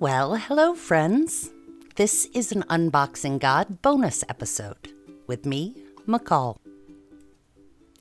Well, 0.00 0.34
hello, 0.34 0.74
friends. 0.74 1.52
This 1.94 2.26
is 2.34 2.50
an 2.50 2.64
Unboxing 2.64 3.38
God 3.38 3.80
bonus 3.80 4.24
episode 4.28 4.92
with 5.28 5.46
me, 5.46 5.76
McCall. 6.04 6.56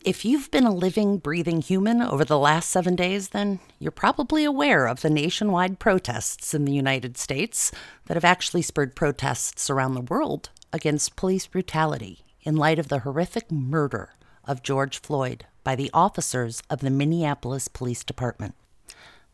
If 0.04 0.26
you've 0.26 0.50
been 0.50 0.66
a 0.66 0.74
living, 0.74 1.20
breathing 1.20 1.62
human 1.62 2.02
over 2.02 2.26
the 2.26 2.40
last 2.40 2.72
seven 2.72 2.96
days, 2.96 3.30
then 3.30 3.60
you're 3.78 3.92
probably 3.92 4.44
aware 4.44 4.88
of 4.88 5.02
the 5.02 5.10
nationwide 5.12 5.78
protests 5.78 6.56
in 6.56 6.66
the 6.66 6.74
United 6.74 7.16
States 7.16 7.72
that 8.08 8.16
have 8.16 8.26
actually 8.26 8.64
spurred 8.64 8.96
protests 8.96 9.70
around 9.70 9.94
the 9.94 10.02
world 10.02 10.50
against 10.74 11.16
police 11.16 11.46
brutality 11.46 12.26
in 12.42 12.56
light 12.56 12.80
of 12.80 12.88
the 12.88 13.00
horrific 13.00 13.52
murder 13.52 14.10
of 14.46 14.64
George 14.64 15.00
Floyd 15.00 15.46
by 15.64 15.76
the 15.76 15.92
officers 15.94 16.64
of 16.72 16.80
the 16.80 16.90
Minneapolis 16.90 17.68
Police 17.68 18.04
Department. 18.04 18.56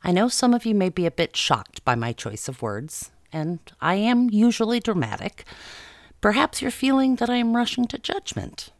I 0.04 0.12
know 0.12 0.28
some 0.28 0.54
of 0.54 0.66
you 0.66 0.74
may 0.74 0.90
be 0.90 1.06
a 1.06 1.12
bit 1.12 1.36
shocked 1.36 1.84
by 1.84 1.96
my 1.96 2.14
choice 2.14 2.48
of 2.48 2.62
words, 2.62 3.12
and 3.34 3.60
I 3.82 3.96
am 3.96 4.30
usually 4.30 4.80
dramatic. 4.80 5.46
Perhaps 6.22 6.62
you're 6.62 6.72
feeling 6.72 7.18
that 7.18 7.30
I 7.30 7.36
am 7.36 7.56
rushing 7.56 7.86
to 7.88 7.98
judgment. 7.98 8.72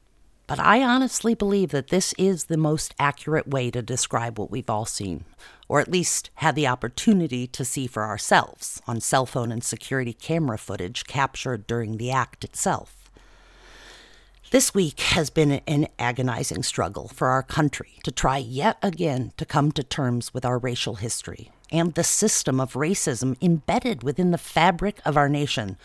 But 0.48 0.60
I 0.60 0.82
honestly 0.82 1.36
believe 1.36 1.70
that 1.70 1.90
this 1.90 2.16
is 2.18 2.46
the 2.46 2.58
most 2.58 2.96
accurate 2.98 3.48
way 3.48 3.70
to 3.70 3.84
describe 3.84 4.40
what 4.40 4.50
we've 4.50 4.70
all 4.70 4.86
seen, 4.86 5.26
or 5.68 5.80
at 5.80 5.92
least 5.92 6.32
had 6.36 6.56
the 6.56 6.66
opportunity 6.66 7.46
to 7.46 7.64
see 7.64 7.86
for 7.86 8.04
ourselves 8.04 8.82
on 8.88 9.00
cell 9.00 9.28
phone 9.28 9.52
and 9.52 9.64
security 9.64 10.12
camera 10.12 10.58
footage 10.58 11.06
captured 11.06 11.68
during 11.68 11.98
the 11.98 12.10
act 12.10 12.44
itself. 12.44 12.99
This 14.52 14.74
week 14.74 15.00
has 15.02 15.30
been 15.30 15.62
an 15.68 15.90
agonizing 16.00 16.64
struggle 16.64 17.08
for 17.08 17.28
our 17.28 17.44
country 17.44 18.00
to 18.04 18.12
try 18.12 18.40
yet 18.40 18.80
again 18.82 19.32
to 19.38 19.46
come 19.46 19.72
to 19.74 19.84
terms 19.84 20.34
with 20.34 20.44
our 20.44 20.58
racial 20.58 20.96
history 20.96 21.52
and 21.72 21.94
the 21.94 22.04
system 22.04 22.60
of 22.60 22.74
racism 22.74 23.38
embedded 23.44 24.02
within 24.02 24.32
the 24.32 24.40
fabric 24.40 25.02
of 25.06 25.16
our 25.16 25.30
nation 25.30 25.78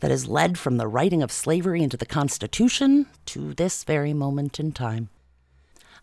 that 0.00 0.10
has 0.10 0.26
led 0.26 0.58
from 0.58 0.78
the 0.78 0.88
writing 0.88 1.22
of 1.22 1.30
slavery 1.30 1.80
into 1.80 1.96
the 1.96 2.04
Constitution 2.04 3.06
to 3.26 3.54
this 3.54 3.84
very 3.84 4.12
moment 4.12 4.58
in 4.58 4.72
time. 4.72 5.08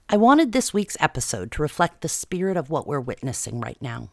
I 0.07 0.15
wanted 0.15 0.53
this 0.53 0.73
week's 0.73 0.95
episode 1.01 1.51
to 1.51 1.61
reflect 1.61 1.99
the 1.99 2.07
spirit 2.07 2.55
of 2.55 2.69
what 2.69 2.87
we're 2.87 3.01
witnessing 3.01 3.59
right 3.59 3.81
now. 3.81 4.09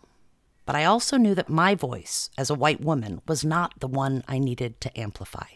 But 0.64 0.74
I 0.74 0.84
also 0.86 1.18
knew 1.18 1.36
that 1.36 1.48
my 1.48 1.76
voice 1.76 2.30
as 2.36 2.50
a 2.50 2.54
white 2.56 2.80
woman 2.80 3.22
was 3.28 3.44
not 3.44 3.78
the 3.78 3.86
one 3.86 4.24
I 4.26 4.40
needed 4.40 4.80
to 4.80 5.00
amplify. 5.00 5.46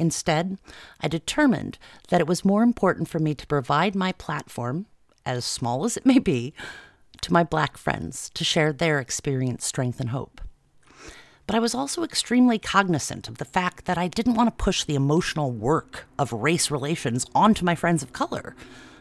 Instead, 0.00 0.56
I 1.02 1.08
determined 1.08 1.76
that 2.08 2.22
it 2.22 2.26
was 2.26 2.42
more 2.42 2.62
important 2.62 3.06
for 3.06 3.18
me 3.18 3.34
to 3.34 3.46
provide 3.46 3.94
my 3.94 4.12
platform, 4.12 4.86
as 5.26 5.44
small 5.44 5.84
as 5.84 5.98
it 5.98 6.06
may 6.06 6.18
be, 6.18 6.54
to 7.20 7.34
my 7.34 7.44
black 7.44 7.76
friends 7.76 8.30
to 8.30 8.42
share 8.42 8.72
their 8.72 8.98
experience, 8.98 9.66
strength, 9.66 10.00
and 10.00 10.08
hope. 10.08 10.40
But 11.46 11.54
I 11.54 11.58
was 11.58 11.74
also 11.74 12.02
extremely 12.02 12.58
cognizant 12.58 13.28
of 13.28 13.36
the 13.36 13.44
fact 13.44 13.84
that 13.84 13.98
I 13.98 14.08
didn't 14.08 14.36
want 14.36 14.48
to 14.48 14.64
push 14.64 14.84
the 14.84 14.94
emotional 14.94 15.50
work 15.52 16.06
of 16.18 16.32
race 16.32 16.70
relations 16.70 17.26
onto 17.34 17.66
my 17.66 17.74
friends 17.74 18.02
of 18.02 18.14
color, 18.14 18.56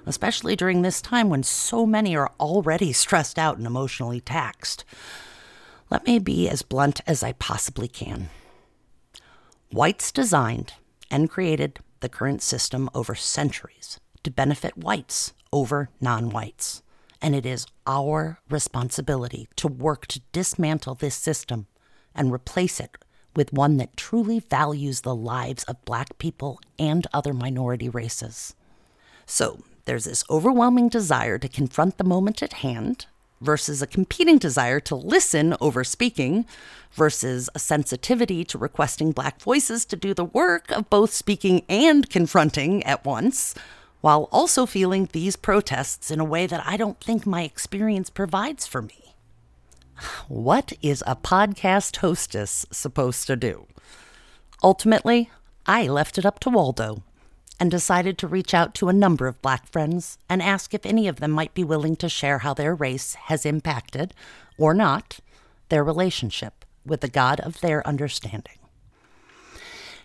especially 0.06 0.58
during 0.58 0.82
this 0.82 1.02
time 1.02 1.30
when 1.30 1.44
so 1.44 1.86
many 1.86 2.14
are 2.14 2.34
already 2.42 2.92
stressed 2.92 3.40
out 3.40 3.58
and 3.58 3.66
emotionally 3.66 4.20
taxed. 4.20 4.84
Let 5.90 6.06
me 6.06 6.20
be 6.20 6.50
as 6.50 6.62
blunt 6.62 7.00
as 7.08 7.24
I 7.24 7.32
possibly 7.32 7.88
can. 7.88 8.30
Whites 9.72 10.12
designed 10.12 10.74
and 11.12 11.30
created 11.30 11.80
the 12.00 12.10
current 12.10 12.42
system 12.42 12.90
over 12.94 13.16
centuries 13.16 14.00
to 14.24 14.32
benefit 14.32 14.78
whites 14.78 15.34
over 15.52 15.90
non 16.00 16.30
whites. 16.30 16.84
And 17.22 17.36
it 17.36 17.46
is 17.46 17.66
our 17.86 18.40
responsibility 18.50 19.50
to 19.58 19.68
work 19.68 20.08
to 20.08 20.22
dismantle 20.32 20.96
this 20.96 21.16
system 21.16 21.68
and 22.16 22.32
replace 22.32 22.80
it 22.80 22.98
with 23.36 23.54
one 23.54 23.78
that 23.78 23.98
truly 23.98 24.40
values 24.40 25.02
the 25.02 25.16
lives 25.16 25.64
of 25.66 25.84
black 25.86 26.18
people 26.18 26.60
and 26.78 27.06
other 27.14 27.34
minority 27.34 27.90
races. 27.90 28.56
So, 29.26 29.64
there's 29.86 30.06
this 30.06 30.24
overwhelming 30.30 30.90
desire 30.90 31.38
to 31.38 31.48
confront 31.48 31.98
the 31.98 32.04
moment 32.04 32.42
at 32.42 32.54
hand 32.54 33.08
versus 33.42 33.82
a 33.82 33.88
competing 33.88 34.38
desire 34.38 34.80
to 34.80 34.96
listen 34.96 35.56
over 35.62 35.84
speaking 35.84 36.46
versus 36.92 37.50
a 37.56 37.60
sensitivity 37.60 38.44
to 38.44 38.58
requesting 38.58 39.12
black 39.12 39.42
voices 39.42 39.86
to 39.86 39.96
do 39.96 40.14
the 40.14 40.26
work 40.26 40.72
of 40.72 40.90
both 40.90 41.14
speaking 41.14 41.64
and 41.70 42.10
confronting 42.10 42.84
at 42.84 43.06
once, 43.06 43.56
while 44.02 44.30
also 44.32 44.66
feeling 44.66 45.10
these 45.12 45.36
protests 45.36 46.10
in 46.12 46.20
a 46.20 46.26
way 46.26 46.48
that 46.48 46.66
I 46.66 46.78
don't 46.78 47.00
think 47.00 47.26
my 47.26 47.44
experience 47.44 48.10
provides 48.10 48.66
for 48.66 48.82
me. 48.82 49.16
What 50.28 50.74
is 50.82 51.04
a 51.06 51.16
podcast 51.16 51.98
hostess 51.98 52.66
supposed 52.72 53.28
to 53.28 53.36
do? 53.36 53.68
Ultimately, 54.64 55.30
I 55.66 55.88
left 55.88 56.18
it 56.18 56.26
up 56.26 56.40
to 56.42 56.50
Waldo 56.50 57.04
and 57.60 57.70
decided 57.70 58.18
to 58.18 58.28
reach 58.28 58.54
out 58.54 58.74
to 58.74 58.90
a 58.90 58.94
number 58.94 59.28
of 59.28 59.42
black 59.42 59.68
friends 59.68 60.18
and 60.30 60.42
ask 60.42 60.74
if 60.74 60.86
any 60.86 61.08
of 61.08 61.20
them 61.20 61.32
might 61.32 61.54
be 61.54 61.64
willing 61.64 61.96
to 61.98 62.08
share 62.08 62.40
how 62.40 62.54
their 62.54 62.74
race 62.74 63.16
has 63.16 63.46
impacted, 63.46 64.14
or 64.58 64.74
not, 64.74 65.20
their 65.70 65.84
relationship 65.84 66.66
with 66.86 67.02
the 67.02 67.10
God 67.10 67.40
of 67.42 67.60
their 67.62 67.86
understanding. 67.86 68.58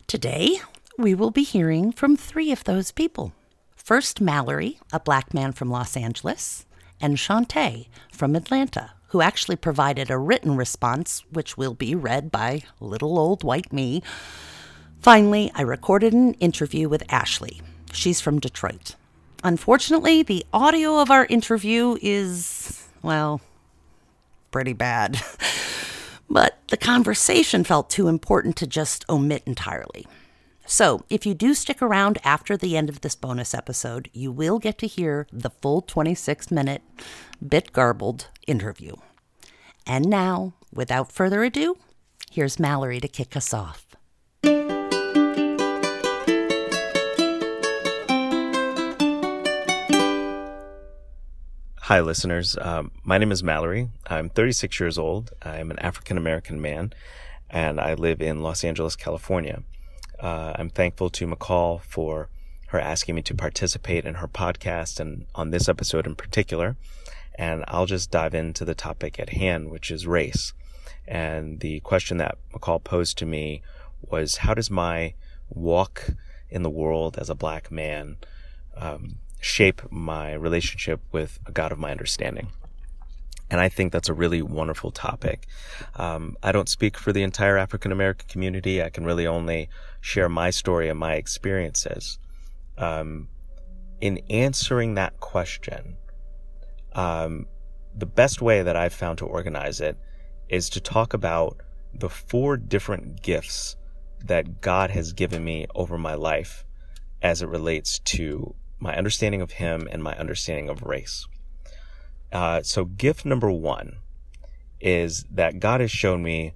Today, 0.07 0.59
we 0.99 1.15
will 1.15 1.31
be 1.31 1.45
hearing 1.45 1.93
from 1.93 2.17
three 2.17 2.53
of 2.53 2.65
those 2.65 2.91
people. 2.93 3.33
First, 3.75 4.21
Mallory, 4.21 4.79
a 4.93 5.01
black 5.01 5.33
man 5.33 5.53
from 5.53 5.71
Los 5.71 5.97
Angeles, 5.97 6.67
and 7.01 7.17
Shantae 7.17 7.89
from 8.13 8.35
Atlanta, 8.35 8.93
who 9.09 9.21
actually 9.21 9.57
provided 9.57 10.11
a 10.11 10.19
written 10.19 10.57
response, 10.57 11.23
which 11.31 11.57
will 11.57 11.75
be 11.75 11.95
read 11.95 12.31
by 12.31 12.63
little 12.81 13.19
old 13.19 13.45
white 13.45 13.73
me 13.73 14.03
Finally, 15.05 15.53
I 15.55 15.61
recorded 15.61 16.15
an 16.15 16.33
interview 16.41 16.89
with 16.89 17.03
Ashley. 17.11 17.61
She's 17.93 18.23
from 18.23 18.41
Detroit. 18.41 18.95
Unfortunately, 19.43 20.23
the 20.23 20.47
audio 20.51 20.99
of 20.99 21.11
our 21.11 21.27
interview 21.27 21.99
is, 22.01 22.89
well, 23.03 23.43
pretty 24.51 24.73
bad. 24.73 25.21
but 26.31 26.59
the 26.69 26.79
conversation 26.79 27.65
felt 27.65 27.91
too 27.91 28.09
important 28.09 28.57
to 28.57 28.67
just 28.67 29.05
omit 29.11 29.43
entirely. 29.45 30.07
So, 30.65 31.05
if 31.11 31.27
you 31.27 31.35
do 31.35 31.53
stick 31.53 31.83
around 31.83 32.17
after 32.25 32.57
the 32.57 32.75
end 32.75 32.89
of 32.89 33.03
this 33.03 33.15
bonus 33.15 33.53
episode, 33.53 34.09
you 34.15 34.33
will 34.33 34.59
get 34.59 34.79
to 34.79 34.87
hear 34.87 35.27
the 35.31 35.51
full 35.51 35.83
26 35.83 36.51
minute, 36.51 36.81
bit 37.47 37.75
garbled 37.75 38.29
interview. 38.47 38.95
And 39.87 40.09
now, 40.09 40.55
without 40.73 41.13
further 41.13 41.45
ado, 41.45 41.77
here's 42.31 42.59
Mallory 42.59 43.01
to 43.01 43.09
kick 43.09 43.37
us 43.37 43.53
off. 43.53 43.84
Hi, 51.89 52.01
listeners. 52.01 52.57
Um, 52.59 52.93
my 53.03 53.19
name 53.19 53.31
is 53.31 53.43
Mallory. 53.43 53.91
I'm 54.07 54.31
36 54.31 54.81
years 54.81 54.97
old. 54.97 55.33
I'm 55.43 55.71
an 55.71 55.79
African 55.81 56.17
American 56.17 56.59
man, 56.59 56.95
and 57.51 57.79
I 57.79 57.93
live 57.93 58.23
in 58.23 58.43
Los 58.43 58.65
Angeles, 58.65 58.97
California. 58.97 59.63
Uh, 60.19 60.55
I'm 60.55 60.71
thankful 60.71 61.11
to 61.11 61.27
McCall 61.27 61.83
for 61.83 62.31
her 62.69 62.81
asking 62.81 63.17
me 63.17 63.21
to 63.21 63.35
participate 63.35 64.07
in 64.07 64.15
her 64.15 64.27
podcast 64.27 64.99
and 64.99 65.27
on 65.35 65.51
this 65.51 65.69
episode 65.69 66.07
in 66.07 66.15
particular. 66.15 66.77
And 67.35 67.67
I'll 67.69 67.85
just 67.85 68.11
dive 68.11 68.33
into 68.33 68.65
the 68.65 68.75
topic 68.75 69.21
at 69.21 69.29
hand, 69.29 69.71
which 69.71 69.91
is 69.91 70.07
race. 70.07 70.55
And 71.07 71.61
the 71.61 71.81
question 71.81 72.17
that 72.17 72.39
McCall 72.55 72.83
posed 72.83 73.19
to 73.19 73.27
me 73.27 73.61
was 74.01 74.39
How 74.39 74.55
does 74.55 74.71
my 74.71 75.13
walk 75.51 76.13
in 76.49 76.63
the 76.63 76.71
world 76.71 77.19
as 77.19 77.29
a 77.29 77.35
black 77.35 77.71
man 77.71 78.17
um, 78.75 79.17
shape 79.45 79.83
my 79.91 80.33
relationship 80.33 81.03
with 81.13 81.39
a 81.45 81.53
God 81.53 81.71
of 81.71 81.79
my 81.79 81.91
understanding. 81.91 82.49
And 83.51 83.61
I 83.61 83.69
think 83.69 83.93
that's 83.93 84.09
a 84.09 84.15
really 84.15 84.41
wonderful 84.41 84.91
topic. 84.91 85.47
Um, 85.97 86.39
I 86.43 86.51
don't 86.51 86.69
speak 86.69 86.97
for 86.97 87.13
the 87.13 87.23
entire 87.23 87.59
African 87.59 87.93
American 87.93 88.27
community. 88.27 88.83
I 88.83 88.89
can 88.89 89.05
really 89.05 89.27
only 89.27 89.69
share 90.01 90.31
my 90.31 90.49
story 90.49 90.89
and 90.89 90.99
my 90.99 91.15
experiences. 91.15 92.19
Um, 92.79 93.29
in 94.01 94.23
answering 94.31 94.95
that 94.95 95.21
question, 95.21 95.99
um, 96.95 97.47
the 97.95 98.07
best 98.07 98.41
way 98.41 98.63
that 98.63 98.77
I've 98.77 98.95
found 98.95 99.19
to 99.19 99.27
organize 99.27 99.79
it 99.79 99.99
is 100.49 100.71
to 100.71 100.81
talk 100.81 101.13
about 101.13 101.61
the 101.93 102.09
four 102.09 102.57
different 102.57 103.23
gifts 103.23 103.77
that 104.25 104.63
God 104.63 104.91
has 104.91 105.13
given 105.13 105.45
me 105.45 105.67
over 105.75 105.99
my 105.99 106.15
life 106.15 106.65
as 107.21 107.43
it 107.43 107.49
relates 107.49 107.99
to 108.01 108.55
my 108.79 108.97
understanding 108.97 109.41
of 109.41 109.53
him 109.53 109.89
and 109.91 110.03
my 110.03 110.17
understanding 110.17 110.69
of 110.69 110.83
race. 110.83 111.27
Uh, 112.33 112.63
so, 112.63 112.85
gift 112.85 113.25
number 113.25 113.51
one 113.51 113.97
is 114.81 115.25
that 115.31 115.61
God 115.61 115.81
has 115.81 115.91
shown 115.91 116.23
me 116.23 116.55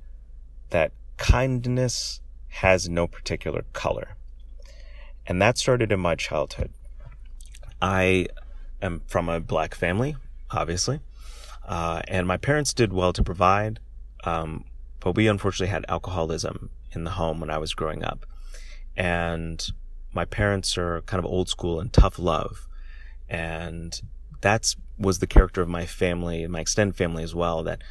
that 0.71 0.93
kindness 1.17 2.21
has 2.49 2.89
no 2.89 3.07
particular 3.07 3.65
color. 3.73 4.17
And 5.27 5.41
that 5.41 5.59
started 5.59 5.93
in 5.93 6.01
my 6.01 6.15
childhood. 6.15 6.73
I 7.81 8.27
am 8.83 9.03
from 9.07 9.29
a 9.29 9.41
black 9.41 9.75
family, 9.75 10.17
obviously, 10.51 11.01
uh, 11.67 12.03
and 12.09 12.27
my 12.27 12.37
parents 12.37 12.73
did 12.75 12.93
well 12.93 13.13
to 13.13 13.23
provide. 13.23 13.79
Um, 14.25 14.65
but 15.01 15.15
we 15.15 15.29
unfortunately 15.29 15.71
had 15.71 15.85
alcoholism 15.89 16.71
in 16.93 17.05
the 17.05 17.11
home 17.11 17.41
when 17.41 17.51
I 17.51 17.59
was 17.59 17.75
growing 17.75 18.03
up. 18.03 18.27
And 18.97 19.65
my 20.19 20.25
parents 20.25 20.77
are 20.77 21.01
kind 21.03 21.21
of 21.21 21.31
old 21.31 21.49
school 21.49 21.79
and 21.79 21.93
tough 21.93 22.19
love. 22.19 22.67
And 23.29 24.01
that's 24.41 24.75
was 24.99 25.21
the 25.21 25.29
character 25.29 25.63
of 25.63 25.69
my 25.69 25.87
family, 25.87 26.45
my 26.49 26.59
extended 26.59 26.97
family 26.97 27.23
as 27.23 27.37
well, 27.37 27.63
that 27.63 27.83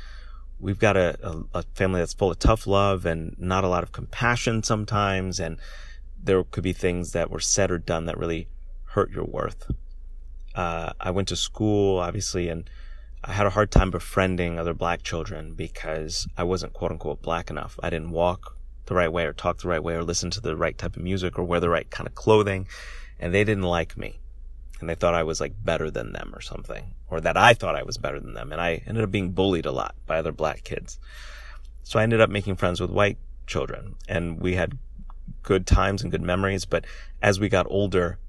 we've 0.60 0.78
got 0.78 0.98
a, 0.98 1.18
a, 1.24 1.60
a, 1.60 1.64
family 1.74 2.02
that's 2.02 2.14
full 2.14 2.30
of 2.30 2.38
tough 2.38 2.68
love 2.68 3.06
and 3.06 3.34
not 3.40 3.64
a 3.64 3.70
lot 3.70 3.82
of 3.82 3.94
compassion 3.94 4.62
sometimes. 4.62 5.40
And 5.40 5.58
there 6.22 6.44
could 6.44 6.66
be 6.66 6.74
things 6.74 7.14
that 7.14 7.32
were 7.32 7.40
said 7.40 7.72
or 7.72 7.78
done 7.78 8.08
that 8.08 8.18
really 8.18 8.50
hurt 8.88 9.10
your 9.12 9.24
worth. 9.24 9.72
Uh, 10.54 10.92
I 11.00 11.12
went 11.12 11.30
to 11.30 11.38
school, 11.38 11.98
obviously, 12.00 12.50
and 12.50 12.70
I 13.24 13.32
had 13.32 13.46
a 13.46 13.52
hard 13.52 13.72
time 13.72 13.90
befriending 13.90 14.60
other 14.60 14.74
black 14.74 15.02
children 15.02 15.54
because 15.54 16.28
I 16.36 16.44
wasn't 16.44 16.74
quote 16.74 16.92
unquote 16.92 17.22
black 17.22 17.50
enough. 17.50 17.80
I 17.82 17.90
didn't 17.90 18.12
walk 18.12 18.57
the 18.88 18.96
right 18.96 19.12
way 19.12 19.26
or 19.26 19.34
talk 19.34 19.60
the 19.60 19.68
right 19.68 19.84
way 19.84 19.94
or 19.94 20.04
listen 20.04 20.32
to 20.32 20.42
the 20.42 20.56
right 20.56 20.78
type 20.78 20.96
of 20.96 21.04
music 21.04 21.38
or 21.38 21.44
wear 21.44 21.60
the 21.60 21.70
right 21.70 21.90
kind 21.90 22.08
of 22.08 22.16
clothing. 22.16 22.68
And 23.20 23.34
they 23.34 23.44
didn't 23.44 23.64
like 23.64 23.98
me. 23.98 24.20
And 24.80 24.90
they 24.90 24.96
thought 24.96 25.14
I 25.14 25.24
was 25.24 25.40
like 25.40 25.54
better 25.64 25.90
than 25.90 26.14
them 26.14 26.32
or 26.36 26.42
something, 26.42 26.94
or 27.10 27.20
that 27.22 27.36
I 27.36 27.54
thought 27.54 27.76
I 27.76 27.84
was 27.84 27.98
better 27.98 28.20
than 28.20 28.34
them. 28.34 28.52
And 28.52 28.62
I 28.62 28.82
ended 28.86 29.04
up 29.04 29.12
being 29.12 29.32
bullied 29.32 29.66
a 29.66 29.72
lot 29.72 29.96
by 30.06 30.18
other 30.18 30.32
black 30.32 30.64
kids. 30.64 31.00
So 31.84 32.00
I 32.00 32.04
ended 32.04 32.22
up 32.22 32.30
making 32.30 32.58
friends 32.58 32.82
with 32.82 32.92
white 32.92 33.18
children 33.48 33.96
and 34.08 34.40
we 34.40 34.56
had 34.56 34.78
good 35.42 35.66
times 35.66 36.02
and 36.02 36.12
good 36.12 36.22
memories. 36.22 36.66
But 36.66 36.86
as 37.22 37.40
we 37.40 37.50
got 37.50 37.66
older, 37.70 38.20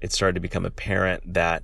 it 0.00 0.12
started 0.12 0.34
to 0.34 0.40
become 0.40 0.66
apparent 0.66 1.34
that, 1.34 1.62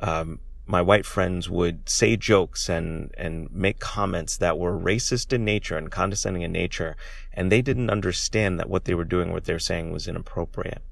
um, 0.00 0.38
my 0.66 0.82
white 0.82 1.06
friends 1.06 1.48
would 1.48 1.88
say 1.88 2.16
jokes 2.16 2.68
and, 2.68 3.14
and 3.16 3.50
make 3.52 3.78
comments 3.78 4.36
that 4.38 4.58
were 4.58 4.76
racist 4.76 5.32
in 5.32 5.44
nature 5.44 5.76
and 5.76 5.90
condescending 5.90 6.42
in 6.42 6.52
nature. 6.52 6.96
And 7.32 7.52
they 7.52 7.62
didn't 7.62 7.90
understand 7.90 8.58
that 8.58 8.68
what 8.68 8.84
they 8.84 8.94
were 8.94 9.04
doing, 9.04 9.32
what 9.32 9.44
they 9.44 9.52
were 9.52 9.58
saying 9.58 9.92
was 9.92 10.08
inappropriate. 10.08 10.82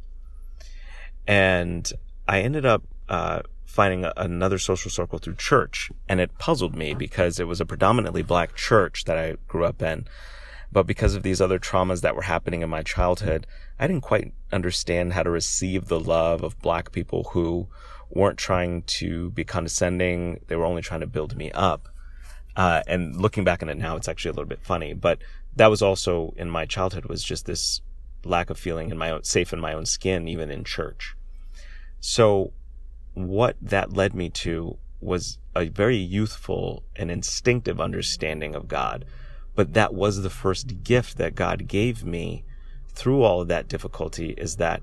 And 1.26 1.92
I 2.28 2.40
ended 2.40 2.64
up, 2.64 2.84
uh, 3.08 3.42
finding 3.64 4.04
a, 4.04 4.12
another 4.16 4.58
social 4.58 4.90
circle 4.90 5.18
through 5.18 5.34
church. 5.34 5.90
And 6.08 6.20
it 6.20 6.38
puzzled 6.38 6.76
me 6.76 6.94
because 6.94 7.40
it 7.40 7.48
was 7.48 7.60
a 7.60 7.66
predominantly 7.66 8.22
black 8.22 8.54
church 8.54 9.04
that 9.04 9.18
I 9.18 9.36
grew 9.48 9.64
up 9.64 9.82
in. 9.82 10.06
But 10.70 10.86
because 10.86 11.16
of 11.16 11.24
these 11.24 11.40
other 11.40 11.58
traumas 11.58 12.00
that 12.02 12.14
were 12.14 12.22
happening 12.22 12.62
in 12.62 12.70
my 12.70 12.82
childhood, 12.82 13.46
I 13.78 13.88
didn't 13.88 14.02
quite 14.02 14.32
understand 14.52 15.12
how 15.12 15.24
to 15.24 15.30
receive 15.30 15.86
the 15.86 16.00
love 16.00 16.44
of 16.44 16.60
black 16.60 16.92
people 16.92 17.24
who 17.32 17.66
weren't 18.14 18.38
trying 18.38 18.82
to 18.82 19.30
be 19.30 19.44
condescending. 19.44 20.40
They 20.46 20.56
were 20.56 20.64
only 20.64 20.82
trying 20.82 21.00
to 21.00 21.06
build 21.06 21.36
me 21.36 21.50
up. 21.52 21.88
Uh, 22.56 22.82
and 22.86 23.16
looking 23.16 23.44
back 23.44 23.62
on 23.62 23.68
it 23.68 23.76
now, 23.76 23.96
it's 23.96 24.08
actually 24.08 24.30
a 24.30 24.32
little 24.32 24.48
bit 24.48 24.62
funny, 24.62 24.94
but 24.94 25.18
that 25.56 25.70
was 25.70 25.82
also 25.82 26.32
in 26.36 26.48
my 26.48 26.64
childhood 26.64 27.06
was 27.06 27.22
just 27.22 27.46
this 27.46 27.80
lack 28.24 28.50
of 28.50 28.58
feeling 28.58 28.90
in 28.90 28.98
my 28.98 29.10
own, 29.10 29.24
safe 29.24 29.52
in 29.52 29.60
my 29.60 29.72
own 29.72 29.86
skin, 29.86 30.28
even 30.28 30.50
in 30.50 30.64
church. 30.64 31.16
So 32.00 32.52
what 33.14 33.56
that 33.60 33.92
led 33.92 34.14
me 34.14 34.30
to 34.30 34.78
was 35.00 35.38
a 35.54 35.68
very 35.68 35.96
youthful 35.96 36.82
and 36.96 37.10
instinctive 37.10 37.80
understanding 37.80 38.54
of 38.54 38.68
God. 38.68 39.04
But 39.54 39.74
that 39.74 39.94
was 39.94 40.22
the 40.22 40.30
first 40.30 40.82
gift 40.82 41.18
that 41.18 41.34
God 41.34 41.68
gave 41.68 42.04
me 42.04 42.44
through 42.88 43.22
all 43.22 43.40
of 43.40 43.48
that 43.48 43.68
difficulty 43.68 44.30
is 44.36 44.56
that 44.56 44.82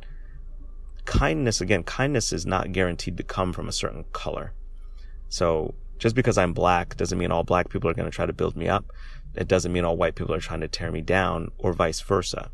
kindness, 1.06 1.62
again, 1.62 1.84
kindness 1.84 2.34
is 2.34 2.46
not 2.46 2.72
guaranteed 2.72 3.18
to 3.18 3.24
come 3.24 3.54
from 3.54 3.68
a 3.68 3.74
certain 3.74 4.06
color. 4.14 4.54
So 5.30 5.76
just 5.98 6.16
because 6.16 6.38
I'm 6.38 6.54
black 6.54 6.98
doesn't 6.98 7.18
mean 7.18 7.32
all 7.32 7.44
black 7.44 7.70
people 7.70 7.90
are 7.90 7.94
going 7.94 8.10
to 8.10 8.16
try 8.16 8.26
to 8.26 8.34
build 8.34 8.56
me 8.56 8.68
up. 8.68 8.86
It 9.36 9.48
doesn't 9.48 9.72
mean 9.72 9.86
all 9.86 9.98
white 9.98 10.16
people 10.16 10.34
are 10.34 10.40
trying 10.40 10.62
to 10.62 10.68
tear 10.68 10.92
me 10.92 11.02
down 11.02 11.52
or 11.58 11.74
vice 11.74 12.02
versa. 12.02 12.52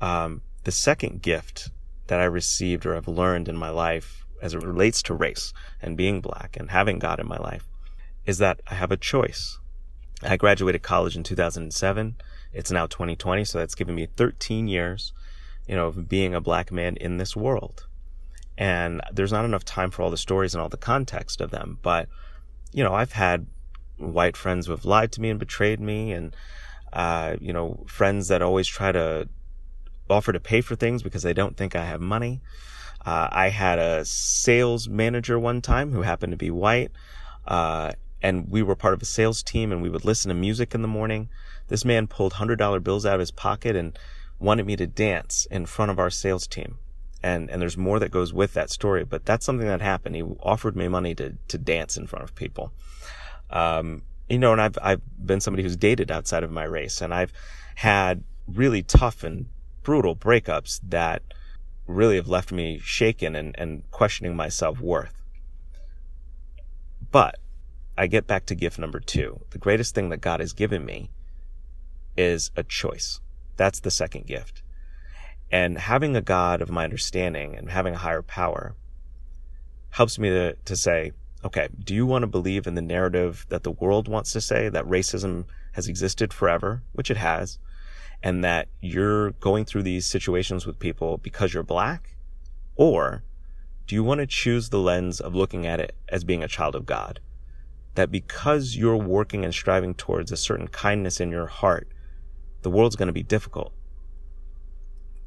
Um, 0.00 0.42
the 0.64 0.72
second 0.72 1.22
gift 1.22 1.70
that 2.08 2.20
I 2.20 2.24
received 2.24 2.84
or 2.84 2.94
have 2.94 3.08
learned 3.08 3.48
in 3.48 3.56
my 3.56 3.70
life 3.70 4.26
as 4.42 4.54
it 4.54 4.62
relates 4.62 5.02
to 5.02 5.14
race 5.14 5.52
and 5.80 5.96
being 5.96 6.20
black 6.20 6.56
and 6.58 6.70
having 6.70 6.98
God 6.98 7.20
in 7.20 7.26
my 7.26 7.38
life 7.38 7.68
is 8.26 8.38
that 8.38 8.60
I 8.68 8.74
have 8.74 8.92
a 8.92 8.96
choice. 8.96 9.58
I 10.22 10.36
graduated 10.36 10.82
college 10.82 11.16
in 11.16 11.22
2007. 11.22 12.16
It's 12.52 12.70
now 12.70 12.86
2020, 12.86 13.44
so 13.44 13.58
that's 13.58 13.74
given 13.74 13.94
me 13.94 14.06
13 14.06 14.68
years 14.68 15.12
you 15.66 15.74
know, 15.76 15.88
of 15.88 16.08
being 16.08 16.34
a 16.34 16.40
black 16.40 16.70
man 16.72 16.96
in 16.96 17.18
this 17.18 17.36
world. 17.36 17.86
And 18.58 19.00
there's 19.12 19.32
not 19.32 19.44
enough 19.44 19.64
time 19.64 19.90
for 19.90 20.02
all 20.02 20.10
the 20.10 20.16
stories 20.16 20.54
and 20.54 20.62
all 20.62 20.68
the 20.68 20.76
context 20.76 21.40
of 21.40 21.50
them. 21.50 21.78
But, 21.82 22.08
you 22.72 22.82
know, 22.82 22.94
I've 22.94 23.12
had 23.12 23.46
white 23.98 24.36
friends 24.36 24.66
who 24.66 24.72
have 24.72 24.84
lied 24.84 25.12
to 25.12 25.20
me 25.20 25.30
and 25.30 25.38
betrayed 25.38 25.80
me 25.80 26.12
and, 26.12 26.34
uh, 26.92 27.36
you 27.40 27.52
know, 27.52 27.84
friends 27.86 28.28
that 28.28 28.42
always 28.42 28.66
try 28.66 28.92
to 28.92 29.28
offer 30.08 30.32
to 30.32 30.40
pay 30.40 30.60
for 30.60 30.76
things 30.76 31.02
because 31.02 31.22
they 31.22 31.34
don't 31.34 31.56
think 31.56 31.74
I 31.76 31.84
have 31.84 32.00
money. 32.00 32.40
Uh, 33.04 33.28
I 33.30 33.50
had 33.50 33.78
a 33.78 34.04
sales 34.04 34.88
manager 34.88 35.38
one 35.38 35.60
time 35.60 35.92
who 35.92 36.02
happened 36.02 36.32
to 36.32 36.36
be 36.36 36.50
white. 36.50 36.92
Uh, 37.46 37.92
and 38.22 38.50
we 38.50 38.62
were 38.62 38.74
part 38.74 38.94
of 38.94 39.02
a 39.02 39.04
sales 39.04 39.42
team 39.42 39.70
and 39.70 39.82
we 39.82 39.90
would 39.90 40.04
listen 40.04 40.30
to 40.30 40.34
music 40.34 40.74
in 40.74 40.82
the 40.82 40.88
morning. 40.88 41.28
This 41.68 41.84
man 41.84 42.06
pulled 42.06 42.34
hundred 42.34 42.56
dollar 42.56 42.80
bills 42.80 43.04
out 43.04 43.14
of 43.14 43.20
his 43.20 43.30
pocket 43.30 43.76
and 43.76 43.96
wanted 44.38 44.66
me 44.66 44.76
to 44.76 44.86
dance 44.86 45.46
in 45.50 45.66
front 45.66 45.90
of 45.90 45.98
our 45.98 46.10
sales 46.10 46.46
team. 46.46 46.78
And, 47.22 47.50
and 47.50 47.60
there's 47.60 47.76
more 47.76 47.98
that 47.98 48.10
goes 48.10 48.32
with 48.32 48.54
that 48.54 48.70
story, 48.70 49.04
but 49.04 49.24
that's 49.24 49.44
something 49.44 49.66
that 49.66 49.80
happened. 49.80 50.14
He 50.14 50.22
offered 50.22 50.76
me 50.76 50.86
money 50.88 51.14
to, 51.16 51.36
to 51.48 51.58
dance 51.58 51.96
in 51.96 52.06
front 52.06 52.24
of 52.24 52.34
people. 52.34 52.72
Um, 53.50 54.02
you 54.28 54.38
know, 54.38 54.52
and 54.52 54.60
I've, 54.60 54.78
I've 54.82 55.00
been 55.24 55.40
somebody 55.40 55.62
who's 55.62 55.76
dated 55.76 56.10
outside 56.10 56.42
of 56.42 56.50
my 56.50 56.64
race 56.64 57.00
and 57.00 57.14
I've 57.14 57.32
had 57.76 58.22
really 58.46 58.82
tough 58.82 59.24
and 59.24 59.46
brutal 59.82 60.14
breakups 60.14 60.80
that 60.88 61.22
really 61.86 62.16
have 62.16 62.28
left 62.28 62.52
me 62.52 62.78
shaken 62.82 63.36
and, 63.36 63.54
and 63.58 63.88
questioning 63.90 64.36
my 64.36 64.48
self 64.48 64.80
worth. 64.80 65.14
But 67.10 67.38
I 67.96 68.06
get 68.08 68.26
back 68.26 68.46
to 68.46 68.54
gift 68.54 68.78
number 68.78 69.00
two. 69.00 69.40
The 69.50 69.58
greatest 69.58 69.94
thing 69.94 70.10
that 70.10 70.20
God 70.20 70.40
has 70.40 70.52
given 70.52 70.84
me 70.84 71.10
is 72.16 72.50
a 72.56 72.62
choice. 72.62 73.20
That's 73.56 73.80
the 73.80 73.90
second 73.90 74.26
gift. 74.26 74.62
And 75.50 75.78
having 75.78 76.16
a 76.16 76.20
God 76.20 76.60
of 76.60 76.70
my 76.70 76.84
understanding 76.84 77.56
and 77.56 77.70
having 77.70 77.94
a 77.94 77.98
higher 77.98 78.22
power 78.22 78.74
helps 79.90 80.18
me 80.18 80.28
to, 80.28 80.54
to 80.54 80.76
say, 80.76 81.12
okay, 81.44 81.68
do 81.82 81.94
you 81.94 82.04
want 82.04 82.22
to 82.22 82.26
believe 82.26 82.66
in 82.66 82.74
the 82.74 82.82
narrative 82.82 83.46
that 83.48 83.62
the 83.62 83.70
world 83.70 84.08
wants 84.08 84.32
to 84.32 84.40
say 84.40 84.68
that 84.68 84.84
racism 84.84 85.44
has 85.72 85.88
existed 85.88 86.32
forever, 86.32 86.82
which 86.92 87.10
it 87.10 87.16
has, 87.16 87.58
and 88.22 88.42
that 88.42 88.68
you're 88.80 89.30
going 89.32 89.64
through 89.64 89.82
these 89.82 90.06
situations 90.06 90.66
with 90.66 90.78
people 90.78 91.18
because 91.18 91.54
you're 91.54 91.62
black? 91.62 92.16
Or 92.74 93.22
do 93.86 93.94
you 93.94 94.02
want 94.02 94.18
to 94.18 94.26
choose 94.26 94.68
the 94.68 94.80
lens 94.80 95.20
of 95.20 95.34
looking 95.34 95.64
at 95.64 95.80
it 95.80 95.94
as 96.08 96.24
being 96.24 96.42
a 96.42 96.48
child 96.48 96.74
of 96.74 96.86
God? 96.86 97.20
That 97.94 98.10
because 98.10 98.76
you're 98.76 98.96
working 98.96 99.44
and 99.44 99.54
striving 99.54 99.94
towards 99.94 100.32
a 100.32 100.36
certain 100.36 100.68
kindness 100.68 101.20
in 101.20 101.30
your 101.30 101.46
heart, 101.46 101.88
the 102.66 102.70
world's 102.70 102.96
going 102.96 103.06
to 103.06 103.12
be 103.12 103.22
difficult. 103.22 103.72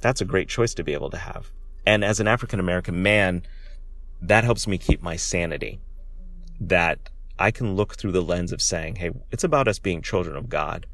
That's 0.02 0.20
a 0.20 0.26
great 0.26 0.50
choice 0.50 0.74
to 0.74 0.84
be 0.84 0.92
able 0.92 1.10
to 1.12 1.16
have. 1.16 1.52
And 1.86 2.04
as 2.04 2.20
an 2.20 2.28
African 2.28 2.60
American 2.60 3.02
man, 3.02 3.44
that 4.22 4.44
helps 4.44 4.68
me 4.68 4.78
keep 4.78 5.02
my 5.02 5.16
sanity. 5.16 5.80
That 6.60 7.00
I 7.40 7.52
can 7.52 7.78
look 7.78 7.96
through 7.96 8.12
the 8.12 8.22
lens 8.22 8.52
of 8.52 8.62
saying, 8.62 8.98
hey, 8.98 9.12
it's 9.32 9.46
about 9.46 9.70
us 9.70 9.80
being 9.80 10.02
children 10.02 10.36
of 10.36 10.50
God. 10.50 10.86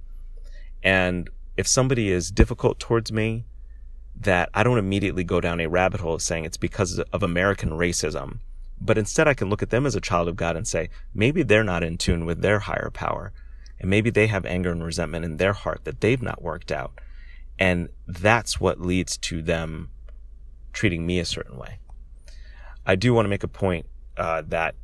And 0.83 1.31
if 1.57 1.67
somebody 1.67 2.11
is 2.11 2.29
difficult 2.29 2.79
towards 2.79 3.11
me, 3.11 3.45
that 4.15 4.49
I 4.53 4.61
don't 4.61 4.77
immediately 4.77 5.23
go 5.23 5.41
down 5.41 5.59
a 5.59 5.67
rabbit 5.67 6.01
hole 6.01 6.13
of 6.13 6.21
saying 6.21 6.45
it's 6.45 6.57
because 6.57 6.99
of 6.99 7.23
American 7.23 7.71
racism. 7.71 8.37
But 8.79 8.99
instead, 8.99 9.27
I 9.27 9.33
can 9.33 9.49
look 9.49 9.63
at 9.63 9.71
them 9.71 9.87
as 9.87 9.95
a 9.95 9.99
child 9.99 10.27
of 10.27 10.35
God 10.35 10.55
and 10.55 10.67
say, 10.67 10.91
maybe 11.11 11.41
they're 11.41 11.63
not 11.63 11.83
in 11.83 11.97
tune 11.97 12.23
with 12.23 12.43
their 12.43 12.59
higher 12.59 12.91
power. 12.93 13.33
And 13.79 13.89
maybe 13.89 14.09
they 14.09 14.27
have 14.27 14.45
anger 14.45 14.71
and 14.71 14.83
resentment 14.83 15.25
in 15.25 15.37
their 15.37 15.53
heart 15.53 15.83
that 15.83 16.01
they've 16.01 16.21
not 16.21 16.41
worked 16.41 16.71
out. 16.71 16.93
And 17.59 17.89
that's 18.07 18.59
what 18.59 18.81
leads 18.81 19.17
to 19.17 19.41
them 19.41 19.89
treating 20.73 21.05
me 21.05 21.19
a 21.19 21.25
certain 21.25 21.57
way. 21.57 21.79
I 22.85 22.95
do 22.95 23.13
want 23.13 23.25
to 23.25 23.29
make 23.29 23.43
a 23.43 23.47
point 23.47 23.87
uh, 24.17 24.43
that 24.47 24.75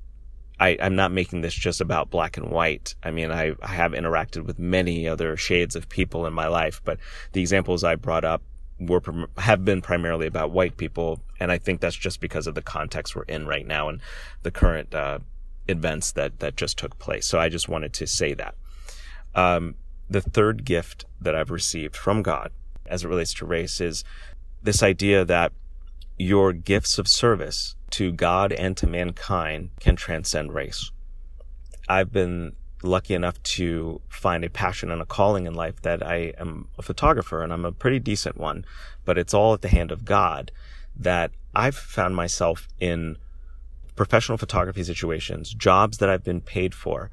I, 0.60 0.70
am 0.80 0.96
not 0.96 1.12
making 1.12 1.42
this 1.42 1.54
just 1.54 1.82
about 1.82 2.12
black 2.12 2.38
and 2.38 2.52
white. 2.52 2.96
I 3.04 3.12
mean, 3.12 3.32
I, 3.32 3.54
I 3.62 3.68
have 3.68 3.94
interacted 3.94 4.46
with 4.46 4.60
many 4.60 5.08
other 5.08 5.36
shades 5.36 5.76
of 5.76 5.90
people 5.90 6.26
in 6.26 6.34
my 6.34 6.48
life, 6.48 6.82
but 6.86 7.00
the 7.34 7.42
examples 7.42 7.84
I 7.84 7.96
brought 7.96 8.24
up 8.24 8.44
were 8.80 9.02
have 9.38 9.64
been 9.66 9.82
primarily 9.82 10.28
about 10.28 10.52
white 10.52 10.78
people, 10.78 11.20
and 11.40 11.52
I 11.52 11.58
think 11.58 11.82
that's 11.82 11.96
just 11.96 12.20
because 12.20 12.48
of 12.48 12.56
the 12.56 12.62
context 12.62 13.16
we're 13.16 13.24
in 13.24 13.48
right 13.48 13.66
now 13.66 13.90
and 13.90 14.02
the 14.44 14.52
current 14.52 14.94
uh, 14.94 15.20
events 15.68 16.12
that 16.14 16.40
that 16.40 16.58
just 16.58 16.78
took 16.78 16.98
place. 17.00 17.28
So 17.28 17.40
I 17.40 17.50
just 17.50 17.70
wanted 17.70 17.94
to 17.94 18.08
say 18.08 18.34
that. 18.36 18.56
Um, 19.36 19.76
the 20.10 20.22
third 20.22 20.66
gift 20.66 21.06
that 21.22 21.36
I've 21.36 21.52
received 21.52 21.96
from 21.96 22.22
God 22.22 22.52
as 22.86 23.04
it 23.04 23.08
relates 23.08 23.34
to 23.36 23.46
race 23.46 23.80
is 23.80 24.04
this 24.62 24.84
idea 24.84 25.24
that 25.26 25.54
your 26.18 26.54
gifts 26.54 27.00
of 27.00 27.08
service 27.08 27.76
to 27.92 28.12
God 28.12 28.52
and 28.52 28.76
to 28.78 28.88
mankind 28.88 29.70
can 29.80 29.96
transcend 29.96 30.54
race. 30.54 30.92
I've 31.88 32.12
been 32.12 32.54
lucky 32.84 33.14
enough 33.14 33.42
to 33.44 34.02
find 34.10 34.44
a 34.44 34.50
passion 34.50 34.92
and 34.92 35.02
a 35.02 35.06
calling 35.06 35.46
in 35.46 35.54
life 35.54 35.82
that 35.82 36.06
I 36.06 36.34
am 36.38 36.68
a 36.78 36.82
photographer 36.82 37.44
and 37.44 37.54
I'm 37.54 37.66
a 37.66 37.72
pretty 37.72 38.00
decent 38.00 38.38
one, 38.38 38.66
but 39.06 39.18
it's 39.18 39.34
all 39.34 39.54
at 39.54 39.62
the 39.62 39.68
hand 39.68 39.92
of 39.92 40.06
God 40.06 40.52
that 40.96 41.32
I've 41.54 41.76
found 41.76 42.16
myself 42.16 42.68
in 42.80 43.18
professional 43.96 44.38
photography 44.38 44.84
situations, 44.84 45.54
jobs 45.54 45.98
that 46.00 46.10
I've 46.10 46.24
been 46.24 46.42
paid 46.42 46.74
for, 46.74 47.12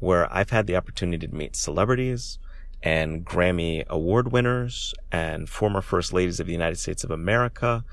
where 0.00 0.32
I've 0.32 0.50
had 0.50 0.66
the 0.66 0.76
opportunity 0.76 1.26
to 1.26 1.34
meet 1.34 1.54
celebrities 1.54 2.38
and 2.82 3.24
Grammy 3.24 3.86
award 3.88 4.32
winners 4.32 4.94
and 5.12 5.48
former 5.48 5.82
first 5.82 6.12
ladies 6.12 6.40
of 6.40 6.46
the 6.46 6.52
United 6.52 6.76
States 6.76 7.04
of 7.04 7.10
America, 7.10 7.84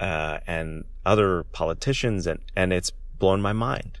uh, 0.00 0.38
and 0.46 0.84
other 1.04 1.44
politicians. 1.44 2.26
And, 2.26 2.40
and 2.54 2.72
it's 2.72 2.90
blown 3.18 3.40
my 3.40 3.52
mind. 3.52 4.00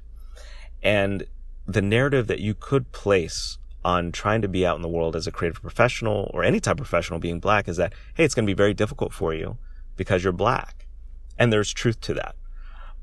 And 0.82 1.24
the 1.66 1.82
narrative 1.82 2.26
that 2.28 2.40
you 2.40 2.54
could 2.54 2.92
place 2.92 3.58
on 3.84 4.12
trying 4.12 4.42
to 4.42 4.48
be 4.48 4.66
out 4.66 4.76
in 4.76 4.82
the 4.82 4.88
world 4.88 5.16
as 5.16 5.26
a 5.26 5.32
creative 5.32 5.62
professional 5.62 6.30
or 6.34 6.44
any 6.44 6.60
type 6.60 6.78
of 6.78 6.86
professional 6.86 7.18
being 7.18 7.40
black 7.40 7.68
is 7.68 7.76
that, 7.78 7.94
hey, 8.14 8.24
it's 8.24 8.34
going 8.34 8.44
to 8.44 8.50
be 8.50 8.56
very 8.56 8.74
difficult 8.74 9.12
for 9.12 9.32
you 9.32 9.56
because 9.96 10.22
you're 10.22 10.32
black. 10.32 10.86
And 11.38 11.52
there's 11.52 11.72
truth 11.72 12.00
to 12.02 12.14
that. 12.14 12.34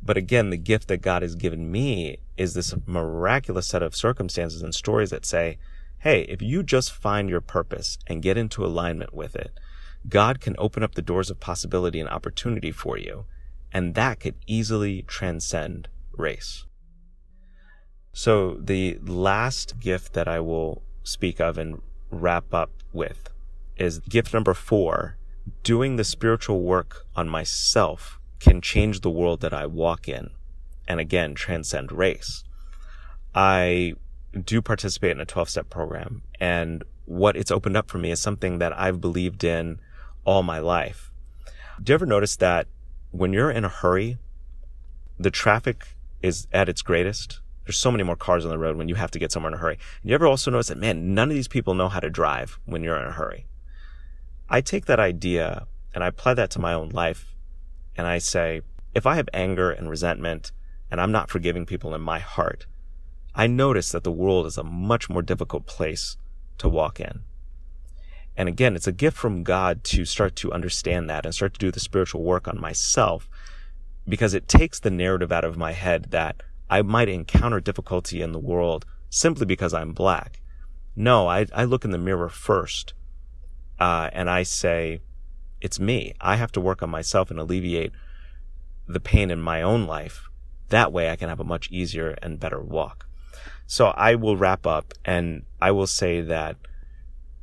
But 0.06 0.18
again, 0.18 0.52
the 0.52 0.58
gift 0.58 0.88
that 0.90 1.02
God 1.02 1.24
has 1.24 1.36
given 1.36 1.72
me 1.72 2.20
is 2.38 2.54
this 2.54 2.76
miraculous 2.86 3.68
set 3.68 3.82
of 3.82 3.96
circumstances 3.96 4.62
and 4.62 4.74
stories 4.74 5.10
that 5.10 5.26
say, 5.26 5.58
hey, 6.00 6.22
if 6.30 6.42
you 6.42 6.62
just 6.62 6.92
find 6.92 7.28
your 7.28 7.42
purpose 7.42 7.98
and 8.06 8.22
get 8.22 8.38
into 8.38 8.64
alignment 8.64 9.14
with 9.16 9.36
it, 9.36 9.60
God 10.08 10.40
can 10.40 10.56
open 10.60 10.84
up 10.84 10.94
the 10.94 11.02
doors 11.02 11.32
of 11.32 11.40
possibility 11.40 12.00
and 12.00 12.08
opportunity 12.08 12.72
for 12.72 12.98
you. 12.98 13.26
And 13.74 13.96
that 13.96 14.20
could 14.20 14.36
easily 14.46 15.02
transcend 15.02 15.88
race. 16.12 16.66
So 18.14 18.58
the 18.62 19.00
last 19.02 19.80
gift 19.80 20.14
that 20.14 20.28
I 20.28 20.40
will 20.40 20.84
speak 21.04 21.42
of 21.42 21.58
and 21.58 21.82
wrap 22.12 22.54
up 22.54 22.72
with 22.94 23.30
is 23.76 24.00
gift 24.00 24.34
number 24.34 24.54
four. 24.54 25.18
Doing 25.64 25.96
the 25.96 26.04
spiritual 26.04 26.62
work 26.62 27.06
on 27.16 27.28
myself 27.28 28.20
can 28.40 28.62
change 28.62 29.02
the 29.02 29.10
world 29.10 29.42
that 29.42 29.54
I 29.54 29.66
walk 29.66 30.08
in 30.08 30.30
and 30.88 31.00
again 31.00 31.34
transcend 31.34 31.92
race. 31.92 32.44
I 33.34 33.94
do 34.44 34.62
participate 34.62 35.12
in 35.12 35.22
a 35.22 35.26
12 35.26 35.50
step 35.50 35.70
program 35.70 36.24
and 36.40 36.84
what 37.06 37.36
it's 37.36 37.52
opened 37.52 37.78
up 37.78 37.90
for 37.90 37.98
me 37.98 38.12
is 38.12 38.20
something 38.20 38.60
that 38.60 38.78
I've 38.78 39.00
believed 39.00 39.44
in 39.44 39.80
all 40.24 40.44
my 40.44 40.60
life. 40.60 41.12
Do 41.82 41.92
you 41.92 41.96
ever 41.96 42.06
notice 42.06 42.36
that 42.38 42.68
when 43.12 43.32
you're 43.32 43.52
in 43.52 43.64
a 43.64 43.70
hurry, 43.70 44.18
the 45.20 45.32
traffic 45.32 45.88
is 46.22 46.48
at 46.52 46.68
its 46.68 46.82
greatest? 46.82 47.42
There's 47.66 47.78
so 47.78 47.92
many 47.92 48.04
more 48.04 48.16
cars 48.16 48.44
on 48.44 48.52
the 48.52 48.58
road 48.58 48.76
when 48.76 48.90
you 48.90 48.96
have 48.96 49.12
to 49.12 49.20
get 49.20 49.32
somewhere 49.32 49.52
in 49.52 49.58
a 49.58 49.62
hurry. 49.62 49.78
And 50.02 50.10
you 50.10 50.16
ever 50.16 50.28
also 50.28 50.52
notice 50.52 50.68
that, 50.68 50.78
man, 50.78 51.14
none 51.14 51.30
of 51.30 51.36
these 51.36 51.48
people 51.48 51.74
know 51.74 51.90
how 51.90 52.00
to 52.00 52.10
drive 52.10 52.60
when 52.66 52.84
you're 52.84 52.98
in 52.98 53.08
a 53.08 53.12
hurry? 53.12 53.46
I 54.50 54.62
take 54.62 54.86
that 54.86 55.00
idea 55.00 55.68
and 55.94 56.04
I 56.04 56.08
apply 56.08 56.36
that 56.36 56.52
to 56.52 56.60
my 56.60 56.74
own 56.74 56.90
life 56.90 57.35
and 57.98 58.08
I 58.08 58.18
say, 58.18 58.62
if 58.94 59.06
I 59.06 59.16
have 59.16 59.30
anger 59.34 59.72
and 59.72 59.90
resentment 59.90 60.52
and 60.90 61.02
I'm 61.02 61.12
not 61.12 61.30
forgiving 61.30 61.66
people 61.66 61.94
in 61.94 62.02
my 62.02 62.20
heart, 62.20 62.66
I 63.34 63.48
notice 63.48 63.92
that 63.92 64.04
the 64.04 64.12
world 64.12 64.46
is 64.46 64.58
a 64.58 64.64
much 64.64 65.10
more 65.10 65.22
difficult 65.22 65.66
place 65.66 66.18
to 66.58 66.70
walk 66.70 67.00
in. 67.00 67.22
And 68.38 68.50
again, 68.50 68.76
it's 68.76 68.88
a 68.88 68.92
gift 68.92 69.18
from 69.18 69.44
God 69.44 69.84
to 69.86 70.06
start 70.06 70.36
to 70.38 70.52
understand 70.52 71.10
that 71.10 71.26
and 71.26 71.34
start 71.34 71.54
to 71.54 71.60
do 71.60 71.72
the 71.72 71.80
spiritual 71.80 72.24
work 72.24 72.48
on 72.48 72.60
myself 72.60 73.30
because 74.08 74.34
it 74.34 74.48
takes 74.48 74.80
the 74.80 74.92
narrative 74.92 75.32
out 75.32 75.46
of 75.46 75.58
my 75.58 75.72
head 75.72 76.12
that 76.12 76.44
I 76.70 76.82
might 76.82 77.10
encounter 77.10 77.60
difficulty 77.60 78.22
in 78.22 78.32
the 78.32 78.40
world 78.40 78.86
simply 79.10 79.46
because 79.46 79.74
I'm 79.74 79.94
black. 79.94 80.42
No, 80.96 81.28
I, 81.28 81.46
I 81.54 81.66
look 81.66 81.86
in 81.86 81.92
the 81.92 81.98
mirror 81.98 82.30
first, 82.30 82.94
uh, 83.80 84.10
and 84.14 84.30
I 84.30 84.44
say, 84.44 85.02
it's 85.66 85.80
me. 85.80 86.14
I 86.22 86.36
have 86.36 86.52
to 86.52 86.62
work 86.62 86.84
on 86.84 86.92
myself 86.92 87.32
and 87.32 87.40
alleviate 87.40 87.92
the 88.88 89.00
pain 89.00 89.32
in 89.32 89.42
my 89.42 89.64
own 89.64 89.88
life. 89.88 90.30
That 90.70 90.94
way 90.94 91.10
I 91.10 91.16
can 91.16 91.28
have 91.28 91.40
a 91.40 91.44
much 91.44 91.72
easier 91.72 92.16
and 92.22 92.40
better 92.40 92.62
walk. 92.62 93.08
So 93.66 93.88
I 93.88 94.14
will 94.14 94.38
wrap 94.38 94.68
up 94.68 94.94
and 95.04 95.44
I 95.60 95.72
will 95.72 95.88
say 95.88 96.22
that 96.22 96.58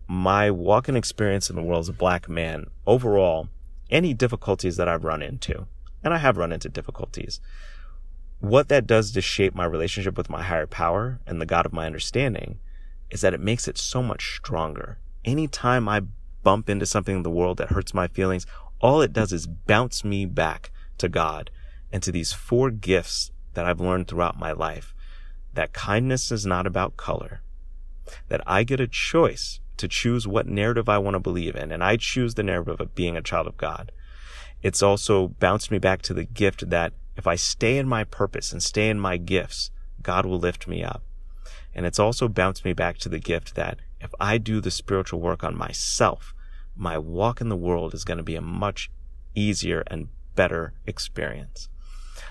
my 0.06 0.52
walking 0.52 0.94
experience 0.94 1.50
in 1.50 1.56
the 1.56 1.62
world 1.62 1.80
as 1.80 1.88
a 1.88 1.92
black 1.92 2.28
man, 2.28 2.66
overall, 2.86 3.48
any 3.90 4.14
difficulties 4.14 4.76
that 4.76 4.88
I've 4.88 5.04
run 5.04 5.20
into, 5.20 5.66
and 6.04 6.14
I 6.14 6.18
have 6.18 6.36
run 6.36 6.52
into 6.52 6.68
difficulties, 6.68 7.40
what 8.38 8.68
that 8.68 8.86
does 8.86 9.10
to 9.12 9.20
shape 9.20 9.54
my 9.54 9.64
relationship 9.64 10.16
with 10.16 10.30
my 10.30 10.42
higher 10.42 10.68
power 10.68 11.18
and 11.26 11.40
the 11.40 11.46
God 11.46 11.66
of 11.66 11.72
my 11.72 11.86
understanding 11.86 12.60
is 13.10 13.20
that 13.22 13.34
it 13.34 13.40
makes 13.40 13.66
it 13.66 13.78
so 13.78 14.00
much 14.00 14.36
stronger. 14.36 14.98
Anytime 15.24 15.88
I 15.88 16.02
bump 16.42 16.68
into 16.68 16.86
something 16.86 17.16
in 17.16 17.22
the 17.22 17.30
world 17.30 17.58
that 17.58 17.70
hurts 17.70 17.94
my 17.94 18.08
feelings, 18.08 18.46
all 18.80 19.00
it 19.00 19.12
does 19.12 19.32
is 19.32 19.46
bounce 19.46 20.04
me 20.04 20.26
back 20.26 20.70
to 20.98 21.08
God 21.08 21.50
and 21.92 22.02
to 22.02 22.12
these 22.12 22.32
four 22.32 22.70
gifts 22.70 23.30
that 23.54 23.64
I've 23.64 23.80
learned 23.80 24.08
throughout 24.08 24.38
my 24.38 24.52
life. 24.52 24.94
That 25.54 25.72
kindness 25.72 26.32
is 26.32 26.46
not 26.46 26.66
about 26.66 26.96
color. 26.96 27.42
That 28.28 28.40
I 28.46 28.64
get 28.64 28.80
a 28.80 28.88
choice 28.88 29.60
to 29.76 29.88
choose 29.88 30.26
what 30.26 30.46
narrative 30.46 30.88
I 30.88 30.98
want 30.98 31.14
to 31.14 31.20
believe 31.20 31.56
in, 31.56 31.70
and 31.70 31.82
I 31.82 31.96
choose 31.96 32.34
the 32.34 32.42
narrative 32.42 32.80
of 32.80 32.94
being 32.94 33.16
a 33.16 33.22
child 33.22 33.46
of 33.46 33.56
God. 33.56 33.92
It's 34.62 34.82
also 34.82 35.28
bounced 35.28 35.70
me 35.70 35.78
back 35.78 36.02
to 36.02 36.14
the 36.14 36.24
gift 36.24 36.70
that 36.70 36.92
if 37.16 37.26
I 37.26 37.34
stay 37.34 37.78
in 37.78 37.88
my 37.88 38.04
purpose 38.04 38.52
and 38.52 38.62
stay 38.62 38.88
in 38.88 38.98
my 38.98 39.16
gifts, 39.16 39.70
God 40.02 40.24
will 40.24 40.38
lift 40.38 40.66
me 40.66 40.82
up. 40.82 41.02
And 41.74 41.84
it's 41.86 41.98
also 41.98 42.28
bounced 42.28 42.64
me 42.64 42.72
back 42.72 42.98
to 42.98 43.08
the 43.08 43.18
gift 43.18 43.54
that 43.54 43.78
if 44.02 44.12
I 44.18 44.38
do 44.38 44.60
the 44.60 44.70
spiritual 44.70 45.20
work 45.20 45.44
on 45.44 45.56
myself, 45.56 46.34
my 46.76 46.98
walk 46.98 47.40
in 47.40 47.48
the 47.48 47.56
world 47.56 47.94
is 47.94 48.04
going 48.04 48.18
to 48.18 48.24
be 48.24 48.34
a 48.34 48.40
much 48.40 48.90
easier 49.34 49.84
and 49.86 50.08
better 50.34 50.74
experience. 50.86 51.68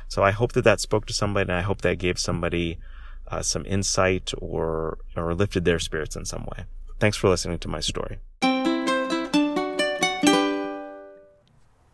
So 0.07 0.23
I 0.23 0.31
hope 0.31 0.51
that 0.53 0.63
that 0.63 0.81
spoke 0.81 1.05
to 1.05 1.13
somebody 1.13 1.49
and 1.49 1.57
I 1.57 1.61
hope 1.61 1.81
that 1.81 1.97
gave 1.97 2.19
somebody 2.19 2.77
uh, 3.27 3.41
some 3.41 3.65
insight 3.65 4.33
or, 4.39 4.97
or 5.15 5.33
lifted 5.33 5.63
their 5.63 5.79
spirits 5.79 6.15
in 6.15 6.25
some 6.25 6.45
way. 6.51 6.65
Thanks 6.99 7.17
for 7.17 7.29
listening 7.29 7.59
to 7.59 7.69
my 7.69 7.79
story. 7.79 8.19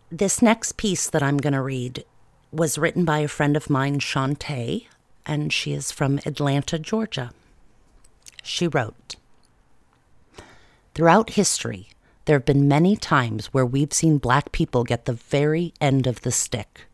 This 0.10 0.42
next 0.42 0.78
piece 0.78 1.10
that 1.10 1.22
I'm 1.22 1.38
going 1.38 1.54
to 1.54 1.62
read 1.62 2.04
was 2.52 2.78
written 2.78 3.06
by 3.06 3.20
a 3.20 3.28
friend 3.28 3.56
of 3.56 3.70
mine, 3.70 4.00
Shantae, 4.00 4.88
and 5.26 5.54
she 5.54 5.74
is 5.74 5.92
from 5.92 6.20
Atlanta, 6.26 6.80
Georgia. 6.80 7.32
She 8.42 8.68
wrote 8.68 9.18
Throughout 10.98 11.30
history, 11.30 11.90
there 12.26 12.38
have 12.38 12.46
been 12.46 12.68
many 12.68 12.96
times 12.98 13.54
where 13.54 13.68
we've 13.68 13.94
seen 13.94 14.18
black 14.18 14.52
people 14.52 14.84
get 14.84 15.06
the 15.06 15.14
very 15.14 15.72
end 15.80 16.08
of 16.08 16.22
the 16.22 16.32
stick. 16.32 16.86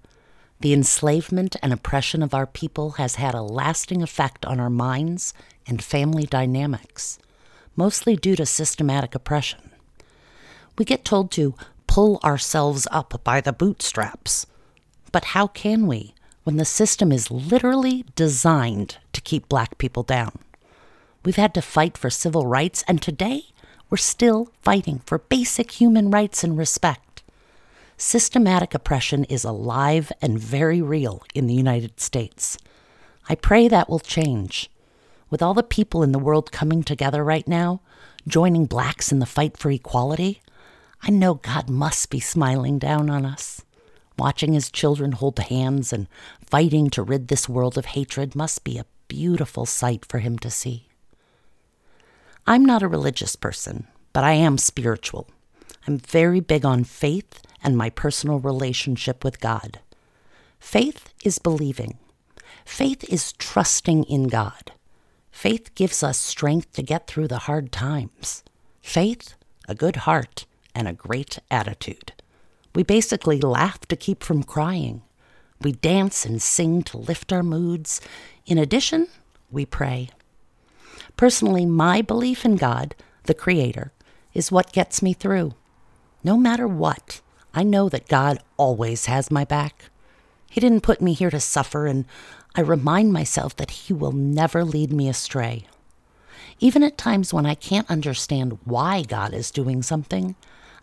The 0.59 0.73
enslavement 0.73 1.55
and 1.63 1.71
oppression 1.71 2.21
of 2.21 2.33
our 2.33 2.45
people 2.45 2.91
has 2.99 3.15
had 3.15 3.33
a 3.33 3.41
lasting 3.41 4.01
effect 4.01 4.45
on 4.45 4.59
our 4.59 4.69
minds 4.69 5.33
and 5.65 5.81
family 5.81 6.25
dynamics, 6.25 7.17
mostly 7.77 8.17
due 8.17 8.35
to 8.35 8.45
systematic 8.45 9.15
oppression. 9.15 9.71
We 10.77 10.83
get 10.83 11.05
told 11.05 11.31
to 11.31 11.55
pull 11.87 12.19
ourselves 12.25 12.89
up 12.91 13.23
by 13.23 13.39
the 13.39 13.53
bootstraps 13.53 14.45
but 15.13 15.23
how 15.31 15.47
can 15.47 15.87
we 15.87 16.13
when 16.43 16.57
the 16.57 16.65
system 16.65 17.13
is 17.13 17.31
literally 17.31 18.03
designed 18.17 18.97
to 19.13 19.21
keep 19.21 19.47
black 19.47 19.77
people 19.77 20.03
down? 20.03 20.39
We've 21.23 21.37
had 21.37 21.53
to 21.53 21.61
fight 21.61 21.97
for 21.97 22.09
civil 22.09 22.45
rights, 22.45 22.83
and 22.85 23.01
today 23.01 23.52
we're 23.93 23.97
still 23.97 24.49
fighting 24.63 24.99
for 25.05 25.19
basic 25.19 25.69
human 25.79 26.09
rights 26.09 26.43
and 26.43 26.57
respect. 26.57 27.21
Systematic 27.95 28.73
oppression 28.73 29.23
is 29.25 29.43
alive 29.43 30.11
and 30.19 30.39
very 30.39 30.81
real 30.81 31.21
in 31.35 31.45
the 31.45 31.53
United 31.53 31.99
States. 31.99 32.57
I 33.29 33.35
pray 33.35 33.67
that 33.67 33.87
will 33.87 33.99
change. 33.99 34.67
With 35.29 35.43
all 35.43 35.53
the 35.53 35.61
people 35.61 36.01
in 36.01 36.11
the 36.11 36.17
world 36.17 36.51
coming 36.51 36.81
together 36.81 37.23
right 37.23 37.47
now, 37.47 37.81
joining 38.27 38.65
blacks 38.65 39.11
in 39.11 39.19
the 39.19 39.27
fight 39.27 39.57
for 39.57 39.69
equality, 39.69 40.41
I 41.03 41.11
know 41.11 41.35
God 41.35 41.69
must 41.69 42.09
be 42.09 42.19
smiling 42.19 42.79
down 42.79 43.11
on 43.11 43.27
us. 43.27 43.61
Watching 44.17 44.53
his 44.53 44.71
children 44.71 45.11
hold 45.11 45.37
hands 45.37 45.93
and 45.93 46.07
fighting 46.49 46.89
to 46.89 47.03
rid 47.03 47.27
this 47.27 47.47
world 47.47 47.77
of 47.77 47.85
hatred 47.85 48.35
must 48.35 48.63
be 48.63 48.79
a 48.79 48.87
beautiful 49.07 49.67
sight 49.67 50.03
for 50.03 50.17
him 50.17 50.39
to 50.39 50.49
see. 50.49 50.87
I'm 52.45 52.65
not 52.65 52.83
a 52.83 52.89
religious 52.89 53.37
person, 53.37 53.87
but 54.11 54.25
I 54.25 54.33
am 54.33 54.57
spiritual. 54.57 55.29
I'm 55.87 55.97
very 55.97 56.41
big 56.41 56.65
on 56.65 56.83
faith 56.83 57.41
and 57.63 57.77
my 57.77 57.89
personal 57.89 58.39
relationship 58.39 59.23
with 59.23 59.39
God. 59.39 59.79
Faith 60.59 61.13
is 61.23 61.39
believing. 61.39 61.97
Faith 62.65 63.05
is 63.05 63.31
trusting 63.33 64.03
in 64.03 64.27
God. 64.27 64.73
Faith 65.31 65.73
gives 65.73 66.03
us 66.03 66.17
strength 66.17 66.73
to 66.73 66.83
get 66.83 67.07
through 67.07 67.29
the 67.29 67.39
hard 67.39 67.71
times. 67.71 68.43
Faith, 68.81 69.35
a 69.69 69.73
good 69.75 69.97
heart, 69.97 70.45
and 70.75 70.87
a 70.87 70.93
great 70.93 71.39
attitude. 71.49 72.11
We 72.75 72.83
basically 72.83 73.39
laugh 73.39 73.79
to 73.87 73.95
keep 73.95 74.21
from 74.21 74.43
crying. 74.43 75.01
We 75.61 75.71
dance 75.71 76.25
and 76.25 76.41
sing 76.41 76.83
to 76.83 76.97
lift 76.97 77.31
our 77.31 77.43
moods. 77.43 78.01
In 78.45 78.57
addition, 78.57 79.07
we 79.49 79.65
pray. 79.65 80.09
Personally, 81.17 81.65
my 81.65 82.01
belief 82.01 82.43
in 82.43 82.55
God, 82.55 82.95
the 83.23 83.33
Creator, 83.33 83.91
is 84.33 84.51
what 84.51 84.73
gets 84.73 85.01
me 85.01 85.13
through. 85.13 85.53
No 86.23 86.37
matter 86.37 86.67
what, 86.67 87.21
I 87.53 87.63
know 87.63 87.87
that 87.89 88.07
God 88.07 88.39
always 88.57 89.05
has 89.05 89.29
my 89.29 89.45
back. 89.45 89.89
He 90.49 90.59
didn't 90.59 90.81
put 90.81 91.01
me 91.01 91.13
here 91.13 91.29
to 91.29 91.39
suffer, 91.39 91.85
and 91.85 92.05
I 92.55 92.61
remind 92.61 93.13
myself 93.13 93.55
that 93.57 93.71
He 93.71 93.93
will 93.93 94.11
never 94.11 94.63
lead 94.63 94.91
me 94.91 95.07
astray. 95.07 95.67
Even 96.59 96.81
at 96.81 96.97
times 96.97 97.33
when 97.33 97.45
I 97.45 97.55
can't 97.55 97.89
understand 97.89 98.57
why 98.63 99.03
God 99.03 99.33
is 99.33 99.51
doing 99.51 99.83
something, 99.83 100.35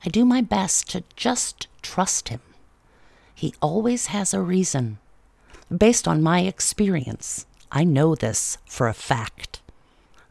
I 0.04 0.08
do 0.08 0.24
my 0.24 0.42
best 0.42 0.88
to 0.90 1.02
just 1.16 1.66
trust 1.82 2.28
Him. 2.28 2.40
He 3.34 3.54
always 3.60 4.06
has 4.06 4.32
a 4.32 4.40
reason. 4.40 4.98
Based 5.76 6.06
on 6.06 6.22
my 6.22 6.40
experience, 6.40 7.46
I 7.72 7.84
know 7.84 8.14
this 8.14 8.58
for 8.66 8.86
a 8.86 8.94
fact. 8.94 9.49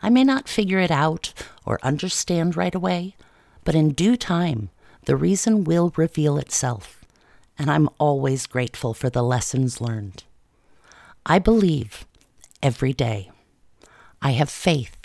I 0.02 0.10
may 0.10 0.24
not 0.24 0.48
figure 0.48 0.80
it 0.80 0.92
out 0.92 1.34
or 1.66 1.80
understand 1.84 2.56
right 2.56 2.74
away, 2.74 3.16
but 3.64 3.76
in 3.76 3.92
due 3.92 4.16
time, 4.16 4.70
the 5.06 5.16
reason 5.16 5.64
will 5.64 5.94
reveal 5.96 6.38
itself, 6.38 7.04
and 7.58 7.70
I'm 7.70 7.90
always 7.98 8.48
grateful 8.48 8.94
for 8.94 9.10
the 9.10 9.24
lessons 9.24 9.82
learned. 9.82 10.24
I 11.26 11.40
believe 11.40 12.06
every 12.62 12.94
day. 12.94 13.32
I 14.22 14.32
have 14.32 14.50
faith 14.50 14.98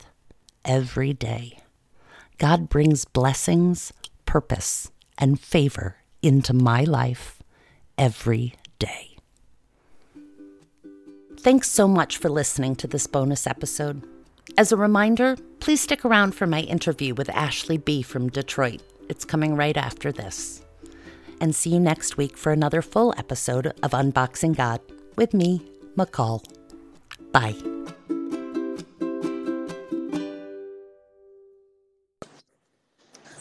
every 0.65 1.13
day. 1.13 1.61
God 2.39 2.69
brings 2.69 3.05
blessings, 3.05 3.93
purpose, 4.27 4.91
and 5.19 5.39
favor 5.39 5.97
into 6.23 6.53
my 6.53 6.83
life 6.83 7.43
every 7.97 8.55
day. 8.79 9.17
Thanks 11.39 11.71
so 11.71 11.87
much 11.87 12.17
for 12.17 12.29
listening 12.29 12.75
to 12.77 12.87
this 12.87 13.07
bonus 13.07 13.47
episode. 13.47 14.03
As 14.57 14.71
a 14.71 14.77
reminder, 14.77 15.37
please 15.59 15.81
stick 15.81 16.05
around 16.05 16.35
for 16.35 16.47
my 16.47 16.61
interview 16.61 17.15
with 17.15 17.29
Ashley 17.31 17.79
B. 17.79 18.03
from 18.03 18.29
Detroit. 18.29 18.83
It's 19.09 19.25
coming 19.25 19.57
right 19.57 19.77
after 19.77 20.13
this. 20.13 20.63
And 21.41 21.57
see 21.57 21.71
you 21.71 21.81
next 21.81 22.17
week 22.17 22.37
for 22.37 22.53
another 22.53 22.81
full 22.81 23.15
episode 23.17 23.67
of 23.83 23.91
Unboxing 23.91 24.55
God 24.55 24.81
with 25.17 25.35
me, 25.35 25.61
McCall. 25.97 26.45
Bye. 27.33 27.57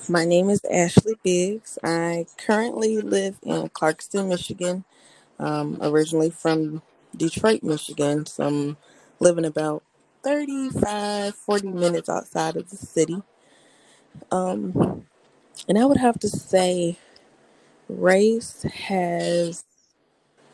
My 0.10 0.26
name 0.26 0.50
is 0.50 0.62
Ashley 0.72 1.16
Biggs. 1.24 1.78
I 1.84 2.26
currently 2.38 3.02
live 3.02 3.38
in 3.44 3.70
Clarkston, 3.70 4.30
Michigan. 4.30 4.84
Um, 5.38 5.78
originally 5.82 6.32
from 6.32 6.82
Detroit, 7.16 7.62
Michigan. 7.62 8.26
So 8.26 8.46
I'm 8.46 8.78
living 9.20 9.46
about 9.46 9.84
35, 10.24 11.36
40 11.36 11.68
minutes 11.70 12.10
outside 12.10 12.56
of 12.56 12.70
the 12.70 12.78
city. 12.78 13.22
Um, 14.32 15.06
and 15.68 15.78
I 15.78 15.86
would 15.86 15.98
have 15.98 16.20
to 16.20 16.30
say 16.30 16.98
race 17.90 18.64
has 18.64 19.66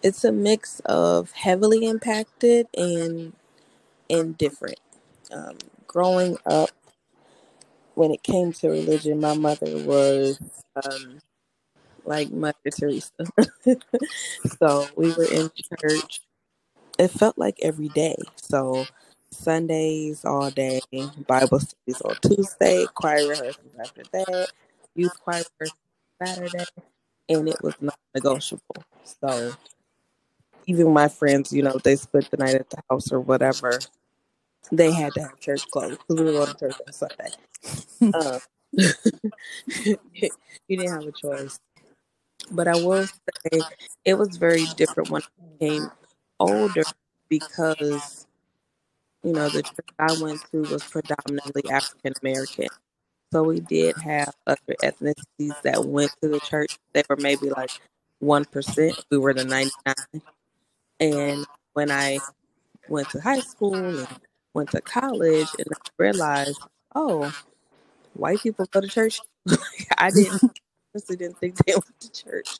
it's 0.02 0.24
a 0.24 0.32
mix 0.32 0.80
of 0.86 1.32
heavily 1.32 1.86
impacted 1.86 2.68
and 2.76 3.34
indifferent. 4.08 4.80
Um, 5.32 5.58
growing 5.88 6.38
up 6.46 6.70
when 7.96 8.12
it 8.12 8.24
came 8.24 8.54
to 8.54 8.70
religion, 8.70 9.20
my 9.20 9.36
mother 9.36 9.78
was 9.80 10.40
um, 10.84 11.20
like 12.06 12.32
Mother 12.32 12.56
Teresa. 12.72 13.12
so 14.60 14.88
we 14.96 15.12
were 15.14 15.26
in 15.26 15.52
church. 15.80 16.22
It 16.98 17.10
felt 17.10 17.38
like 17.38 17.58
every 17.62 17.90
day. 17.90 18.16
So 18.36 18.88
Sundays 19.32 20.26
all 20.26 20.50
day, 20.52 20.82
Bible 21.28 21.60
studies 21.60 22.02
on 22.02 22.16
Tuesday, 22.22 22.88
choir 22.94 23.28
rehearsals 23.28 23.74
after 23.80 24.04
that, 24.14 24.50
youth 24.96 25.20
choir 25.20 25.44
Saturday, 26.22 26.65
and 27.30 27.48
it 27.48 27.62
was 27.63 27.76
not 27.82 27.98
negotiable. 28.15 28.84
So 29.04 29.54
even 30.65 30.94
my 30.94 31.08
friends, 31.08 31.54
you 31.54 31.63
know, 31.63 31.78
they 31.84 31.96
spent 31.96 32.30
the 32.32 32.38
night 32.38 32.56
at 32.56 32.70
the 32.70 32.82
house 32.89 33.12
or 33.12 33.20
whatever, 33.20 33.80
they 34.72 34.92
had 34.92 35.13
to 35.15 35.22
have 35.22 35.39
church 35.39 35.70
clothes 35.72 35.98
because 35.98 36.18
we 36.18 36.26
were 36.26 36.32
going 36.34 36.54
to 36.54 36.60
church 36.60 36.78
on 36.86 36.94
Sunday. 36.94 37.32
Uh, 38.13 38.39
you 40.68 40.78
didn't 40.78 40.92
have 40.94 41.08
a 41.08 41.12
choice. 41.12 41.60
But 42.52 42.68
I 42.68 42.76
will 42.76 43.06
say 43.06 43.63
it 44.06 44.15
was 44.15 44.38
very 44.38 44.65
different 44.68 45.10
when 45.10 45.22
I 45.22 45.58
became 45.60 45.92
older 46.39 46.84
because, 47.30 48.28
you 49.23 49.34
know, 49.34 49.49
the 49.49 49.63
church 49.63 49.89
I 49.99 50.15
went 50.21 50.41
to 50.51 50.62
was 50.63 50.84
predominantly 50.84 51.63
African 51.71 52.13
American. 52.23 52.67
So 53.32 53.43
we 53.43 53.60
did 53.60 53.97
have 53.97 54.34
other 54.47 54.75
ethnicities 54.84 55.62
that 55.63 55.86
went 55.86 56.12
to 56.21 56.29
the 56.29 56.39
church. 56.39 56.77
They 56.93 57.03
were 57.10 57.17
maybe 57.17 57.49
like 57.49 57.71
1%. 58.23 59.03
We 59.12 59.17
were 59.17 59.34
the 59.34 59.45
99. 59.45 60.21
And 60.99 61.45
when 61.73 61.91
I 61.91 62.19
went 62.88 63.10
to 63.12 63.21
high 63.21 63.41
school 63.41 63.75
and 63.75 64.08
went 64.53 64.71
to 64.71 64.82
college 64.82 65.47
and 65.58 65.67
I 65.73 65.89
realized, 65.97 66.60
oh, 66.95 67.34
white 68.13 68.41
people 68.41 68.65
go 68.71 68.82
to 68.82 68.88
church. 68.88 69.19
I 69.97 70.12
didn't 70.12 70.41
honestly 70.93 71.15
didn't 71.15 71.38
think 71.39 71.58
they 71.65 71.73
went 71.73 71.99
to 71.99 72.12
church 72.12 72.60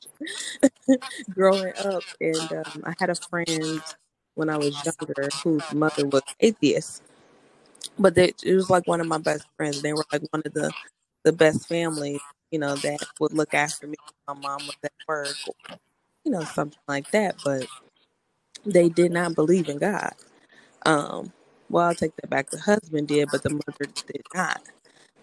growing 1.30 1.72
up, 1.84 2.02
and 2.20 2.52
um, 2.52 2.82
I 2.84 2.94
had 2.98 3.10
a 3.10 3.14
friend 3.14 3.82
when 4.34 4.50
I 4.50 4.58
was 4.58 4.84
younger 4.84 5.34
whose 5.44 5.72
mother 5.72 6.06
was 6.06 6.22
atheist, 6.40 7.02
but 7.98 8.14
they, 8.14 8.32
it 8.44 8.54
was 8.56 8.70
like 8.70 8.86
one 8.86 9.00
of 9.00 9.08
my 9.08 9.18
best 9.18 9.46
friends. 9.56 9.82
They 9.82 9.92
were 9.94 10.06
like 10.12 10.22
one 10.32 10.42
of 10.46 10.54
the 10.54 10.72
the 11.24 11.32
best 11.32 11.68
families, 11.68 12.22
you 12.50 12.58
know, 12.58 12.76
that 12.76 13.00
would 13.20 13.32
look 13.34 13.54
after 13.54 13.86
me. 13.86 13.96
My 14.28 14.34
mom 14.34 14.66
was 14.66 14.76
at 14.84 14.92
work, 15.08 15.38
or, 15.46 15.54
you 16.24 16.32
know, 16.32 16.44
something 16.44 16.78
like 16.88 17.10
that. 17.12 17.36
But 17.44 17.68
they 18.66 18.88
did 18.90 19.12
not 19.12 19.34
believe 19.34 19.68
in 19.68 19.78
God. 19.78 20.14
Um, 20.86 21.32
well, 21.70 21.88
I'll 21.88 21.94
take 21.94 22.16
that 22.16 22.30
back. 22.30 22.50
The 22.50 22.60
husband 22.60 23.08
did, 23.08 23.30
but 23.30 23.42
the 23.42 23.50
mother 23.50 23.92
did 24.06 24.22
not. 24.34 24.62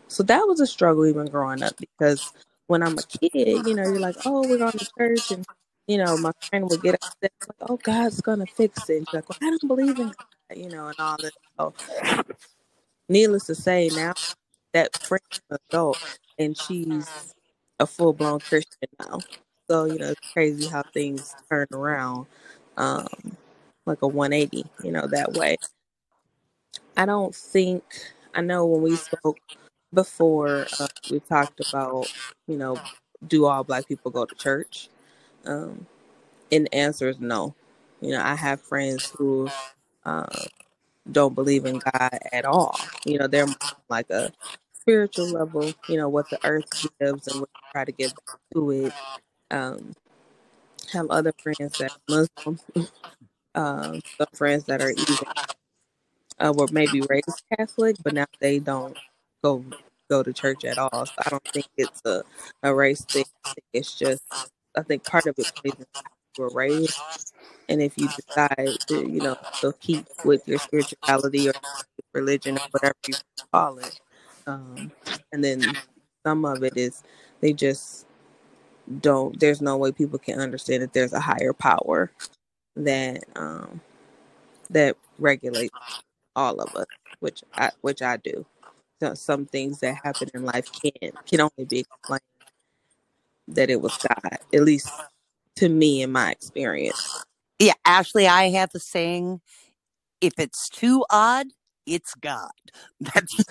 So 0.08 0.24
that 0.24 0.48
was 0.48 0.60
a 0.62 0.68
struggle 0.68 1.06
even 1.08 1.28
growing 1.28 1.64
up 1.64 1.76
because 1.80 2.34
when 2.68 2.84
I'm 2.84 2.98
a 3.00 3.04
kid, 3.04 3.68
you 3.68 3.76
know, 3.76 3.84
you're 3.84 4.00
like, 4.00 4.18
oh, 4.26 4.48
we're 4.48 4.58
going 4.60 4.74
to 4.74 4.88
church. 4.98 5.32
And, 5.32 5.46
you 5.88 5.98
know, 6.00 6.18
my 6.18 6.32
friend 6.50 6.70
would 6.70 6.82
get 6.84 6.96
upset, 6.96 7.32
like, 7.48 7.70
oh, 7.70 7.78
God's 7.84 8.22
going 8.22 8.40
to 8.40 8.48
fix 8.48 8.90
it. 8.90 9.02
She's 9.02 9.14
like, 9.14 9.30
well, 9.30 9.40
I 9.42 9.52
don't 9.52 9.68
believe 9.68 10.00
in 10.00 10.08
God, 10.10 10.58
you 10.58 10.70
know, 10.70 10.88
and 10.88 10.96
all 11.00 11.18
this. 11.22 11.34
So, 11.60 11.74
needless 13.10 13.46
to 13.48 13.56
say, 13.56 13.90
now 13.96 14.14
that 14.74 14.96
friend 15.04 15.22
is 15.32 15.42
an 15.52 15.58
adult 15.72 16.00
and 16.40 16.58
she's 16.58 17.34
a 17.80 17.88
full 17.88 18.14
blown 18.14 18.40
Christian 18.40 18.90
now. 19.00 19.20
So, 19.70 19.86
you 19.86 20.00
know, 20.00 20.10
it's 20.12 20.22
crazy 20.34 20.68
how 20.68 20.84
things 20.94 21.36
turn 21.50 21.68
around 21.74 22.28
um, 22.78 23.08
like 23.86 24.02
a 24.04 24.08
180, 24.08 24.66
you 24.84 24.92
know, 24.92 25.08
that 25.08 25.34
way. 25.34 25.58
I 26.98 27.06
don't 27.06 27.36
think, 27.36 27.84
I 28.36 28.42
know 28.42 28.66
when 28.66 28.84
we 28.84 28.96
spoke 28.96 29.40
before 29.94 30.68
uh, 30.80 30.88
we 31.12 31.20
talked 31.22 31.62
about, 31.62 32.08
you 32.48 32.58
know, 32.58 32.78
do 33.28 33.46
all 33.46 33.64
black 33.64 33.88
people 33.88 34.12
go 34.12 34.26
to 34.26 34.36
church? 34.36 34.90
Um, 35.48 35.88
and 36.52 36.66
the 36.66 36.76
answer 36.76 37.10
is 37.10 37.20
no. 37.20 37.56
You 38.02 38.12
know, 38.12 38.22
I 38.24 38.36
have 38.36 38.62
friends 38.62 39.12
who 39.18 39.50
uh, 40.06 40.28
don't 41.12 41.36
believe 41.36 41.66
in 41.66 41.80
God 41.80 42.20
at 42.32 42.46
all. 42.46 42.78
You 43.06 43.20
know, 43.20 43.28
they're 43.28 43.48
like 43.90 44.10
a 44.10 44.34
spiritual 44.74 45.28
level, 45.28 45.74
you 45.90 45.98
know, 45.98 46.10
what 46.10 46.30
the 46.30 46.40
earth 46.46 46.66
gives 47.00 47.28
and 47.28 47.42
what 47.42 47.50
try 47.74 47.86
to 47.86 47.92
give 47.92 48.14
to 48.54 48.72
it. 48.72 48.94
Um, 49.52 49.94
have 50.94 51.08
other 51.10 51.34
friends 51.44 51.78
that 51.80 51.92
are 51.94 52.28
Muslim, 52.46 52.60
um, 53.56 54.02
some 54.18 54.28
friends 54.34 54.66
that 54.66 54.82
are 54.82 54.92
even 54.92 55.18
uh, 56.40 56.54
were 56.56 56.68
maybe 56.72 57.02
raised 57.02 57.44
Catholic, 57.58 57.98
but 58.04 58.14
now 58.14 58.26
they 58.40 58.60
don't 58.60 58.98
go 59.44 59.64
go 60.10 60.24
to 60.24 60.34
church 60.34 60.66
at 60.66 60.78
all. 60.78 61.06
So 61.06 61.14
I 61.26 61.30
don't 61.30 61.44
think 61.54 61.68
it's 61.78 62.02
a, 62.06 62.24
a 62.64 62.74
race 62.74 63.04
thing. 63.06 63.26
it's 63.74 63.96
just 63.96 64.24
I 64.78 64.84
think 64.84 65.04
part 65.06 65.26
of 65.28 65.36
it 65.38 65.52
plays 65.62 65.76
into 65.76 65.88
were 66.38 66.50
raised. 66.50 67.00
And 67.70 67.82
if 67.82 67.98
you 67.98 68.08
decide 68.08 68.78
to, 68.88 69.10
you 69.10 69.22
know, 69.22 69.38
to 69.62 69.74
keep 69.80 70.06
with 70.24 70.48
your 70.48 70.60
spirituality 70.60 71.50
or 71.50 71.54
religion 72.14 72.58
or 72.58 72.62
whatever 72.72 72.96
you 73.08 73.16
call 73.52 73.80
it, 73.80 74.00
um, 74.46 74.92
and 75.34 75.44
then 75.44 75.62
some 76.26 76.46
of 76.46 76.64
it 76.64 76.78
is 76.78 77.04
they 77.42 77.54
just 77.54 78.06
don't. 79.02 79.40
There's 79.40 79.62
no 79.62 79.78
way 79.78 79.92
people 79.92 80.20
can 80.20 80.40
understand 80.40 80.84
that 80.84 80.94
there's 80.94 81.14
a 81.14 81.20
higher 81.20 81.54
power 81.54 82.12
that 82.76 83.24
um, 83.36 83.82
that 84.70 84.96
regulates 85.20 85.76
all 86.36 86.62
of 86.62 86.76
us, 86.76 86.88
which 87.20 87.44
I 87.56 87.72
which 87.82 88.02
I 88.02 88.18
do 88.18 88.46
some 89.14 89.46
things 89.46 89.80
that 89.80 89.96
happen 90.04 90.30
in 90.34 90.44
life 90.44 90.72
can 90.74 91.12
can 91.26 91.42
only 91.42 91.66
be 91.70 91.80
explained 91.80 92.22
that 93.48 93.70
it 93.70 93.82
was 93.82 93.98
God, 93.98 94.38
at 94.54 94.64
least 94.64 94.90
to 95.56 95.70
me 95.70 96.02
in 96.02 96.12
my 96.12 96.32
experience. 96.32 97.24
Yeah, 97.60 97.74
Ashley, 97.86 98.28
I 98.28 98.50
have 98.50 98.72
the 98.72 98.80
saying 98.80 99.42
if 100.22 100.34
it's 100.38 100.70
too 100.70 101.06
odd, 101.10 101.48
it's 101.86 102.14
God. 102.16 102.52
That's 103.00 103.46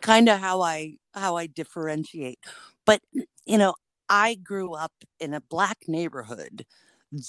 kind 0.00 0.28
of 0.28 0.40
how 0.40 0.62
I 0.62 0.94
how 1.14 1.36
I 1.36 1.46
differentiate. 1.46 2.38
But 2.84 3.00
you 3.46 3.58
know, 3.58 3.74
I 4.08 4.36
grew 4.36 4.74
up 4.74 4.92
in 5.20 5.34
a 5.34 5.40
black 5.40 5.78
neighborhood 5.86 6.64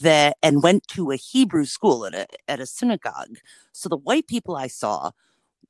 that 0.01 0.37
and 0.43 0.61
went 0.63 0.87
to 0.89 1.11
a 1.11 1.15
Hebrew 1.15 1.65
school 1.65 2.05
at 2.05 2.13
a 2.13 2.27
at 2.47 2.59
a 2.59 2.65
synagogue. 2.65 3.37
So 3.71 3.89
the 3.89 3.97
white 3.97 4.27
people 4.27 4.55
I 4.55 4.67
saw 4.67 5.11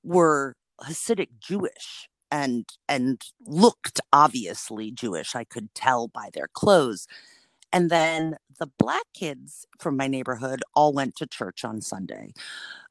were 0.03 0.55
Hasidic 0.81 1.29
Jewish 1.39 2.09
and 2.31 2.65
and 2.87 3.21
looked 3.45 3.99
obviously 4.13 4.91
Jewish. 4.91 5.35
I 5.35 5.43
could 5.43 5.73
tell 5.73 6.07
by 6.07 6.29
their 6.33 6.47
clothes. 6.53 7.07
And 7.71 7.89
then 7.89 8.37
the 8.59 8.67
black 8.77 9.05
kids 9.13 9.65
from 9.79 9.95
my 9.95 10.07
neighborhood 10.07 10.61
all 10.75 10.91
went 10.93 11.15
to 11.17 11.27
church 11.27 11.63
on 11.63 11.81
Sunday. 11.81 12.33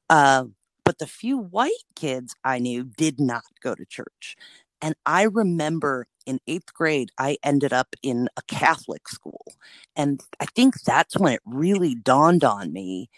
Uh, 0.09 0.45
but 0.85 0.99
the 0.99 1.07
few 1.07 1.37
white 1.37 1.73
kids 1.97 2.35
I 2.45 2.59
knew 2.59 2.85
did 2.85 3.21
not 3.21 3.43
go 3.63 3.75
to 3.75 3.85
church. 3.85 4.37
And 4.81 4.95
I 5.05 5.23
remember 5.25 6.07
in 6.25 6.41
eighth 6.47 6.73
grade, 6.73 7.11
I 7.19 7.39
ended 7.43 7.73
up 7.73 7.97
in 8.03 8.29
a 8.37 8.43
Catholic 8.43 9.09
school. 9.09 9.53
And 9.97 10.21
I 10.41 10.47
think 10.47 10.83
that's 10.83 11.19
when 11.19 11.33
it 11.33 11.41
really 11.45 11.95
dawned 11.95 12.45
on 12.45 12.73
me 12.73 13.11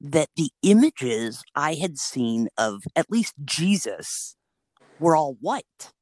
that 0.00 0.30
the 0.36 0.50
images 0.62 1.44
I 1.54 1.74
had 1.74 1.98
seen 1.98 2.48
of 2.58 2.82
at 2.96 3.10
least 3.10 3.34
Jesus 3.44 4.36
were 5.02 5.16
all 5.16 5.36
white. 5.40 5.92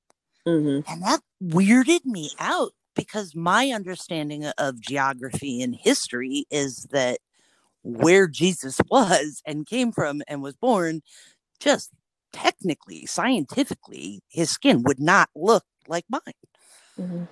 Mm-hmm. 0.46 0.90
And 0.90 1.02
that 1.02 1.20
weirded 1.42 2.04
me 2.04 2.30
out 2.38 2.72
because 2.94 3.34
my 3.34 3.70
understanding 3.70 4.44
of 4.58 4.80
geography 4.80 5.62
and 5.62 5.74
history 5.74 6.44
is 6.50 6.86
that 6.90 7.18
where 7.82 8.26
Jesus 8.26 8.80
was 8.90 9.42
and 9.46 9.66
came 9.66 9.92
from 9.92 10.22
and 10.28 10.42
was 10.42 10.54
born, 10.54 11.02
just 11.58 11.90
technically, 12.32 13.06
scientifically, 13.06 14.20
his 14.28 14.50
skin 14.50 14.82
would 14.84 15.00
not 15.00 15.28
look 15.34 15.64
like 15.88 16.04
mine. 16.08 16.20
Mm-hmm. 16.98 17.24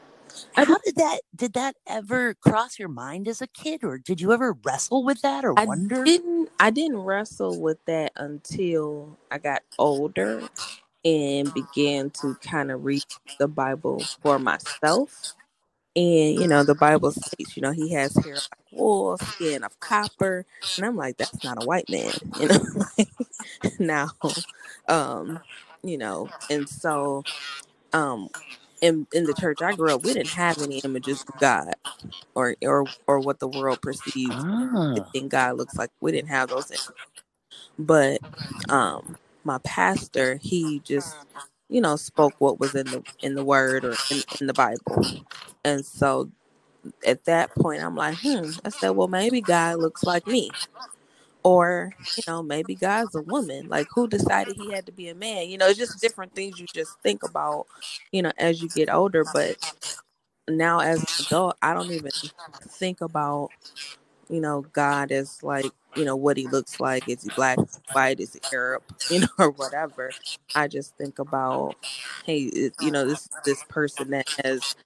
How 0.55 0.79
did 0.85 0.97
that 0.97 1.21
did 1.35 1.55
that 1.55 1.75
ever 1.87 2.35
cross 2.35 2.79
your 2.79 2.89
mind 2.89 3.29
as 3.29 3.41
a 3.41 3.47
kid, 3.47 3.83
or 3.83 3.99
did 3.99 4.21
you 4.21 4.33
ever 4.33 4.57
wrestle 4.65 5.03
with 5.03 5.23
that 5.23 5.45
or 5.45 5.59
I 5.59 5.65
wonder? 5.65 6.05
didn't 6.05 6.51
I 6.61 6.71
didn't 6.71 6.99
wrestle 6.99 7.61
with 7.61 7.83
that 7.87 8.13
until 8.17 9.19
I 9.31 9.39
got 9.39 9.63
older 9.79 10.43
and 11.05 11.53
began 11.55 12.11
to 12.11 12.35
kind 12.37 12.71
of 12.71 12.85
read 12.85 13.05
the 13.39 13.49
Bible 13.49 14.09
for 14.23 14.39
myself. 14.39 15.35
And 15.97 16.37
you 16.37 16.49
know, 16.49 16.65
the 16.65 16.75
Bible 16.75 17.13
states, 17.13 17.57
you 17.57 17.63
know, 17.63 17.73
he 17.73 17.93
has 17.95 18.15
hair 18.17 18.37
like 18.37 18.73
wool, 18.73 19.17
skin 19.19 19.65
of 19.65 19.79
copper, 19.81 20.47
and 20.77 20.87
I'm 20.87 20.97
like, 20.97 21.17
that's 21.19 21.43
not 21.45 21.59
a 21.59 21.63
white 21.63 21.89
man, 21.89 22.15
you 22.35 22.49
know. 22.49 22.61
now, 23.79 24.11
um, 24.89 25.43
you 25.83 25.99
know, 25.99 26.31
and 26.51 26.69
so, 26.69 27.27
um, 27.93 28.29
in 28.81 29.07
in 29.13 29.27
the 29.27 29.35
church 29.35 29.63
I 29.63 29.73
grew 29.73 29.95
up, 29.95 30.05
we 30.05 30.15
didn't 30.15 30.33
have 30.33 30.59
any 30.61 30.79
images 30.81 31.25
of 31.29 31.39
God 31.39 31.75
or 32.35 32.57
or 32.63 32.91
or 33.07 33.21
what 33.21 33.41
the 33.41 33.49
world 33.49 33.81
perceives 33.83 34.47
Ah, 34.47 34.95
think 35.13 35.33
God 35.33 35.57
looks 35.57 35.77
like. 35.77 35.91
We 36.01 36.13
didn't 36.13 36.29
have 36.31 36.51
those 36.51 36.71
images, 36.71 36.95
but 37.79 38.21
um, 38.69 39.17
my 39.49 39.59
pastor, 39.65 40.37
he 40.37 40.81
just 40.85 41.17
you 41.69 41.81
know 41.81 41.97
spoke 41.97 42.35
what 42.39 42.61
was 42.61 42.75
in 42.75 42.87
the 42.87 43.03
in 43.23 43.35
the 43.35 43.45
Word 43.45 43.85
or 43.85 43.97
in 44.11 44.23
in 44.41 44.47
the 44.47 44.55
Bible, 44.55 45.05
and 45.65 45.85
so 45.85 46.31
at 47.07 47.25
that 47.25 47.55
point, 47.55 47.83
I'm 47.83 47.95
like, 47.95 48.19
hmm. 48.19 48.51
I 48.65 48.71
said, 48.71 48.91
well, 48.91 49.09
maybe 49.09 49.41
God 49.41 49.79
looks 49.79 50.05
like 50.05 50.27
me. 50.27 50.51
Or, 51.43 51.95
you 52.17 52.23
know, 52.27 52.43
maybe 52.43 52.75
God's 52.75 53.15
a 53.15 53.23
woman. 53.23 53.69
Like, 53.69 53.87
who 53.95 54.09
decided 54.09 54.57
he 54.57 54.73
had 54.73 54.87
to 54.87 54.93
be 54.93 55.09
a 55.09 55.15
man? 55.15 55.49
You 55.49 55.59
know, 55.59 55.69
it's 55.69 55.79
just 55.79 56.01
different 56.01 56.35
things 56.35 56.59
you 56.59 56.67
just 56.67 57.01
think 57.03 57.23
about, 57.23 57.67
you 58.13 58.23
know, 58.23 58.33
as 58.39 58.63
you 58.63 58.69
get 58.69 58.93
older. 58.93 59.25
But 59.33 59.57
now, 60.49 60.81
as 60.81 61.01
an 61.01 61.27
adult, 61.27 61.57
I 61.63 61.75
don't 61.75 61.91
even 61.93 62.11
think 62.61 63.01
about, 63.01 63.51
you 64.29 64.41
know, 64.41 64.67
God 64.73 65.13
as 65.13 65.43
like, 65.43 65.73
you 65.99 66.05
know, 66.05 66.17
what 66.17 66.37
he 66.37 66.47
looks 66.47 66.79
like. 66.79 67.09
Is 67.09 67.25
he 67.25 67.31
black, 67.31 67.59
white, 67.93 68.21
is 68.21 68.35
he 68.35 68.41
Arab, 68.53 68.83
you 69.11 69.21
know, 69.21 69.29
or 69.39 69.51
whatever. 69.51 70.13
I 70.55 70.69
just 70.69 70.97
think 70.97 71.19
about, 71.19 71.77
hey, 72.25 72.71
you 72.81 72.91
know, 72.91 73.05
this 73.07 73.29
this 73.45 73.63
person 73.65 74.11
that 74.11 74.29
has 74.45 74.77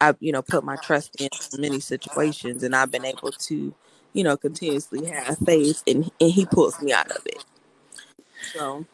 i've 0.00 0.16
you 0.20 0.32
know, 0.32 0.40
put 0.42 0.64
my 0.64 0.76
trust 0.76 1.20
in 1.20 1.28
many 1.58 1.80
situations, 1.80 2.62
and 2.62 2.74
I've 2.76 2.92
been 2.92 3.04
able 3.04 3.32
to, 3.32 3.74
you 4.12 4.24
know, 4.24 4.36
continuously 4.36 5.04
have 5.06 5.38
faith, 5.38 5.82
and 5.86 6.10
and 6.20 6.30
He 6.30 6.46
pulls 6.46 6.80
me 6.80 6.92
out 6.92 7.10
of 7.10 7.26
it. 7.26 7.44
So 8.52 8.86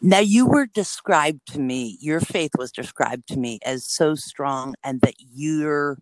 now 0.00 0.20
you 0.20 0.46
were 0.46 0.66
described 0.66 1.40
to 1.52 1.58
me. 1.58 1.98
Your 2.00 2.20
faith 2.20 2.52
was 2.56 2.72
described 2.72 3.26
to 3.28 3.38
me 3.38 3.58
as 3.64 3.84
so 3.84 4.14
strong, 4.14 4.74
and 4.84 5.00
that 5.00 5.14
you're 5.18 5.98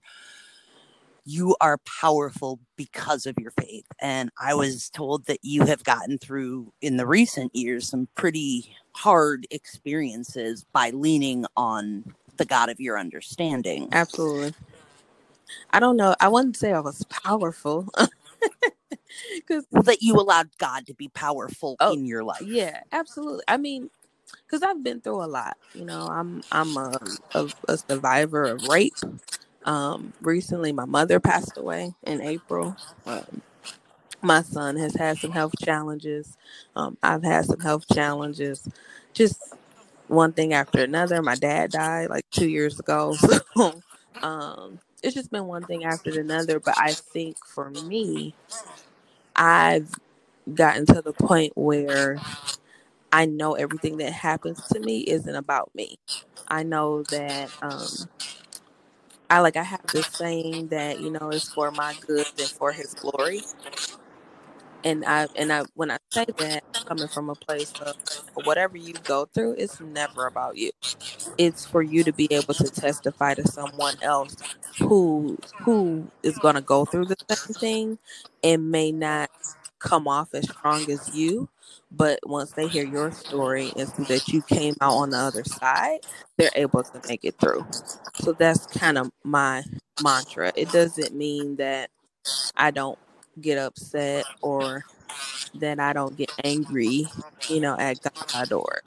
you 1.29 1.55
are 1.61 1.79
powerful 2.01 2.59
because 2.77 3.27
of 3.27 3.37
your 3.39 3.51
faith. 3.53 3.85
And 4.01 4.31
I 4.41 4.55
was 4.55 4.89
told 4.89 5.27
that 5.27 5.41
you 5.43 5.65
have 5.67 5.85
gotten 5.85 6.17
through 6.19 6.73
in 6.81 6.97
the 6.97 7.07
recent 7.07 7.55
years 7.55 7.87
some 7.89 8.09
pretty 8.15 8.75
hard 8.95 9.47
experiences 9.51 10.65
by 10.73 10.91
leaning 10.91 11.45
on 11.57 12.15
the 12.39 12.47
God 12.47 12.71
of 12.71 12.81
your 12.81 12.99
understanding. 12.99 13.91
absolutely, 13.93 14.55
I 15.71 15.81
don't 15.81 15.99
know. 15.99 16.15
I 16.21 16.29
wouldn't 16.29 16.57
say 16.57 16.73
I 16.73 16.81
was 16.81 17.05
powerful, 17.11 17.89
because 19.37 19.67
Well, 19.71 19.83
that 19.85 20.03
you 20.03 20.15
allowed 20.15 20.51
God 20.59 20.87
to 20.87 20.95
be 20.95 21.09
powerful 21.09 21.77
Oh, 21.81 21.93
in 21.93 22.07
your 22.07 22.25
life. 22.25 22.43
yeah, 22.47 22.81
absolutely. 22.93 23.45
I 23.49 23.59
mean, 23.59 23.91
because 24.47 24.63
I've 24.63 24.83
been 24.83 25.01
through 25.03 25.25
a 25.25 25.27
lot. 25.27 25.57
You 25.75 25.85
know, 25.85 26.09
I'm 26.09 26.43
I'm 26.53 26.77
a, 26.77 26.99
a, 27.35 27.49
a 27.69 27.79
survivor 27.79 28.49
of 28.49 28.65
rape. 28.69 28.95
Um, 29.69 30.15
recently, 30.23 30.73
my 30.73 30.87
mother 30.87 31.21
passed 31.21 31.59
away 31.59 31.95
in 32.05 32.23
April. 32.23 32.79
Um, 33.07 33.43
my 34.23 34.43
son 34.43 34.77
has 34.77 34.95
had 34.97 35.19
some 35.19 35.33
health 35.33 35.55
challenges. 35.65 36.37
Um, 36.77 36.99
I've 37.03 37.25
had 37.25 37.47
some 37.47 37.61
health 37.61 37.85
challenges. 37.93 38.69
Just 39.15 39.41
one 40.09 40.33
thing 40.33 40.55
after 40.55 40.83
another. 40.83 41.23
My 41.23 41.37
dad 41.37 41.73
died 41.73 42.11
like 42.11 42.29
two 42.31 42.49
years 42.49 42.81
ago. 42.81 43.17
So 43.57 43.83
um, 44.23 44.81
it's 45.03 45.15
just 45.15 45.31
been 45.33 45.47
one 45.47 45.67
thing 45.67 45.85
after 45.85 46.19
another. 46.21 46.61
But 46.61 46.77
I 46.79 46.97
think 47.13 47.45
for 47.47 47.71
me, 47.71 48.37
I've 49.37 49.91
gotten 50.55 50.87
to 50.89 51.03
the 51.03 51.15
point 51.15 51.55
where 51.57 52.23
I 53.13 53.27
know 53.27 53.55
everything 53.55 53.99
that 53.99 54.13
happens 54.13 54.63
to 54.69 54.81
me 54.81 55.01
isn't 55.01 55.35
about 55.37 55.71
me. 55.75 55.99
I 56.49 56.65
know 56.65 57.05
that 57.05 57.53
um, 57.63 58.09
I 59.31 59.41
like 59.41 59.57
I 59.57 59.65
have 59.65 59.83
this 59.93 60.09
saying 60.09 60.69
that 60.69 61.01
you 61.01 61.11
know 61.11 61.31
is 61.33 61.49
for 61.49 61.71
my 61.73 61.95
good 62.07 62.27
and 62.39 62.51
for 62.51 62.73
His 62.73 62.95
glory. 62.95 63.43
and 64.85 65.05
I 65.07 65.29
and 65.37 65.53
I 65.53 65.65
when 65.75 65.91
I 65.91 65.99
say 66.13 66.25
that 66.39 66.65
coming 66.87 67.09
from 67.09 67.29
a 67.31 67.35
place 67.35 67.75
of 67.81 67.97
whatever 68.35 68.77
you 68.77 68.95
go 69.05 69.27
through, 69.27 69.55
it's 69.59 69.81
never 69.81 70.27
about 70.27 70.57
you. 70.57 70.71
It's 71.39 71.67
for 71.67 71.83
you 71.83 72.05
to 72.05 72.13
be 72.13 72.29
able 72.33 72.55
to 72.55 72.71
testify 72.71 73.35
to 73.35 73.47
someone 73.49 73.97
else 74.03 74.37
who 74.81 75.39
who 75.61 76.11
is 76.23 76.39
going 76.39 76.57
to 76.57 76.63
go 76.63 76.85
through 76.85 77.07
the 77.07 77.17
same 77.31 77.55
thing 77.55 77.99
and 78.45 78.71
may 78.71 78.93
not 78.93 79.31
come 79.79 80.09
off 80.09 80.35
as 80.35 80.49
strong 80.51 80.91
as 80.91 81.15
you, 81.15 81.49
but 81.91 82.21
once 82.25 82.53
they 82.53 82.69
hear 82.69 82.85
your 82.85 83.13
story 83.13 83.73
and 83.77 83.89
see 83.89 84.05
that 84.05 84.29
you 84.29 84.43
came 84.43 84.77
out 84.81 84.95
on 84.95 85.11
the 85.11 85.19
other 85.19 85.45
side, 85.45 86.01
they're 86.39 86.51
able 86.57 86.85
to 86.85 87.03
make 87.09 87.25
it 87.25 87.37
through. 87.41 87.67
So 88.15 88.35
that's 88.35 88.67
kind 88.69 88.99
of 88.99 89.11
my 89.25 89.65
mantra. 89.99 90.53
It 90.57 90.73
doesn't 90.73 91.15
mean 91.15 91.57
that 91.57 91.91
I 92.57 92.71
don't 92.73 92.99
get 93.41 93.59
upset 93.59 94.27
or 94.43 94.87
that 95.55 95.81
I 95.81 95.93
don't 95.95 96.17
get 96.17 96.33
angry, 96.45 97.09
you 97.49 97.61
know, 97.61 97.77
at 97.79 97.99
God 98.03 98.53
or 98.53 98.83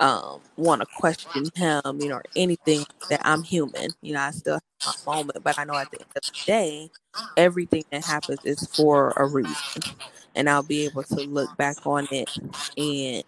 um 0.00 0.40
want 0.56 0.82
to 0.82 0.86
question 0.94 1.50
him, 1.56 2.00
you 2.00 2.08
know, 2.08 2.16
or 2.16 2.24
anything 2.36 2.86
that. 3.10 3.20
I'm 3.24 3.42
human. 3.44 3.94
You 4.02 4.14
know, 4.14 4.20
I 4.20 4.32
still 4.32 4.54
have 4.54 4.96
my 5.06 5.14
moment, 5.18 5.44
but 5.44 5.58
I 5.58 5.64
know 5.64 5.76
at 5.78 5.90
the 5.90 6.00
end 6.00 6.08
of 6.16 6.22
the 6.24 6.52
day, 6.52 6.90
everything 7.36 7.84
that 7.92 8.04
happens 8.04 8.40
is 8.44 8.68
for 8.76 9.12
a 9.16 9.26
reason. 9.26 9.84
And 10.34 10.50
I'll 10.50 10.62
be 10.64 10.84
able 10.84 11.04
to 11.04 11.20
look 11.22 11.56
back 11.56 11.78
on 11.86 12.06
it 12.10 12.30
and 12.76 13.24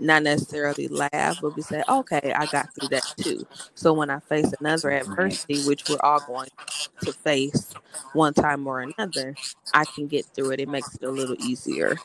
not 0.00 0.24
necessarily 0.24 0.88
laugh, 0.88 1.38
but 1.40 1.56
be 1.56 1.62
say, 1.62 1.84
okay, 1.88 2.34
I 2.36 2.46
got 2.46 2.70
through 2.74 2.90
that 2.90 3.06
too. 3.18 3.46
So 3.74 3.94
when 3.94 4.10
I 4.10 4.20
face 4.20 4.52
another 4.60 4.90
adversity, 4.92 5.60
which 5.60 5.88
we're 5.88 6.00
all 6.02 6.20
going 6.20 6.48
to 7.02 7.12
face 7.14 7.76
one 8.12 8.34
time 8.34 8.66
or 8.68 8.80
another, 8.82 9.38
I 9.74 9.86
can 9.86 10.08
get 10.08 10.26
through 10.34 10.52
it. 10.52 10.60
It 10.60 10.68
makes 10.68 10.96
it 10.96 11.04
a 11.04 11.10
little 11.12 11.36
easier. 11.38 12.02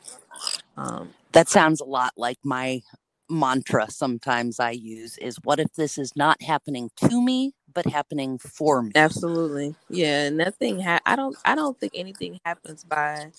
Um, 0.78 1.14
That 1.34 1.50
sounds 1.50 1.82
a 1.82 1.86
lot 1.86 2.14
like 2.18 2.40
my 2.44 2.82
mantra 3.30 3.92
sometimes 3.92 4.60
I 4.60 4.72
use 4.72 5.18
is 5.20 5.38
what 5.44 5.60
if 5.60 5.74
this 5.76 5.98
is 5.98 6.14
not 6.16 6.42
happening 6.44 6.90
to 7.10 7.22
me, 7.22 7.54
but 7.74 7.86
happening 7.88 8.40
for 8.40 8.82
me? 8.84 8.94
absolutely, 8.96 9.76
yeah. 9.90 10.30
Nothing. 10.30 10.82
Ha- 10.82 11.02
I 11.06 11.16
don't. 11.16 11.38
I 11.46 11.56
don't 11.56 11.80
think 11.80 11.94
anything 11.96 12.40
happens 12.46 12.84
by 12.86 13.32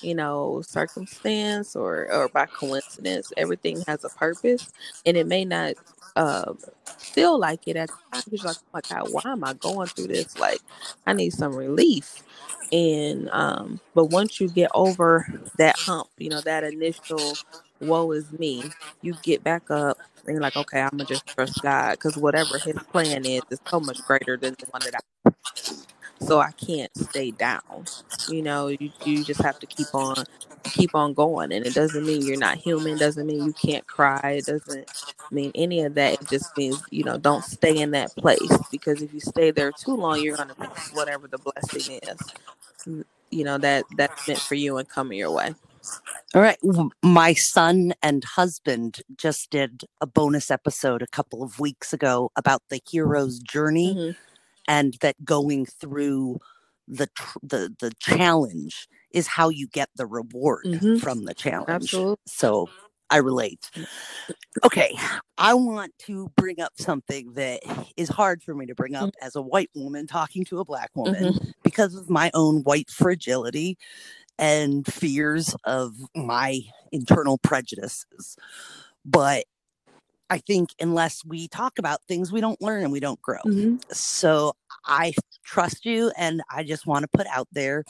you 0.00 0.14
know, 0.14 0.62
circumstance 0.66 1.74
or 1.76 2.12
or 2.12 2.28
by 2.28 2.46
coincidence. 2.46 3.32
Everything 3.36 3.82
has 3.86 4.04
a 4.04 4.08
purpose, 4.10 4.70
and 5.04 5.16
it 5.16 5.26
may 5.26 5.44
not 5.44 5.74
uh, 6.16 6.52
feel 6.98 7.38
like 7.38 7.66
it 7.66 7.76
at 7.76 7.88
the 7.88 7.94
time 8.12 8.22
because 8.24 8.42
you're 8.42 8.50
like, 8.50 8.58
oh 8.62 8.70
my 8.74 8.80
god, 8.88 9.08
why 9.10 9.32
am 9.32 9.44
I 9.44 9.54
going 9.54 9.88
through 9.88 10.08
this? 10.08 10.38
Like, 10.38 10.62
I 11.06 11.12
need 11.12 11.32
some 11.32 11.54
relief. 11.54 12.22
And 12.72 13.28
um, 13.30 13.80
but 13.94 14.06
once 14.06 14.40
you 14.40 14.48
get 14.48 14.70
over 14.74 15.26
that 15.58 15.76
hump, 15.78 16.08
you 16.18 16.30
know, 16.30 16.40
that 16.42 16.64
initial 16.64 17.38
woe 17.80 18.10
is 18.12 18.32
me, 18.32 18.64
you 19.02 19.14
get 19.22 19.44
back 19.44 19.70
up 19.70 19.98
and 20.26 20.34
you're 20.34 20.42
like, 20.42 20.56
okay, 20.56 20.80
I'm 20.80 20.90
gonna 20.90 21.04
just 21.04 21.26
trust 21.26 21.62
God 21.62 21.92
because 21.92 22.16
whatever 22.16 22.58
His 22.58 22.76
plan 22.92 23.24
is 23.24 23.42
is 23.50 23.60
so 23.70 23.80
much 23.80 24.04
greater 24.04 24.36
than 24.36 24.54
the 24.58 24.66
one 24.70 24.82
that 24.84 24.94
I. 24.96 24.98
So 26.20 26.40
I 26.40 26.50
can't 26.52 26.94
stay 26.96 27.30
down. 27.30 27.84
You 28.28 28.42
know, 28.42 28.68
you 28.68 28.90
you 29.04 29.24
just 29.24 29.42
have 29.42 29.58
to 29.60 29.66
keep 29.66 29.94
on 29.94 30.24
keep 30.64 30.94
on 30.94 31.14
going, 31.14 31.52
and 31.52 31.66
it 31.66 31.74
doesn't 31.74 32.04
mean 32.04 32.22
you're 32.22 32.38
not 32.38 32.56
human. 32.56 32.98
Doesn't 32.98 33.26
mean 33.26 33.44
you 33.44 33.52
can't 33.52 33.86
cry. 33.86 34.38
It 34.38 34.46
doesn't 34.46 34.90
mean 35.30 35.52
any 35.54 35.82
of 35.82 35.94
that. 35.94 36.14
It 36.14 36.28
just 36.28 36.56
means 36.56 36.82
you 36.90 37.04
know 37.04 37.18
don't 37.18 37.44
stay 37.44 37.76
in 37.78 37.90
that 37.92 38.14
place 38.16 38.56
because 38.70 39.02
if 39.02 39.12
you 39.12 39.20
stay 39.20 39.50
there 39.50 39.72
too 39.72 39.94
long, 39.94 40.20
you're 40.20 40.36
gonna 40.36 40.54
miss 40.58 40.92
whatever 40.92 41.28
the 41.28 41.38
blessing 41.38 42.00
is. 42.02 43.04
You 43.30 43.44
know 43.44 43.58
that 43.58 43.84
that's 43.96 44.26
meant 44.26 44.40
for 44.40 44.54
you 44.54 44.78
and 44.78 44.88
coming 44.88 45.18
your 45.18 45.30
way. 45.30 45.54
All 46.34 46.42
right. 46.42 46.58
My 47.02 47.32
son 47.34 47.94
and 48.02 48.24
husband 48.24 49.00
just 49.16 49.50
did 49.50 49.84
a 50.00 50.06
bonus 50.06 50.50
episode 50.50 51.00
a 51.00 51.06
couple 51.06 51.42
of 51.42 51.60
weeks 51.60 51.92
ago 51.92 52.30
about 52.36 52.62
the 52.68 52.80
hero's 52.90 53.38
journey 53.38 53.94
mm-hmm. 53.94 54.10
And 54.68 54.94
that 55.00 55.22
going 55.24 55.66
through 55.66 56.38
the 56.88 57.06
tr- 57.08 57.38
the 57.42 57.74
the 57.80 57.92
challenge 57.98 58.88
is 59.10 59.26
how 59.26 59.48
you 59.48 59.66
get 59.68 59.88
the 59.96 60.06
reward 60.06 60.64
mm-hmm. 60.66 60.96
from 60.96 61.24
the 61.24 61.34
challenge. 61.34 61.68
Absolutely. 61.68 62.16
So 62.26 62.68
I 63.10 63.18
relate. 63.18 63.70
Okay, 64.64 64.98
I 65.38 65.54
want 65.54 65.92
to 66.00 66.30
bring 66.36 66.60
up 66.60 66.72
something 66.76 67.32
that 67.34 67.60
is 67.96 68.08
hard 68.08 68.42
for 68.42 68.54
me 68.54 68.66
to 68.66 68.74
bring 68.74 68.94
up 68.94 69.10
mm-hmm. 69.10 69.26
as 69.26 69.36
a 69.36 69.42
white 69.42 69.70
woman 69.74 70.06
talking 70.06 70.44
to 70.46 70.58
a 70.58 70.64
black 70.64 70.90
woman 70.94 71.32
mm-hmm. 71.32 71.50
because 71.62 71.94
of 71.94 72.10
my 72.10 72.30
own 72.34 72.62
white 72.62 72.90
fragility 72.90 73.78
and 74.38 74.86
fears 74.86 75.54
of 75.64 75.94
my 76.14 76.60
internal 76.92 77.38
prejudices. 77.38 78.36
But 79.04 79.44
I 80.28 80.38
think 80.38 80.70
unless 80.80 81.24
we 81.24 81.48
talk 81.48 81.78
about 81.78 82.02
things, 82.08 82.32
we 82.32 82.40
don't 82.40 82.60
learn 82.60 82.82
and 82.82 82.92
we 82.92 83.00
don't 83.00 83.20
grow. 83.22 83.38
Mm-hmm. 83.46 83.76
So 83.92 84.54
I 84.84 85.14
trust 85.44 85.86
you. 85.86 86.12
And 86.16 86.42
I 86.50 86.64
just 86.64 86.86
want 86.86 87.02
to 87.02 87.16
put 87.16 87.26
out 87.28 87.48
there 87.52 87.84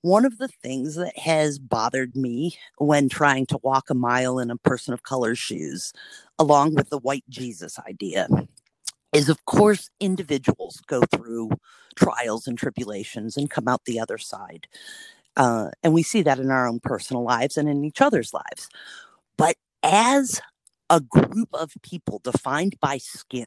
one 0.00 0.24
of 0.24 0.38
the 0.38 0.48
things 0.48 0.94
that 0.96 1.18
has 1.18 1.58
bothered 1.58 2.16
me 2.16 2.56
when 2.78 3.08
trying 3.08 3.46
to 3.46 3.58
walk 3.62 3.90
a 3.90 3.94
mile 3.94 4.38
in 4.38 4.50
a 4.50 4.56
person 4.56 4.94
of 4.94 5.02
color's 5.02 5.38
shoes, 5.38 5.92
along 6.38 6.74
with 6.74 6.90
the 6.90 6.98
white 6.98 7.24
Jesus 7.28 7.78
idea, 7.80 8.28
is 9.12 9.28
of 9.28 9.44
course 9.44 9.90
individuals 10.00 10.80
go 10.86 11.02
through 11.14 11.50
trials 11.96 12.46
and 12.46 12.58
tribulations 12.58 13.36
and 13.36 13.50
come 13.50 13.68
out 13.68 13.84
the 13.84 14.00
other 14.00 14.18
side. 14.18 14.66
Uh, 15.36 15.70
and 15.82 15.92
we 15.92 16.02
see 16.02 16.22
that 16.22 16.38
in 16.38 16.50
our 16.50 16.66
own 16.66 16.80
personal 16.80 17.22
lives 17.22 17.56
and 17.56 17.68
in 17.68 17.84
each 17.84 18.00
other's 18.00 18.32
lives. 18.32 18.68
But 19.36 19.56
as 19.82 20.40
a 20.90 21.00
group 21.00 21.48
of 21.52 21.72
people 21.82 22.20
defined 22.22 22.76
by 22.80 22.98
skin, 22.98 23.46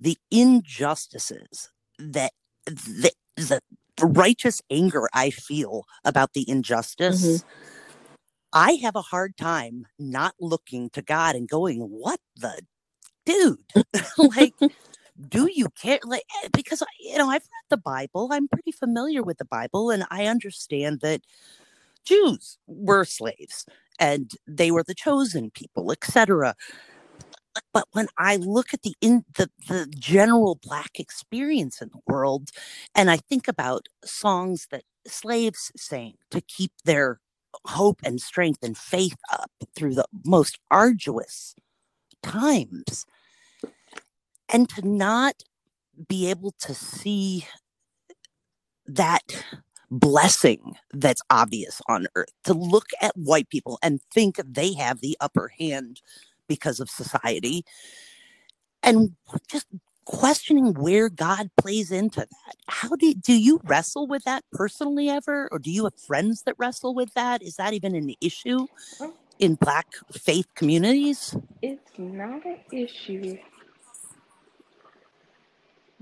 the 0.00 0.18
injustices 0.30 1.70
that 1.98 2.32
the, 2.66 3.12
the 3.36 3.60
righteous 4.00 4.60
anger 4.70 5.08
I 5.14 5.30
feel 5.30 5.84
about 6.04 6.32
the 6.32 6.48
injustice, 6.48 7.24
mm-hmm. 7.24 7.48
I 8.52 8.72
have 8.82 8.96
a 8.96 9.02
hard 9.02 9.36
time 9.36 9.86
not 9.98 10.34
looking 10.40 10.90
to 10.90 11.02
God 11.02 11.36
and 11.36 11.48
going, 11.48 11.80
What 11.80 12.20
the 12.36 12.60
dude? 13.24 13.58
like, 14.18 14.54
do 15.28 15.48
you 15.52 15.68
care? 15.80 15.98
Like, 16.04 16.24
eh, 16.44 16.48
because 16.52 16.82
you 17.00 17.18
know, 17.18 17.28
I've 17.28 17.42
read 17.42 17.70
the 17.70 17.76
Bible, 17.76 18.28
I'm 18.32 18.48
pretty 18.48 18.72
familiar 18.72 19.22
with 19.22 19.38
the 19.38 19.44
Bible, 19.44 19.90
and 19.90 20.04
I 20.10 20.26
understand 20.26 21.00
that 21.00 21.22
Jews 22.04 22.58
were 22.66 23.04
slaves 23.04 23.66
and 23.98 24.32
they 24.46 24.70
were 24.70 24.82
the 24.82 24.94
chosen 24.94 25.50
people, 25.50 25.92
etc. 25.92 26.54
But 27.72 27.88
when 27.92 28.08
I 28.18 28.36
look 28.36 28.74
at 28.74 28.82
the 28.82 28.94
in 29.00 29.24
the, 29.34 29.50
the 29.68 29.86
general 29.98 30.58
black 30.62 30.98
experience 30.98 31.80
in 31.80 31.88
the 31.88 32.00
world, 32.06 32.50
and 32.94 33.10
I 33.10 33.16
think 33.16 33.48
about 33.48 33.86
songs 34.04 34.68
that 34.70 34.84
slaves 35.06 35.72
sang 35.76 36.14
to 36.30 36.40
keep 36.40 36.72
their 36.84 37.20
hope 37.66 38.00
and 38.04 38.20
strength 38.20 38.62
and 38.62 38.76
faith 38.76 39.16
up 39.32 39.50
through 39.74 39.94
the 39.94 40.06
most 40.24 40.58
arduous 40.70 41.54
times, 42.22 43.06
and 44.48 44.68
to 44.70 44.86
not 44.86 45.42
be 46.08 46.28
able 46.28 46.52
to 46.60 46.74
see 46.74 47.46
that 48.86 49.44
blessing 49.98 50.76
that's 50.92 51.22
obvious 51.30 51.80
on 51.88 52.06
earth 52.14 52.32
to 52.44 52.52
look 52.52 52.88
at 53.00 53.16
white 53.16 53.48
people 53.48 53.78
and 53.82 54.00
think 54.12 54.36
they 54.44 54.74
have 54.74 55.00
the 55.00 55.16
upper 55.20 55.50
hand 55.58 56.00
because 56.48 56.80
of 56.80 56.90
society 56.90 57.64
and 58.82 59.12
just 59.48 59.66
questioning 60.04 60.74
where 60.74 61.08
god 61.08 61.50
plays 61.56 61.90
into 61.90 62.20
that. 62.20 62.56
How 62.68 62.90
do, 62.90 63.12
do 63.14 63.32
you 63.32 63.60
wrestle 63.64 64.06
with 64.06 64.22
that 64.24 64.44
personally 64.52 65.08
ever 65.08 65.48
or 65.50 65.58
do 65.58 65.70
you 65.70 65.84
have 65.84 65.98
friends 65.98 66.42
that 66.42 66.54
wrestle 66.58 66.94
with 66.94 67.14
that? 67.14 67.42
Is 67.42 67.56
that 67.56 67.72
even 67.72 67.94
an 67.94 68.14
issue 68.20 68.66
in 69.38 69.54
black 69.54 69.86
faith 70.12 70.46
communities? 70.54 71.36
It's 71.62 71.98
not 71.98 72.44
an 72.44 72.58
issue 72.70 73.38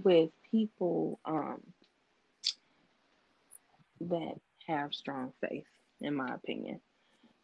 with 0.03 0.31
people 0.51 1.19
um 1.25 1.61
that 4.09 4.35
have 4.67 4.95
strong 4.95 5.33
faith, 5.41 5.67
in 6.01 6.15
my 6.15 6.35
opinion. 6.35 6.81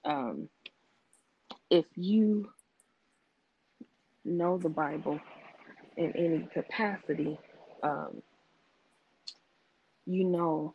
Um, 0.04 0.48
if 1.70 1.86
you 1.94 2.50
know 4.24 4.58
the 4.58 4.68
Bible 4.68 5.20
in 5.96 6.16
any 6.16 6.48
capacity, 6.52 7.38
um, 7.82 8.22
you 10.06 10.24
know 10.24 10.74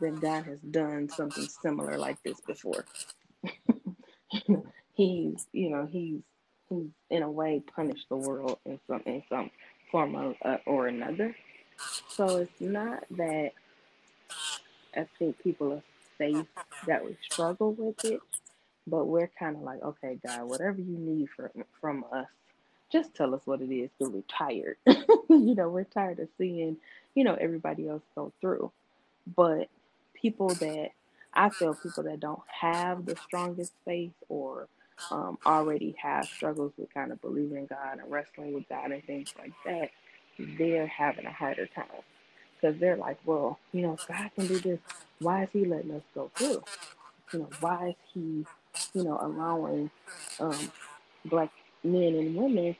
that 0.00 0.20
God 0.20 0.44
has 0.44 0.60
done 0.60 1.08
something 1.08 1.46
similar 1.62 1.96
like 1.96 2.22
this 2.22 2.40
before. 2.40 2.84
he's, 4.94 5.46
you 5.52 5.70
know, 5.70 5.86
he's 5.90 6.20
he's 6.68 6.90
in 7.10 7.22
a 7.22 7.30
way 7.30 7.62
punished 7.74 8.08
the 8.08 8.16
world 8.16 8.58
in 8.66 8.78
some 8.86 9.02
in 9.06 9.22
some 9.28 9.50
form 9.90 10.34
uh, 10.44 10.56
or 10.66 10.88
another. 10.88 11.34
So 12.08 12.38
it's 12.38 12.60
not 12.60 13.04
that 13.12 13.52
I 14.96 15.06
think 15.18 15.42
people 15.42 15.72
of 15.72 15.82
faith 16.18 16.46
that 16.86 17.04
we 17.04 17.16
struggle 17.30 17.74
with 17.74 18.04
it, 18.04 18.20
but 18.86 19.06
we're 19.06 19.30
kind 19.38 19.56
of 19.56 19.62
like, 19.62 19.82
okay, 19.82 20.18
God, 20.26 20.44
whatever 20.48 20.78
you 20.80 20.98
need 20.98 21.28
from 21.36 21.50
from 21.80 22.04
us, 22.12 22.28
just 22.92 23.14
tell 23.14 23.34
us 23.34 23.42
what 23.46 23.62
it 23.62 23.72
is. 23.74 23.90
Because 23.98 24.14
we're 24.14 24.22
tired. 24.38 24.76
you 24.86 25.54
know, 25.54 25.68
we're 25.70 25.84
tired 25.84 26.20
of 26.20 26.28
seeing, 26.38 26.78
you 27.14 27.24
know, 27.24 27.36
everybody 27.40 27.88
else 27.88 28.02
go 28.14 28.32
through. 28.40 28.72
But 29.36 29.68
people 30.14 30.48
that 30.48 30.90
I 31.34 31.50
feel 31.50 31.74
people 31.74 32.04
that 32.04 32.20
don't 32.20 32.42
have 32.60 33.06
the 33.06 33.16
strongest 33.16 33.72
faith 33.84 34.14
or 34.28 34.68
um, 35.10 35.38
already 35.46 35.96
have 36.02 36.26
struggles 36.26 36.72
with 36.78 36.92
kind 36.94 37.12
of 37.12 37.20
believing 37.22 37.58
in 37.58 37.66
God 37.66 37.98
and 38.00 38.10
wrestling 38.10 38.54
with 38.54 38.68
God 38.68 38.92
and 38.92 39.04
things 39.04 39.34
like 39.38 39.52
that, 39.66 39.90
they're 40.58 40.86
having 40.88 41.26
a 41.26 41.32
harder 41.32 41.66
time 41.66 41.86
because 42.64 42.80
they're 42.80 42.96
like, 42.96 43.18
well, 43.26 43.58
you 43.72 43.82
know, 43.82 43.98
God 44.08 44.30
can 44.34 44.46
do 44.46 44.58
this. 44.58 44.78
Why 45.18 45.42
is 45.42 45.48
He 45.52 45.64
letting 45.66 45.90
us 45.92 46.02
go 46.14 46.30
through? 46.34 46.62
You 47.32 47.40
know, 47.40 47.48
why 47.60 47.88
is 47.88 47.94
He, 48.14 48.46
you 48.94 49.04
know, 49.04 49.18
allowing 49.20 49.90
um, 50.40 50.72
black 51.26 51.50
men 51.82 52.14
and 52.14 52.34
women 52.34 52.74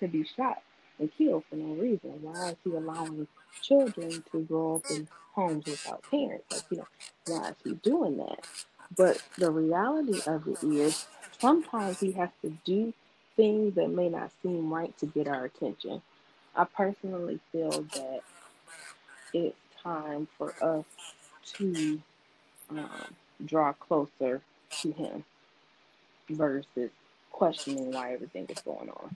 to 0.00 0.08
be 0.08 0.26
shot 0.36 0.60
and 0.98 1.10
killed 1.16 1.44
for 1.48 1.56
no 1.56 1.74
reason? 1.74 2.18
Why 2.20 2.50
is 2.50 2.56
He 2.64 2.70
allowing 2.72 3.28
children 3.62 4.24
to 4.32 4.40
grow 4.40 4.76
up 4.76 4.90
in 4.90 5.06
homes 5.34 5.66
without 5.66 6.02
parents? 6.10 6.44
Like, 6.50 6.62
you 6.70 6.78
know, 6.78 6.88
why 7.26 7.50
is 7.50 7.56
He 7.62 7.74
doing 7.74 8.16
that? 8.16 8.40
But 8.96 9.22
the 9.36 9.50
reality 9.52 10.20
of 10.26 10.48
it 10.48 10.64
is, 10.64 11.06
sometimes 11.38 12.00
He 12.00 12.10
has 12.12 12.30
to 12.42 12.50
do 12.64 12.92
things 13.36 13.76
that 13.76 13.88
may 13.88 14.08
not 14.08 14.32
seem 14.42 14.72
right 14.72 14.96
to 14.98 15.06
get 15.06 15.28
our 15.28 15.44
attention. 15.44 16.02
I 16.56 16.64
personally 16.64 17.38
feel 17.52 17.70
that 17.94 18.22
it's 19.34 19.56
time 19.82 20.28
for 20.38 20.54
us 20.62 20.84
to 21.54 22.00
um, 22.70 23.16
draw 23.44 23.72
closer 23.74 24.42
to 24.82 24.92
Him 24.92 25.24
versus 26.30 26.90
questioning 27.32 27.92
why 27.92 28.14
everything 28.14 28.46
is 28.48 28.60
going 28.62 28.90
on. 28.90 29.10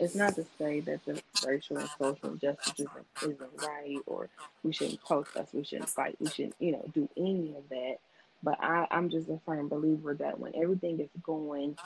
it's 0.00 0.16
not 0.16 0.36
to 0.36 0.46
say 0.58 0.80
that 0.82 1.04
the 1.06 1.22
racial 1.46 1.78
and 1.78 1.90
social 2.00 2.30
injustice 2.30 2.74
isn't, 2.80 3.06
isn't 3.22 3.62
right 3.62 3.98
or 4.06 4.28
we 4.64 4.72
shouldn't 4.74 5.04
protest, 5.04 5.54
we 5.54 5.64
shouldn't 5.64 5.90
fight, 5.90 6.16
we 6.20 6.28
shouldn't, 6.28 6.56
you 6.60 6.72
know, 6.74 6.84
do 6.94 7.08
any 7.16 7.54
of 7.56 7.68
that. 7.70 7.96
But 8.44 8.58
I, 8.62 8.88
I'm 8.92 9.10
just 9.10 9.30
a 9.30 9.40
firm 9.46 9.68
believer 9.68 10.14
that 10.14 10.40
when 10.40 10.54
everything 10.56 11.00
is 11.00 11.08
going 11.24 11.78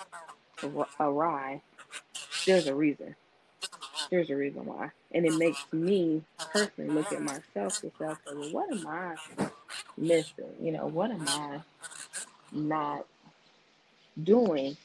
awry, 1.00 1.62
there's 2.46 2.66
a 2.68 2.74
reason. 2.74 3.16
There's 4.12 4.28
a 4.28 4.36
reason 4.36 4.66
why. 4.66 4.90
And 5.12 5.24
it 5.24 5.32
makes 5.36 5.64
me 5.72 6.22
personally 6.52 6.90
look 6.90 7.10
at 7.14 7.22
myself 7.22 7.80
to 7.80 7.90
say, 7.98 8.14
well, 8.26 8.50
what 8.50 8.70
am 8.70 8.86
I 8.86 9.14
missing? 9.96 10.52
You 10.60 10.72
know, 10.72 10.86
what 10.86 11.10
am 11.10 11.26
I 11.26 11.60
not 12.52 13.06
doing 14.22 14.76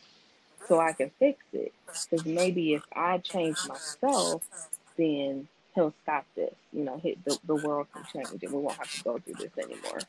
so 0.65 0.79
I 0.79 0.93
can 0.93 1.11
fix 1.19 1.39
it? 1.51 1.73
Because 1.87 2.25
maybe 2.25 2.73
if 2.73 2.83
I 2.95 3.17
change 3.17 3.57
myself, 3.67 4.47
then 4.95 5.49
he'll 5.75 5.93
stop 6.03 6.25
this. 6.37 6.53
You 6.71 6.85
know, 6.85 6.97
hit 6.97 7.21
the, 7.25 7.37
the 7.45 7.55
world 7.55 7.87
can 7.93 8.05
change 8.13 8.41
and 8.41 8.53
we 8.53 8.59
won't 8.61 8.77
have 8.77 8.89
to 8.89 9.03
go 9.03 9.17
through 9.17 9.33
this 9.33 9.51
anymore. 9.57 9.99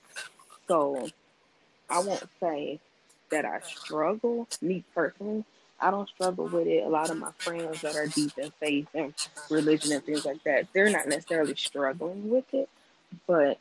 So 0.69 1.09
I 1.91 1.99
won't 1.99 2.29
say 2.39 2.79
that 3.33 3.45
I 3.45 3.63
struggle, 3.63 4.47
me 4.63 4.85
personally. 4.95 5.45
I 5.81 5.91
don't 5.91 6.09
struggle 6.09 6.47
with 6.49 6.67
it. 6.67 6.85
A 6.85 6.89
lot 6.89 7.11
of 7.11 7.19
my 7.19 7.31
friends 7.39 7.83
that 7.83 7.97
are 7.97 8.07
deep 8.07 8.33
in 8.39 8.51
faith 8.61 8.89
and 8.95 9.15
religion 9.51 9.93
and 9.93 10.05
things 10.05 10.25
like 10.25 10.43
that, 10.45 10.69
they're 10.73 10.91
not 10.91 11.09
necessarily 11.09 11.55
struggling 11.57 12.31
with 12.31 12.47
it, 12.53 12.69
but 13.27 13.59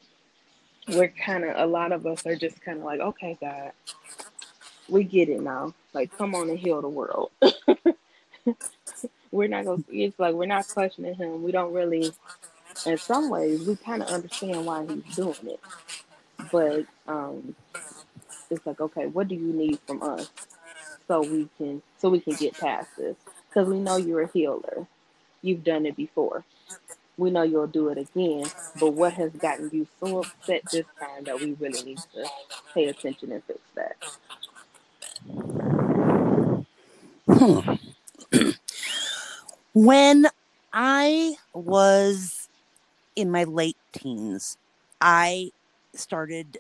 we're 0.89 1.09
kind 1.09 1.45
of, 1.45 1.57
a 1.57 1.65
lot 1.65 1.91
of 1.91 2.05
us 2.07 2.25
are 2.25 2.35
just 2.35 2.61
kind 2.61 2.79
of 2.79 2.85
like, 2.85 2.99
okay, 2.99 3.37
God, 3.39 3.71
we 4.89 5.03
get 5.03 5.29
it 5.29 5.41
now. 5.41 5.73
Like, 5.93 6.17
come 6.17 6.35
on 6.35 6.49
and 6.49 6.59
heal 6.59 6.81
the 6.81 6.89
world. 6.89 7.31
we're 9.31 9.49
not 9.49 9.65
going 9.65 9.83
to, 9.83 9.97
it's 9.97 10.19
like, 10.19 10.33
we're 10.35 10.45
not 10.47 10.67
questioning 10.67 11.15
him. 11.15 11.43
We 11.43 11.51
don't 11.51 11.73
really, 11.73 12.11
in 12.85 12.97
some 12.97 13.29
ways, 13.29 13.67
we 13.67 13.75
kind 13.77 14.03
of 14.03 14.09
understand 14.09 14.65
why 14.65 14.85
he's 14.85 15.15
doing 15.15 15.35
it. 15.43 15.59
But 16.51 16.85
um, 17.07 17.55
it's 18.49 18.65
like, 18.65 18.81
okay, 18.81 19.07
what 19.07 19.27
do 19.27 19.35
you 19.35 19.53
need 19.53 19.79
from 19.87 20.03
us 20.03 20.29
so 21.07 21.21
we 21.21 21.49
can 21.57 21.81
so 21.99 22.09
we 22.09 22.19
can 22.19 22.35
get 22.35 22.57
past 22.57 22.89
this? 22.97 23.15
Because 23.49 23.67
we 23.67 23.79
know 23.79 23.97
you're 23.97 24.21
a 24.21 24.31
healer. 24.31 24.87
You've 25.41 25.63
done 25.63 25.85
it 25.85 25.95
before. 25.95 26.43
We 27.17 27.31
know 27.31 27.43
you'll 27.43 27.67
do 27.67 27.89
it 27.89 27.97
again. 27.97 28.45
But 28.79 28.93
what 28.93 29.13
has 29.13 29.31
gotten 29.31 29.69
you 29.73 29.87
so 29.99 30.19
upset 30.19 30.63
this 30.71 30.85
time 30.99 31.23
that 31.23 31.39
we 31.39 31.53
really 31.53 31.83
need 31.83 31.97
to 32.13 32.25
pay 32.73 32.85
attention 32.85 33.31
and 33.31 33.43
fix 33.43 33.59
that? 33.75 33.95
Hmm. 37.27 37.73
when 39.73 40.27
I 40.73 41.35
was 41.53 42.49
in 43.15 43.31
my 43.31 43.45
late 43.45 43.77
teens, 43.93 44.57
I 45.01 45.51
started 45.93 46.57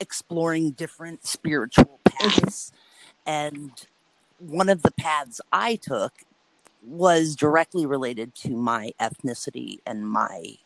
exploring 0.00 0.70
different 0.70 1.26
spiritual 1.26 1.98
paths. 2.04 2.72
And 3.26 3.72
one 4.38 4.68
of 4.68 4.82
the 4.82 4.90
paths 4.92 5.40
I 5.52 5.76
took 5.76 6.12
was 6.82 7.34
directly 7.34 7.84
related 7.86 8.34
to 8.34 8.50
my 8.50 8.92
ethnicity 9.00 9.78
and 9.86 10.08
my 10.08 10.56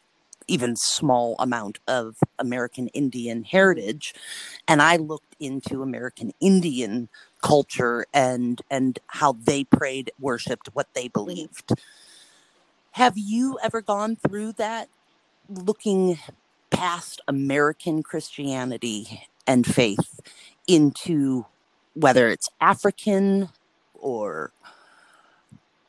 even 0.49 0.75
small 0.77 1.37
amount 1.39 1.79
of 1.87 2.17
American 2.39 2.89
Indian 2.89 3.45
heritage. 3.45 4.13
And 4.67 4.83
I 4.83 4.97
looked 4.97 5.37
into 5.39 5.83
American 5.83 6.33
Indian 6.41 7.09
culture 7.43 8.05
and 8.13 8.61
and 8.71 8.99
how 9.07 9.33
they 9.33 9.65
prayed, 9.65 10.11
worshiped, 10.19 10.69
what 10.75 10.93
they 10.95 11.05
mm-hmm. 11.05 11.13
believed. 11.13 11.73
Have 12.93 13.17
you 13.17 13.59
ever 13.63 13.81
gone 13.81 14.17
through 14.17 14.53
that 14.53 14.89
looking 15.49 16.19
past 16.71 17.21
American 17.29 18.03
Christianity 18.03 19.29
and 19.47 19.67
faith 19.67 20.21
into 20.67 21.47
whether 21.95 22.29
it's 22.29 22.49
African 22.61 23.49
or 24.01 24.53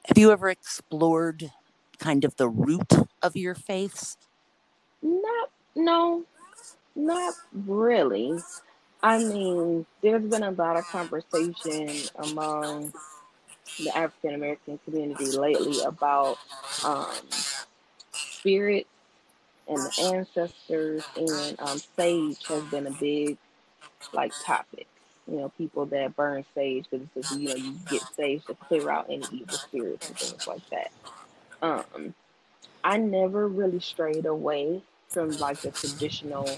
have 0.05 0.17
you 0.17 0.31
ever 0.31 0.49
explored 0.49 1.51
kind 1.99 2.25
of 2.25 2.35
the 2.37 2.49
root 2.49 2.93
of 3.21 3.35
your 3.35 3.55
faiths? 3.55 4.17
Not, 5.01 5.49
no, 5.75 6.23
not 6.95 7.33
really. 7.53 8.39
I 9.03 9.17
mean, 9.19 9.85
there's 10.01 10.23
been 10.23 10.43
a 10.43 10.51
lot 10.51 10.77
of 10.77 10.85
conversation 10.85 11.89
among 12.15 12.93
the 13.79 13.95
African 13.95 14.35
American 14.35 14.79
community 14.85 15.25
lately 15.31 15.81
about 15.83 16.37
um, 16.85 17.07
spirits 18.11 18.89
and 19.67 19.77
the 19.77 20.11
ancestors 20.13 21.03
and 21.15 21.59
um, 21.59 21.79
sage 21.95 22.45
has 22.47 22.63
been 22.65 22.87
a 22.87 22.91
big 22.91 23.37
like 24.13 24.33
topic. 24.43 24.87
You 25.27 25.37
know, 25.37 25.49
people 25.57 25.85
that 25.87 26.15
burn 26.15 26.43
sage 26.55 26.85
because 26.89 27.07
it 27.15 27.23
says 27.25 27.39
you 27.39 27.49
know 27.49 27.55
you 27.55 27.75
get 27.89 28.01
sage 28.15 28.43
to 28.45 28.55
clear 28.55 28.89
out 28.89 29.05
any 29.09 29.23
evil 29.31 29.55
spirits 29.55 30.09
and 30.09 30.17
things 30.17 30.47
like 30.47 30.67
that. 30.69 30.91
Um, 31.61 32.13
I 32.83 32.97
never 32.97 33.47
really 33.47 33.79
strayed 33.79 34.25
away 34.25 34.81
from 35.07 35.31
like 35.37 35.61
the 35.61 35.71
traditional 35.71 36.49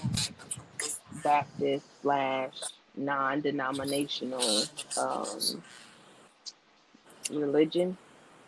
Baptist 1.22 1.86
slash 2.02 2.54
non-denominational 2.96 4.62
um, 4.98 5.62
religion 7.30 7.96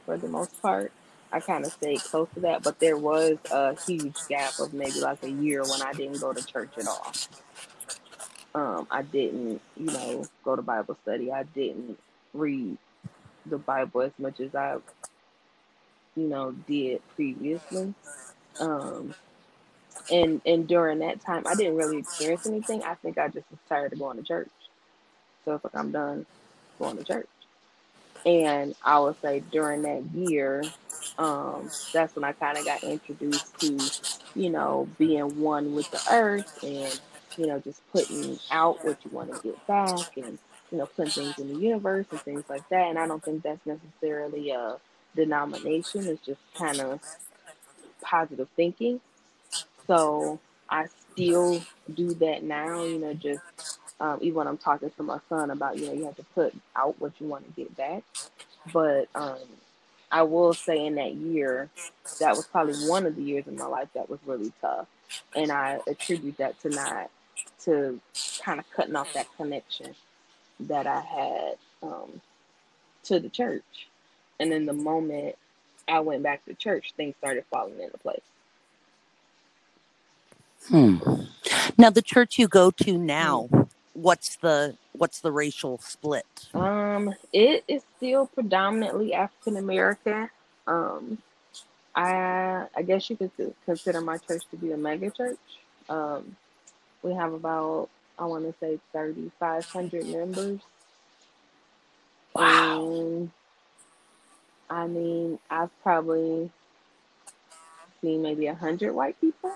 for 0.05 0.17
the 0.17 0.29
most 0.29 0.61
part. 0.63 0.93
I 1.33 1.41
kind 1.41 1.65
of 1.65 1.73
stayed 1.73 2.01
close 2.01 2.29
to 2.35 2.41
that, 2.41 2.63
but 2.63 2.79
there 2.79 2.97
was 2.97 3.39
a 3.51 3.75
huge 3.85 4.17
gap 4.29 4.59
of 4.61 4.73
maybe 4.73 5.01
like 5.01 5.23
a 5.25 5.31
year 5.31 5.63
when 5.63 5.83
I 5.83 5.93
didn't 5.93 6.21
go 6.21 6.33
to 6.33 6.45
church 6.47 6.73
at 6.79 6.87
all. 6.87 7.13
Um, 8.57 8.87
I 8.91 9.03
didn't, 9.03 9.61
you 9.77 9.87
know, 9.87 10.25
go 10.43 10.57
to 10.57 10.63
Bible 10.63 10.97
study. 11.03 11.31
I 11.31 11.43
didn't 11.43 11.99
read 12.33 12.79
the 13.45 13.59
Bible 13.59 14.01
as 14.01 14.13
much 14.19 14.41
as 14.41 14.55
I, 14.55 14.79
you 16.17 16.27
know, 16.27 16.53
did 16.53 17.03
previously. 17.15 17.93
Um, 18.59 19.15
and 20.11 20.41
and 20.47 20.67
during 20.67 21.01
that 21.01 21.21
time, 21.21 21.45
I 21.47 21.55
didn't 21.55 21.77
really 21.77 21.99
experience 21.99 22.47
anything. 22.47 22.83
I 22.83 22.95
think 22.95 23.19
I 23.19 23.29
just 23.29 23.45
was 23.51 23.61
tired 23.69 23.93
of 23.93 23.99
going 23.99 24.17
to 24.17 24.23
church. 24.23 24.49
So 25.45 25.57
it's 25.57 25.65
like 25.65 25.77
I'm 25.77 25.93
done 25.93 26.25
going 26.79 26.97
to 26.97 27.05
church. 27.05 27.29
And 28.25 28.75
I 28.83 28.99
would 28.99 29.21
say 29.21 29.43
during 29.53 29.83
that 29.83 30.03
year, 30.15 30.65
um, 31.19 31.71
that's 31.93 32.17
when 32.17 32.25
I 32.25 32.33
kind 32.33 32.57
of 32.57 32.65
got 32.65 32.83
introduced 32.83 33.61
to, 33.61 33.79
you 34.35 34.49
know, 34.49 34.89
being 34.99 35.41
one 35.41 35.75
with 35.75 35.91
the 35.91 36.03
earth 36.11 36.65
and, 36.65 36.99
you 37.39 37.47
know, 37.47 37.59
just 37.61 37.81
putting 37.93 38.39
out 38.51 38.85
what 38.85 38.99
you 39.05 39.11
want 39.11 39.35
to 39.35 39.43
get 39.43 39.67
back 39.67 40.17
and, 40.17 40.39
you 40.71 40.79
know, 40.79 40.87
putting 40.87 41.13
things 41.13 41.39
in 41.39 41.49
the 41.53 41.61
universe 41.61 42.07
and 42.11 42.21
things 42.21 42.45
like 42.49 42.69
that. 42.69 42.89
And 42.89 42.99
I 42.99 43.07
don't 43.07 43.23
think 43.23 43.43
that's 43.43 43.65
necessarily 43.67 44.51
a 44.51 44.77
denomination, 45.15 46.07
it's 46.07 46.25
just 46.25 46.41
kind 46.55 46.81
of 46.81 47.01
positive 48.03 48.49
thinking. 48.57 49.01
So 49.87 50.39
I 50.69 50.87
still 51.13 51.63
do 51.93 52.15
that 52.15 52.43
now, 52.43 52.85
you 52.85 52.99
know, 52.99 53.15
just 53.15 53.43
um, 54.01 54.19
even 54.21 54.37
when 54.37 54.47
I'm 54.47 54.59
talking 54.59 54.91
to 54.91 55.03
my 55.03 55.19
son 55.29 55.51
about, 55.51 55.79
you 55.79 55.87
know, 55.87 55.93
you 55.93 56.05
have 56.05 56.17
to 56.17 56.25
put 56.35 56.55
out 56.75 57.01
what 57.01 57.13
you 57.19 57.27
want 57.27 57.47
to 57.47 57.53
get 57.61 57.75
back. 57.77 58.03
But 58.73 59.09
um, 59.15 59.39
I 60.11 60.23
will 60.23 60.55
say 60.55 60.85
in 60.85 60.97
that 60.97 61.15
year, 61.15 61.71
that 62.21 62.37
was 62.37 62.47
probably 62.47 62.75
one 62.89 63.07
of 63.07 63.17
the 63.17 63.23
years 63.23 63.47
in 63.47 63.57
my 63.57 63.67
life 63.67 63.89
that 63.95 64.11
was 64.11 64.19
really 64.27 64.53
tough. 64.61 64.87
And 65.35 65.51
I 65.51 65.79
attribute 65.87 66.39
that 66.39 66.61
to 66.63 66.69
not, 66.71 67.11
to 67.67 68.01
kind 68.43 68.59
of 68.59 68.71
cutting 68.75 68.97
off 68.97 69.13
that 69.13 69.27
connection 69.37 69.95
that 70.61 70.87
I 70.87 71.01
had 71.01 71.57
um, 71.83 72.21
to 73.05 73.21
the 73.21 73.29
church. 73.29 73.89
And 74.41 74.51
then 74.51 74.67
the 74.67 74.73
moment 74.73 75.37
I 75.89 76.01
went 76.01 76.23
back 76.23 76.45
to 76.47 76.55
church, 76.55 76.95
things 76.97 77.15
started 77.19 77.45
falling 77.51 77.81
into 77.81 77.99
place. 77.99 78.21
Hmm. 80.69 80.97
Now, 81.79 81.91
the 81.91 82.03
church 82.03 82.39
you 82.39 82.49
go 82.49 82.71
to 82.73 82.99
now, 82.99 83.49
what's 83.93 84.37
the 84.37 84.77
what's 84.93 85.21
the 85.21 85.31
racial 85.31 85.79
split? 85.79 86.49
Um, 86.55 87.15
it 87.33 87.65
is 87.69 87.83
still 87.97 88.27
predominantly 88.27 89.15
African 89.15 89.57
American. 89.59 90.29
Um, 90.67 91.19
I 91.95 92.67
I 92.77 92.83
guess 92.83 93.09
you 93.09 93.17
could 93.17 93.31
consider 93.65 94.01
my 94.01 94.19
church 94.19 94.43
to 94.51 94.57
be 94.57 94.73
a 94.73 94.77
mega 94.77 95.11
church. 95.11 95.39
Um, 95.89 96.37
we 97.07 97.15
have 97.15 97.33
about 97.33 97.89
I 98.19 98.25
want 98.25 98.45
to 98.45 98.55
say 98.61 98.79
thirty 98.93 99.31
five 99.39 99.65
hundred 99.67 100.07
members. 100.07 100.61
Wow. 102.35 102.85
And, 102.85 103.31
I 104.69 104.87
mean, 104.87 105.39
I've 105.49 105.71
probably 105.83 106.51
seen 108.03 108.23
maybe 108.23 108.47
a 108.47 108.55
hundred 108.55 108.93
white 108.93 109.21
people, 109.21 109.53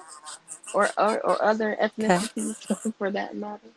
or 0.73 0.89
or, 0.97 1.21
or 1.21 1.43
other 1.43 1.77
ethnicities 1.81 2.71
okay. 2.71 2.95
for 2.99 3.11
that 3.11 3.35
matter. 3.37 3.69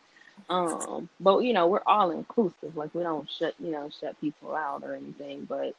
Um, 0.48 1.08
but 1.20 1.40
you 1.40 1.52
know, 1.52 1.66
we're 1.66 1.82
all 1.86 2.10
inclusive. 2.10 2.76
Like 2.76 2.94
we 2.94 3.02
don't 3.02 3.28
shut, 3.30 3.54
you 3.58 3.70
know, 3.70 3.90
shut 4.00 4.20
people 4.20 4.54
out 4.54 4.82
or 4.84 4.94
anything. 4.94 5.46
But 5.46 5.74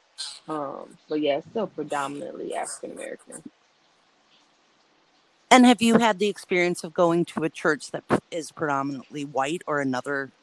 um, 0.48 0.98
but 1.08 1.22
yeah, 1.22 1.38
it's 1.38 1.48
still 1.50 1.68
predominantly 1.68 2.56
African 2.56 2.92
American. 2.92 3.44
And 5.52 5.66
have 5.66 5.82
you 5.82 6.00
had 6.00 6.20
the 6.20 6.28
experience 6.30 6.84
of 6.84 6.94
going 6.94 7.26
to 7.26 7.44
a 7.44 7.50
church 7.50 7.92
that 7.92 8.04
is 8.32 8.52
predominantly 8.52 9.26
white 9.26 9.64
or 9.68 9.82
another 9.82 10.34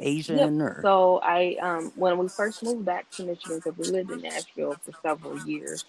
Asian 0.00 0.40
Yep. 0.40 0.52
or 0.62 0.82
So 0.82 1.20
I 1.22 1.56
um 1.62 1.92
when 1.96 2.18
we 2.18 2.28
first 2.36 2.62
moved 2.62 2.84
back 2.86 3.06
to 3.16 3.24
Michigan, 3.24 3.58
because 3.64 3.78
we 3.78 3.86
lived 3.86 4.10
in 4.10 4.22
Nashville 4.22 4.78
for 4.84 4.92
several 5.02 5.36
years, 5.36 5.84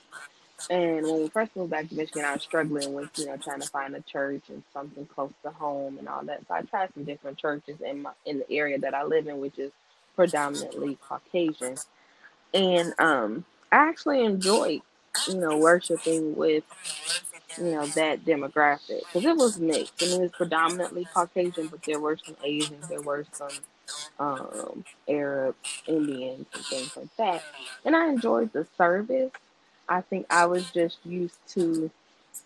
and 0.70 1.08
when 1.08 1.22
we 1.24 1.30
first 1.30 1.56
moved 1.56 1.72
back 1.72 1.90
to 1.90 1.96
Michigan, 1.96 2.26
I 2.26 2.34
was 2.34 2.44
struggling 2.44 2.94
with 2.94 3.10
you 3.18 3.26
know 3.28 3.38
trying 3.38 3.62
to 3.62 3.68
find 3.68 3.96
a 3.96 4.02
church 4.02 4.44
and 4.50 4.64
something 4.74 5.08
close 5.08 5.34
to 5.44 5.52
home 5.52 6.00
and 6.00 6.10
all 6.10 6.24
that. 6.26 6.42
So 6.48 6.56
I 6.56 6.64
tried 6.64 6.94
some 6.94 7.06
different 7.06 7.40
churches 7.40 7.78
in 7.86 8.04
my 8.04 8.12
in 8.26 8.40
the 8.40 8.52
area 8.52 8.80
that 8.80 8.94
I 8.96 9.04
live 9.06 9.28
in, 9.28 9.40
which 9.40 9.60
is 9.60 9.72
predominantly 10.16 10.98
Caucasian, 11.08 11.80
and 12.54 12.94
um 13.00 13.46
I 13.72 13.78
actually 13.90 14.24
enjoyed 14.26 14.82
you 15.28 15.36
know 15.40 15.58
worshiping 15.58 16.36
with 16.36 16.64
you 17.58 17.72
know 17.72 17.86
that 17.88 18.26
demographic 18.26 19.02
because 19.02 19.26
it 19.26 19.38
was 19.38 19.60
mixed. 19.60 20.02
I 20.02 20.08
mean, 20.08 20.24
it's 20.24 20.36
predominantly 20.36 21.06
Caucasian, 21.14 21.68
but 21.68 21.84
there 21.84 22.00
were 22.00 22.18
some 22.24 22.36
Asians, 22.44 22.88
there 22.90 23.02
were 23.02 23.26
some 23.34 23.50
um, 24.20 24.84
Arabs, 25.08 25.84
Indians, 25.88 26.48
and 26.54 26.66
things 26.66 26.98
like 26.98 27.16
that. 27.18 27.44
And 27.86 27.96
I 27.96 28.10
enjoyed 28.10 28.54
the 28.54 28.68
service. 28.78 29.32
I 29.90 30.02
think 30.02 30.28
I 30.30 30.46
was 30.46 30.72
just 30.72 31.00
used 31.06 31.38
to 31.50 31.92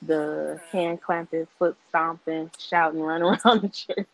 the 0.01 0.59
hand 0.71 1.01
clapping, 1.01 1.47
foot 1.59 1.77
stomping, 1.89 2.51
shouting, 2.59 3.01
running 3.01 3.23
around 3.45 3.61
the 3.61 3.69
church 3.69 4.07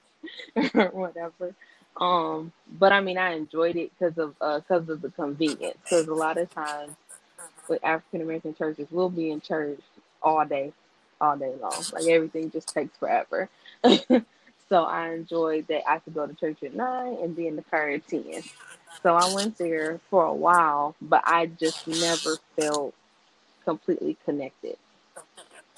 or 0.75 0.89
whatever. 0.89 1.55
Um, 1.99 2.51
but 2.79 2.91
I 2.91 3.01
mean, 3.01 3.17
I 3.17 3.33
enjoyed 3.33 3.75
it 3.75 3.91
because 3.97 4.17
of 4.17 4.35
because 4.39 4.89
of 4.89 5.01
the 5.01 5.11
convenience. 5.11 5.77
Because 5.83 6.07
a 6.07 6.13
lot 6.13 6.37
of 6.37 6.49
times 6.53 6.93
with 7.69 7.83
African 7.83 8.21
American 8.21 8.55
churches, 8.55 8.87
we'll 8.91 9.09
be 9.09 9.31
in 9.31 9.41
church 9.41 9.79
all 10.21 10.45
day, 10.45 10.73
all 11.21 11.37
day 11.37 11.53
long. 11.61 11.85
Like 11.93 12.07
everything 12.07 12.51
just 12.51 12.73
takes 12.73 12.97
forever. 12.97 13.49
so 14.69 14.83
I 14.83 15.13
enjoyed 15.13 15.67
that 15.67 15.89
I 15.89 15.99
could 15.99 16.13
go 16.13 16.27
to 16.27 16.33
church 16.33 16.63
at 16.63 16.75
nine 16.75 17.17
and 17.21 17.35
be 17.35 17.47
in 17.47 17.55
the 17.55 17.63
car 17.63 17.89
at 17.89 18.07
ten. 18.07 18.43
So 19.03 19.15
I 19.15 19.33
went 19.33 19.57
there 19.57 19.99
for 20.09 20.25
a 20.25 20.33
while, 20.33 20.95
but 21.01 21.23
I 21.25 21.47
just 21.47 21.87
never 21.87 22.37
felt 22.55 22.93
completely 23.65 24.17
connected. 24.25 24.77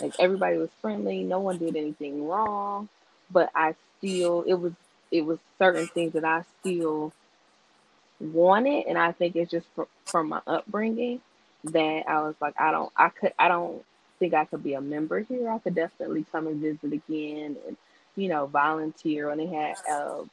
Like 0.01 0.13
everybody 0.19 0.57
was 0.57 0.69
friendly, 0.81 1.23
no 1.23 1.39
one 1.39 1.57
did 1.57 1.75
anything 1.75 2.27
wrong, 2.27 2.89
but 3.31 3.51
I 3.55 3.75
still 3.99 4.43
it 4.43 4.55
was 4.55 4.73
it 5.11 5.25
was 5.25 5.39
certain 5.59 5.87
things 5.87 6.13
that 6.13 6.25
I 6.25 6.43
still 6.61 7.13
wanted, 8.19 8.85
and 8.87 8.97
I 8.97 9.11
think 9.11 9.35
it's 9.35 9.51
just 9.51 9.67
fr- 9.75 9.83
from 10.05 10.29
my 10.29 10.41
upbringing 10.47 11.21
that 11.65 12.03
I 12.07 12.21
was 12.21 12.35
like, 12.41 12.55
I 12.59 12.71
don't, 12.71 12.91
I 12.95 13.09
could, 13.09 13.33
I 13.39 13.47
don't 13.47 13.83
think 14.19 14.33
I 14.35 14.45
could 14.45 14.63
be 14.63 14.75
a 14.75 14.81
member 14.81 15.21
here. 15.21 15.49
I 15.49 15.59
could 15.59 15.75
definitely 15.75 16.25
come 16.31 16.47
and 16.47 16.61
visit 16.61 16.93
again, 16.93 17.57
and 17.67 17.77
you 18.15 18.29
know, 18.29 18.47
volunteer 18.47 19.29
when 19.29 19.39
they 19.39 19.47
had 19.47 19.77
uh, 19.91 20.23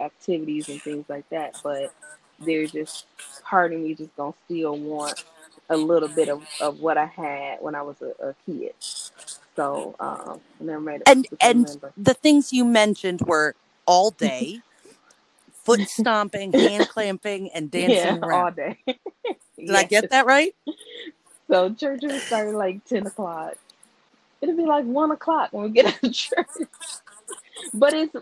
activities 0.00 0.66
and 0.68 0.82
things 0.82 1.06
like 1.08 1.28
that. 1.30 1.56
But 1.62 1.92
there's 2.40 2.72
just 2.72 3.06
part 3.42 3.72
of 3.72 3.80
me 3.80 3.94
just 3.94 4.16
gonna 4.16 4.34
still 4.46 4.76
want 4.78 5.18
a 5.70 5.76
little 5.76 6.08
bit 6.08 6.28
of, 6.28 6.42
of 6.60 6.80
what 6.80 6.98
I 6.98 7.06
had 7.06 7.58
when 7.62 7.74
I 7.74 7.82
was 7.82 7.96
a, 8.02 8.28
a 8.30 8.34
kid. 8.46 8.74
So 9.56 9.96
um, 10.00 10.40
never 10.60 10.80
made 10.80 11.02
and 11.06 11.26
and 11.40 11.68
member. 11.68 11.94
the 11.96 12.14
things 12.14 12.52
you 12.52 12.64
mentioned 12.64 13.22
were 13.22 13.56
all 13.86 14.10
day 14.12 14.62
foot 15.52 15.88
stomping, 15.88 16.54
hand 16.54 16.88
clamping, 16.88 17.50
and 17.52 17.70
dancing 17.72 18.16
Yeah, 18.16 18.18
all 18.30 18.50
around. 18.50 18.52
day. 18.52 18.78
Did 19.66 19.76
I 19.76 19.84
get 19.84 20.10
that 20.10 20.26
right? 20.26 20.54
So 21.50 21.74
church 21.74 22.00
would 22.02 22.22
start 22.22 22.54
like 22.54 22.84
ten 22.86 23.06
o'clock. 23.06 23.54
It'd 24.42 24.56
be 24.56 24.66
like 24.66 24.84
one 24.86 25.10
o'clock 25.12 25.52
when 25.52 25.64
we 25.64 25.70
get 25.70 25.86
out 25.94 26.04
of 26.04 26.12
church. 26.14 26.48
But 27.74 27.94
it's 27.94 28.14
uh, 28.16 28.20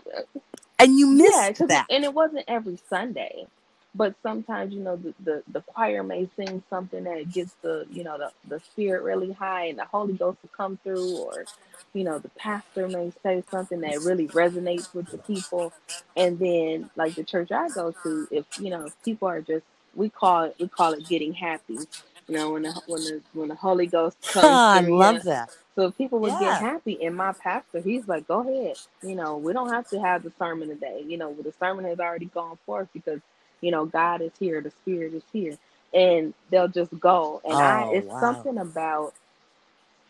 And 0.79 0.97
you 0.99 1.07
missed 1.07 1.49
yeah, 1.49 1.53
that. 1.67 1.87
and 1.89 2.03
it 2.05 2.13
wasn't 2.13 2.45
every 2.47 2.79
Sunday. 2.89 3.47
But 3.95 4.15
sometimes, 4.23 4.73
you 4.73 4.81
know, 4.81 4.97
the, 4.97 5.13
the, 5.23 5.43
the 5.51 5.61
choir 5.61 6.03
may 6.03 6.29
sing 6.37 6.63
something 6.69 7.03
that 7.05 7.31
gets 7.31 7.53
the, 7.63 7.87
you 7.91 8.03
know, 8.03 8.17
the, 8.17 8.31
the 8.47 8.59
spirit 8.61 9.03
really 9.03 9.33
high 9.33 9.65
and 9.67 9.79
the 9.79 9.85
Holy 9.85 10.13
Ghost 10.13 10.39
will 10.43 10.51
come 10.55 10.79
through 10.83 11.17
or, 11.17 11.47
you 11.93 12.03
know, 12.05 12.19
the 12.19 12.29
pastor 12.29 12.87
may 12.87 13.13
say 13.23 13.43
something 13.51 13.81
that 13.81 14.01
really 14.01 14.29
resonates 14.29 14.93
with 14.93 15.11
the 15.11 15.19
people. 15.19 15.73
And 16.17 16.39
then 16.39 16.91
like 16.95 17.15
the 17.15 17.23
church 17.23 17.51
I 17.51 17.69
go 17.69 17.93
to, 18.03 18.27
if, 18.31 18.45
you 18.57 18.69
know, 18.71 18.85
if 18.87 18.93
people 19.03 19.27
are 19.29 19.41
just, 19.41 19.65
we 19.95 20.09
call 20.09 20.43
it, 20.45 20.55
we 20.59 20.67
call 20.69 20.93
it 20.93 21.07
getting 21.07 21.33
happy. 21.33 21.87
You 22.31 22.39
know, 22.39 22.53
when 22.53 22.63
the, 22.63 22.75
when 22.87 23.05
the, 23.05 23.21
when 23.33 23.49
the 23.49 23.55
Holy 23.55 23.87
Ghost 23.87 24.17
comes 24.33 24.63
I 24.73 24.81
love 24.81 25.23
that. 25.25 25.49
So 25.75 25.91
people 25.91 26.19
would 26.21 26.37
Yeah. 26.39 26.39
get 26.39 26.57
happy, 26.57 27.03
and 27.05 27.15
my 27.15 27.33
pastor, 27.33 27.81
he's 27.81 28.07
like, 28.07 28.27
"Go 28.27 28.41
ahead, 28.41 28.77
you 29.03 29.15
know, 29.15 29.37
we 29.37 29.53
don't 29.53 29.71
have 29.71 29.89
to 29.91 29.99
have 30.01 30.23
the 30.23 30.31
sermon 30.39 30.69
today. 30.69 31.03
You 31.07 31.17
know, 31.17 31.33
the 31.33 31.53
sermon 31.59 31.85
has 31.85 31.99
already 31.99 32.25
gone 32.27 32.59
forth 32.65 32.89
because, 32.93 33.21
you 33.61 33.71
know, 33.71 33.85
God 33.85 34.21
is 34.21 34.33
here, 34.39 34.61
the 34.61 34.71
Spirit 34.71 35.15
is 35.15 35.23
here, 35.33 35.57
and 35.93 36.33
they'll 36.51 36.67
just 36.67 36.91
go. 36.99 37.41
And 37.45 37.61
I, 37.61 37.83
Oh, 37.83 37.91
it's 37.91 38.09
wow. 38.09 38.17
something 38.19 38.57
about 38.59 39.13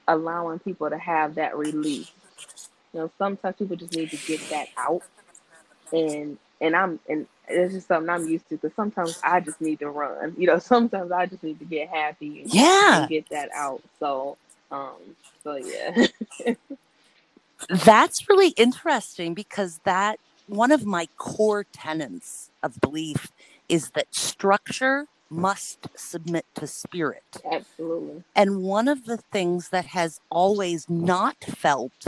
allowing 0.08 0.60
people 0.60 0.90
to 0.90 0.98
have 1.00 1.36
that 1.36 1.58
release. 1.58 2.08
You 2.94 3.02
know, 3.02 3.12
sometimes 3.18 3.58
people 3.58 3.78
just 3.78 3.94
need 3.94 4.12
to 4.12 4.18
get 4.18 4.42
that 4.50 4.70
out, 4.78 5.04
and 5.94 6.38
and 6.62 6.76
I'm 6.76 7.00
and 7.10 7.28
it's 7.54 7.74
just 7.76 7.88
something 7.88 8.10
I'm 8.10 8.28
used 8.28 8.50
to 8.50 8.58
because 8.58 8.76
sometimes 8.76 9.16
I 9.24 9.42
just 9.42 9.62
need 9.62 9.80
to 9.80 9.90
run. 9.92 10.36
You 10.38 10.48
know, 10.48 10.60
sometimes 10.60 11.12
I 11.12 11.28
just 11.28 11.44
need 11.44 11.60
to 11.60 11.66
get 11.66 11.90
happy 11.90 12.44
and, 12.44 12.54
Yeah. 12.54 13.00
and 13.00 13.10
get 13.10 13.30
that 13.32 13.50
out. 13.56 13.84
So, 14.00 14.38
um, 14.72 15.18
so 15.44 15.58
yeah. 15.58 16.08
That's 17.70 18.30
really 18.30 18.50
interesting 18.52 19.34
because 19.36 19.82
that 19.86 20.20
one 20.48 20.72
of 20.72 20.86
my 20.86 21.08
core 21.18 21.66
tenets 21.74 22.52
of 22.64 22.80
belief 22.82 23.30
is 23.70 23.92
that 23.92 24.08
structure 24.16 25.08
must 25.30 25.90
submit 25.96 26.46
to 26.56 26.68
spirit. 26.68 27.24
Absolutely. 27.52 28.24
And 28.36 28.64
one 28.64 28.88
of 28.88 29.06
the 29.06 29.20
things 29.32 29.70
that 29.70 29.88
has 29.88 30.20
always 30.32 30.88
not 30.90 31.38
felt 31.44 32.06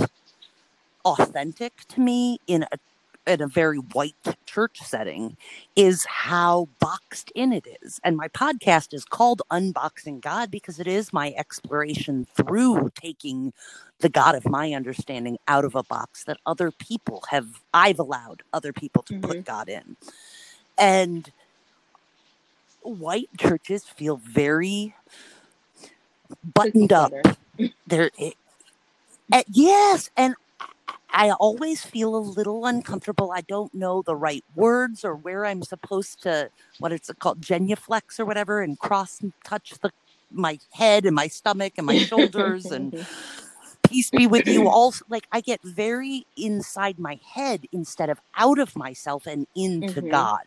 authentic 1.06 1.74
to 1.90 2.02
me 2.02 2.40
in 2.48 2.64
a 2.64 2.78
in 3.26 3.42
a 3.42 3.48
very 3.48 3.78
white 3.78 4.16
church 4.46 4.80
setting 4.84 5.38
is 5.76 6.06
how 6.06 6.68
boxed 6.80 7.32
in 7.36 7.54
it 7.54 7.66
is. 7.82 8.00
And 8.04 8.18
my 8.18 8.28
podcast 8.28 8.94
is 8.94 9.06
called 9.06 9.42
Unboxing 9.52 10.22
God 10.22 10.52
because 10.52 10.80
it 10.80 10.88
is 10.88 11.14
my 11.14 11.34
exploration 11.38 12.26
through 12.36 12.92
taking 12.96 13.54
the 14.00 14.10
God 14.10 14.36
of 14.36 14.48
my 14.48 14.74
understanding 14.74 15.38
out 15.48 15.64
of 15.64 15.76
a 15.76 15.84
box 15.84 16.26
that 16.26 16.38
other 16.46 16.72
people 16.72 17.24
have 17.30 17.62
I've 17.74 18.00
allowed 18.00 18.44
other 18.52 18.74
people 18.74 19.04
to 19.04 19.20
put 19.20 19.46
God 19.46 19.70
in. 19.70 19.96
And 20.78 21.32
white 22.82 23.30
churches 23.38 23.86
feel 23.86 24.18
very 24.18 24.96
buttoned 26.44 26.92
up 26.92 27.14
there 27.88 28.10
it, 28.18 28.36
uh, 29.32 29.44
yes 29.50 30.10
and 30.18 30.36
I 31.14 31.32
always 31.34 31.84
feel 31.86 32.16
a 32.16 32.20
little 32.20 32.66
uncomfortable. 32.68 33.34
I 33.36 33.42
don't 33.42 33.74
know 33.76 34.04
the 34.04 34.16
right 34.18 34.46
words 34.56 35.06
or 35.06 35.16
where 35.18 35.46
I'm 35.46 35.64
supposed 35.64 36.24
to 36.24 36.52
what 36.80 36.94
it's 36.94 37.12
called 37.20 37.42
genuflex 37.42 38.20
or 38.20 38.26
whatever 38.26 38.62
and 38.62 38.80
cross 38.80 39.20
and 39.22 39.34
touch 39.46 39.74
the 39.84 39.92
my 40.32 40.60
head 40.74 41.06
and 41.08 41.16
my 41.16 41.28
stomach 41.28 41.74
and 41.78 41.88
my 41.88 41.98
shoulders 41.98 42.72
and 42.72 42.94
peace 43.88 44.12
be 44.12 44.28
with 44.28 44.48
you 44.48 44.68
all 44.68 44.94
like 45.10 45.28
I 45.32 45.42
get 45.42 45.62
very 45.64 46.26
inside 46.38 47.00
my 47.00 47.20
head 47.36 47.66
instead 47.74 48.10
of 48.10 48.20
out 48.38 48.60
of 48.60 48.76
myself 48.78 49.28
and 49.28 49.48
into 49.56 50.02
Mhm. 50.02 50.08
God. 50.10 50.46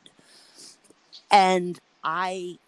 And 1.30 1.78
I 2.04 2.58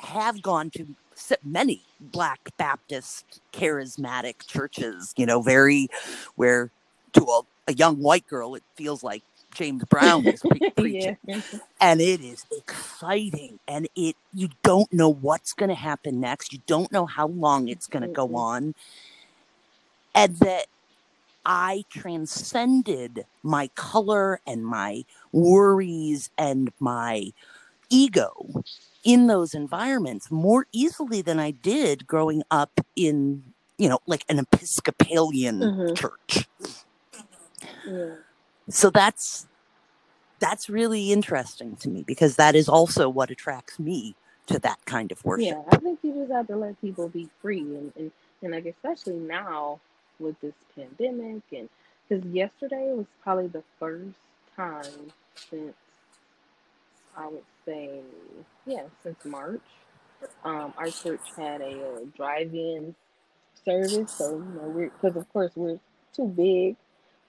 have 0.00 0.42
gone 0.42 0.70
to 0.72 0.96
many 1.44 1.86
Black 2.00 2.40
Baptist 2.58 3.40
charismatic 3.54 4.46
churches, 4.48 5.14
you 5.16 5.26
know, 5.26 5.42
very 5.42 5.88
where 6.36 6.72
to 7.14 7.22
a, 7.22 7.40
a 7.68 7.72
young 7.74 7.98
white 7.98 8.26
girl, 8.26 8.54
it 8.54 8.62
feels 8.74 9.02
like 9.02 9.22
James 9.54 9.84
Brown 9.84 10.26
is 10.26 10.40
pre- 10.40 10.70
preaching. 10.70 11.16
yeah. 11.26 11.40
And 11.80 12.00
it 12.00 12.20
is 12.20 12.44
exciting. 12.56 13.58
And 13.68 13.88
it 13.94 14.16
you 14.32 14.48
don't 14.62 14.92
know 14.92 15.08
what's 15.08 15.52
going 15.52 15.68
to 15.68 15.74
happen 15.74 16.20
next. 16.20 16.52
You 16.52 16.60
don't 16.66 16.90
know 16.92 17.06
how 17.06 17.26
long 17.28 17.68
it's 17.68 17.86
going 17.86 18.02
to 18.02 18.08
go 18.08 18.36
on. 18.36 18.74
And 20.14 20.36
that 20.38 20.66
I 21.44 21.84
transcended 21.90 23.24
my 23.42 23.68
color 23.74 24.40
and 24.46 24.64
my 24.64 25.04
worries 25.32 26.30
and 26.38 26.70
my 26.78 27.32
ego 27.90 28.62
in 29.04 29.26
those 29.26 29.52
environments 29.54 30.30
more 30.30 30.66
easily 30.72 31.22
than 31.22 31.40
I 31.40 31.50
did 31.50 32.06
growing 32.06 32.42
up 32.50 32.80
in, 32.94 33.42
you 33.76 33.88
know, 33.88 33.98
like 34.06 34.24
an 34.28 34.38
Episcopalian 34.38 35.60
Mhm. 35.60 35.96
church. 35.96 36.48
So 38.68 38.90
that's 38.90 39.46
that's 40.38 40.68
really 40.68 41.12
interesting 41.12 41.76
to 41.76 41.88
me 41.88 42.02
because 42.02 42.36
that 42.36 42.54
is 42.54 42.68
also 42.68 43.08
what 43.08 43.30
attracts 43.30 43.78
me 43.78 44.16
to 44.46 44.58
that 44.58 44.78
kind 44.84 45.12
of 45.12 45.24
worship. 45.24 45.46
Yeah, 45.46 45.62
I 45.70 45.76
think 45.76 46.00
you 46.02 46.14
just 46.14 46.32
have 46.32 46.48
to 46.48 46.56
let 46.56 46.80
people 46.80 47.08
be 47.08 47.28
free 47.40 47.60
and, 47.60 47.92
and, 47.96 48.10
and 48.42 48.52
like 48.52 48.66
especially 48.66 49.14
now 49.14 49.80
with 50.18 50.40
this 50.40 50.54
pandemic 50.76 51.42
and 51.52 51.68
because 52.08 52.24
yesterday 52.26 52.92
was 52.92 53.06
probably 53.22 53.48
the 53.48 53.62
first 53.78 54.16
time 54.56 55.12
since 55.34 55.74
I 57.16 57.28
would 57.28 57.44
say 57.64 58.00
yeah 58.66 58.82
since 59.02 59.24
March 59.24 59.60
um, 60.44 60.72
our 60.76 60.88
church 60.88 61.20
had 61.36 61.60
a, 61.60 61.64
a 61.64 61.94
uh, 61.94 61.98
drive-in 62.16 62.94
service 63.64 64.12
so 64.12 64.30
you 64.30 64.60
know 64.60 64.68
we're 64.68 64.90
because 64.90 65.16
of 65.16 65.32
course 65.32 65.52
we're 65.54 65.78
too 66.14 66.26
big 66.26 66.76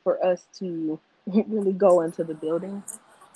for 0.03 0.23
us 0.25 0.45
to 0.59 0.99
really 1.27 1.73
go 1.73 2.01
into 2.01 2.23
the 2.23 2.33
building 2.33 2.83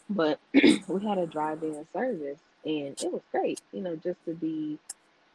but 0.09 0.39
we 0.53 1.05
had 1.05 1.18
a 1.18 1.28
drive-in 1.28 1.86
service 1.93 2.39
and 2.65 3.01
it 3.01 3.11
was 3.11 3.22
great 3.32 3.61
you 3.72 3.82
know 3.82 3.95
just 3.95 4.24
to 4.26 4.34
be 4.34 4.80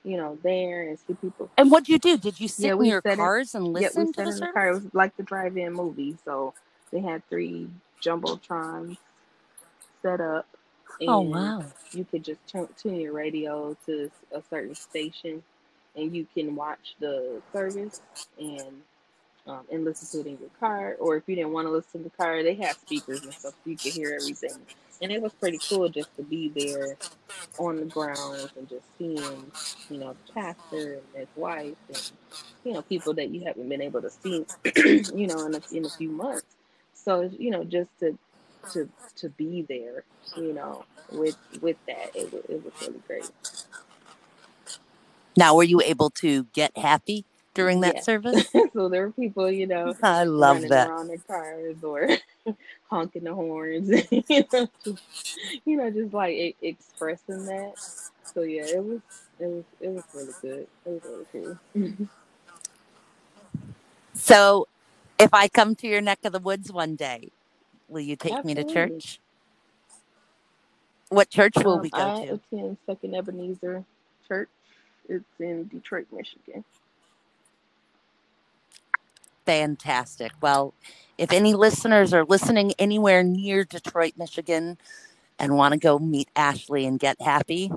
you 0.04 0.16
know, 0.16 0.38
there 0.42 0.82
and 0.88 0.98
see 0.98 1.14
people. 1.14 1.50
And 1.56 1.70
what'd 1.70 1.88
you 1.88 1.98
do? 1.98 2.16
Did 2.16 2.40
you 2.40 2.48
sit 2.48 2.66
yeah, 2.66 2.72
in 2.72 2.84
your 2.84 3.02
cars 3.02 3.54
and 3.54 3.68
listen 3.68 4.00
yeah, 4.00 4.04
we 4.06 4.12
to 4.12 4.22
the, 4.24 4.30
in 4.30 4.40
the 4.40 4.52
car. 4.52 4.68
It 4.68 4.74
was 4.74 4.94
like 4.94 5.16
the 5.16 5.22
drive-in 5.22 5.72
movie. 5.72 6.16
So 6.24 6.54
they 6.90 7.00
had 7.00 7.26
three 7.28 7.68
jumbotrons 8.02 8.96
set 10.02 10.20
up. 10.20 10.46
oh 11.06 11.20
wow! 11.20 11.64
You 11.92 12.04
could 12.04 12.24
just 12.24 12.40
turn, 12.46 12.68
tune 12.76 13.00
your 13.00 13.12
radio 13.12 13.76
to 13.86 14.10
a 14.34 14.42
certain 14.50 14.74
station, 14.74 15.42
and 15.94 16.14
you 16.14 16.26
can 16.34 16.56
watch 16.56 16.96
the 16.98 17.40
service 17.52 18.02
and 18.38 18.82
um, 19.46 19.64
and 19.70 19.84
listen 19.84 20.22
to 20.22 20.28
it 20.28 20.32
in 20.32 20.38
your 20.38 20.50
car. 20.60 20.96
Or 20.98 21.16
if 21.16 21.24
you 21.26 21.36
didn't 21.36 21.52
want 21.52 21.66
to 21.66 21.72
listen 21.72 22.02
to 22.02 22.10
the 22.10 22.16
car, 22.16 22.42
they 22.42 22.54
had 22.54 22.76
speakers 22.76 23.22
and 23.22 23.32
stuff, 23.32 23.52
so 23.52 23.70
you 23.70 23.76
could 23.76 23.92
hear 23.92 24.18
everything. 24.20 24.58
And 25.00 25.10
it 25.10 25.20
was 25.20 25.32
pretty 25.32 25.58
cool 25.68 25.88
just 25.88 26.14
to 26.16 26.22
be 26.22 26.48
there 26.48 26.96
on 27.58 27.76
the 27.76 27.86
grounds 27.86 28.50
and 28.56 28.68
just 28.68 28.84
seeing, 28.98 29.50
you 29.90 29.98
know, 29.98 30.14
the 30.26 30.32
pastor 30.32 30.94
and 30.94 31.02
his 31.14 31.28
wife 31.34 31.74
and, 31.88 32.12
you 32.64 32.72
know, 32.72 32.82
people 32.82 33.12
that 33.14 33.30
you 33.30 33.44
haven't 33.44 33.68
been 33.68 33.82
able 33.82 34.00
to 34.00 34.10
see, 34.10 34.46
you 35.14 35.26
know, 35.26 35.46
in 35.46 35.56
a, 35.56 35.60
in 35.72 35.84
a 35.84 35.90
few 35.90 36.08
months. 36.08 36.46
So, 36.94 37.28
you 37.36 37.50
know, 37.50 37.64
just 37.64 37.90
to, 37.98 38.16
to, 38.72 38.88
to 39.16 39.28
be 39.30 39.62
there, 39.62 40.04
you 40.36 40.52
know, 40.52 40.84
with, 41.10 41.36
with 41.60 41.76
that, 41.88 42.14
it, 42.14 42.32
it 42.48 42.64
was 42.64 42.72
really 42.80 43.02
great. 43.08 43.28
Now, 45.36 45.56
were 45.56 45.64
you 45.64 45.80
able 45.80 46.10
to 46.10 46.44
get 46.52 46.76
happy 46.78 47.24
during 47.54 47.80
that 47.80 47.96
yeah. 47.96 48.00
service? 48.02 48.46
so 48.72 48.88
there 48.88 49.06
were 49.06 49.12
people, 49.12 49.50
you 49.50 49.66
know, 49.66 49.94
I 50.02 50.24
love 50.24 50.62
that 50.68 50.88
around 50.88 51.08
their 51.08 51.18
cars 51.18 51.76
or 51.82 52.08
honking 52.90 53.24
the 53.24 53.34
horns, 53.34 53.88
you 54.10 54.44
know, 54.52 54.68
just, 54.84 55.00
you 55.64 55.76
know, 55.76 55.90
just 55.90 56.12
like 56.14 56.56
expressing 56.62 57.46
that. 57.46 57.74
So 58.34 58.42
yeah, 58.42 58.64
it 58.64 58.82
was 58.82 59.00
it 59.38 59.46
was 59.46 59.64
it 59.80 59.88
was 59.88 60.04
really 60.14 60.32
good. 60.40 60.66
It 60.86 61.02
was 61.02 61.26
really 61.34 61.58
cool. 61.76 62.08
so, 64.14 64.68
if 65.18 65.34
I 65.34 65.48
come 65.48 65.74
to 65.76 65.86
your 65.86 66.00
neck 66.00 66.20
of 66.24 66.32
the 66.32 66.38
woods 66.38 66.72
one 66.72 66.96
day, 66.96 67.30
will 67.88 68.00
you 68.00 68.16
take 68.16 68.32
Absolutely. 68.32 68.62
me 68.64 68.68
to 68.68 68.72
church? 68.72 69.20
What 71.10 71.28
church 71.28 71.54
will 71.56 71.74
um, 71.74 71.82
we 71.82 71.90
go 71.90 71.98
I 71.98 72.24
to? 72.24 72.32
I 72.32 72.56
attend 72.56 72.78
Second 72.86 73.14
Ebenezer 73.14 73.84
Church. 74.26 74.48
It's 75.08 75.24
in 75.40 75.68
Detroit, 75.68 76.06
Michigan. 76.10 76.64
Fantastic. 79.46 80.32
Well, 80.40 80.74
if 81.18 81.32
any 81.32 81.54
listeners 81.54 82.14
are 82.14 82.24
listening 82.24 82.72
anywhere 82.78 83.22
near 83.22 83.64
Detroit, 83.64 84.14
Michigan, 84.16 84.78
and 85.38 85.56
want 85.56 85.72
to 85.72 85.78
go 85.78 85.98
meet 85.98 86.28
Ashley 86.36 86.86
and 86.86 86.98
get 86.98 87.20
happy, 87.20 87.70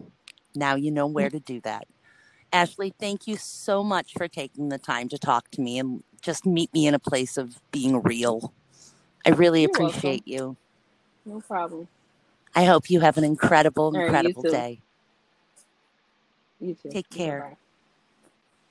now 0.54 0.76
you 0.76 0.92
know 0.92 1.08
where 1.08 1.30
to 1.30 1.40
do 1.40 1.60
that. 1.62 1.88
Ashley, 2.54 2.94
thank 3.00 3.28
you 3.28 3.36
so 3.36 3.84
much 3.84 4.14
for 4.14 4.28
taking 4.28 4.70
the 4.70 4.78
time 4.78 5.10
to 5.10 5.18
talk 5.18 5.50
to 5.52 5.62
me 5.62 5.80
and 5.80 6.04
just 6.22 6.46
meet 6.46 6.74
me 6.74 6.88
in 6.88 6.94
a 6.94 7.00
place 7.00 7.38
of 7.38 7.60
being 7.72 8.02
real. 8.02 8.54
I 9.26 9.32
really 9.32 9.62
You're 9.62 9.72
appreciate 9.72 10.24
welcome. 10.28 10.56
you. 10.56 10.58
No 11.26 11.42
problem. 11.42 11.88
I 12.56 12.64
hope 12.64 12.90
you 12.90 13.02
have 13.02 13.18
an 13.18 13.24
incredible, 13.24 13.94
incredible 13.94 14.44
right, 14.44 14.52
day. 14.52 14.82
You 16.62 16.76
too. 16.76 16.90
Take 16.90 17.10
care. 17.10 17.42
Bye. 17.42 17.58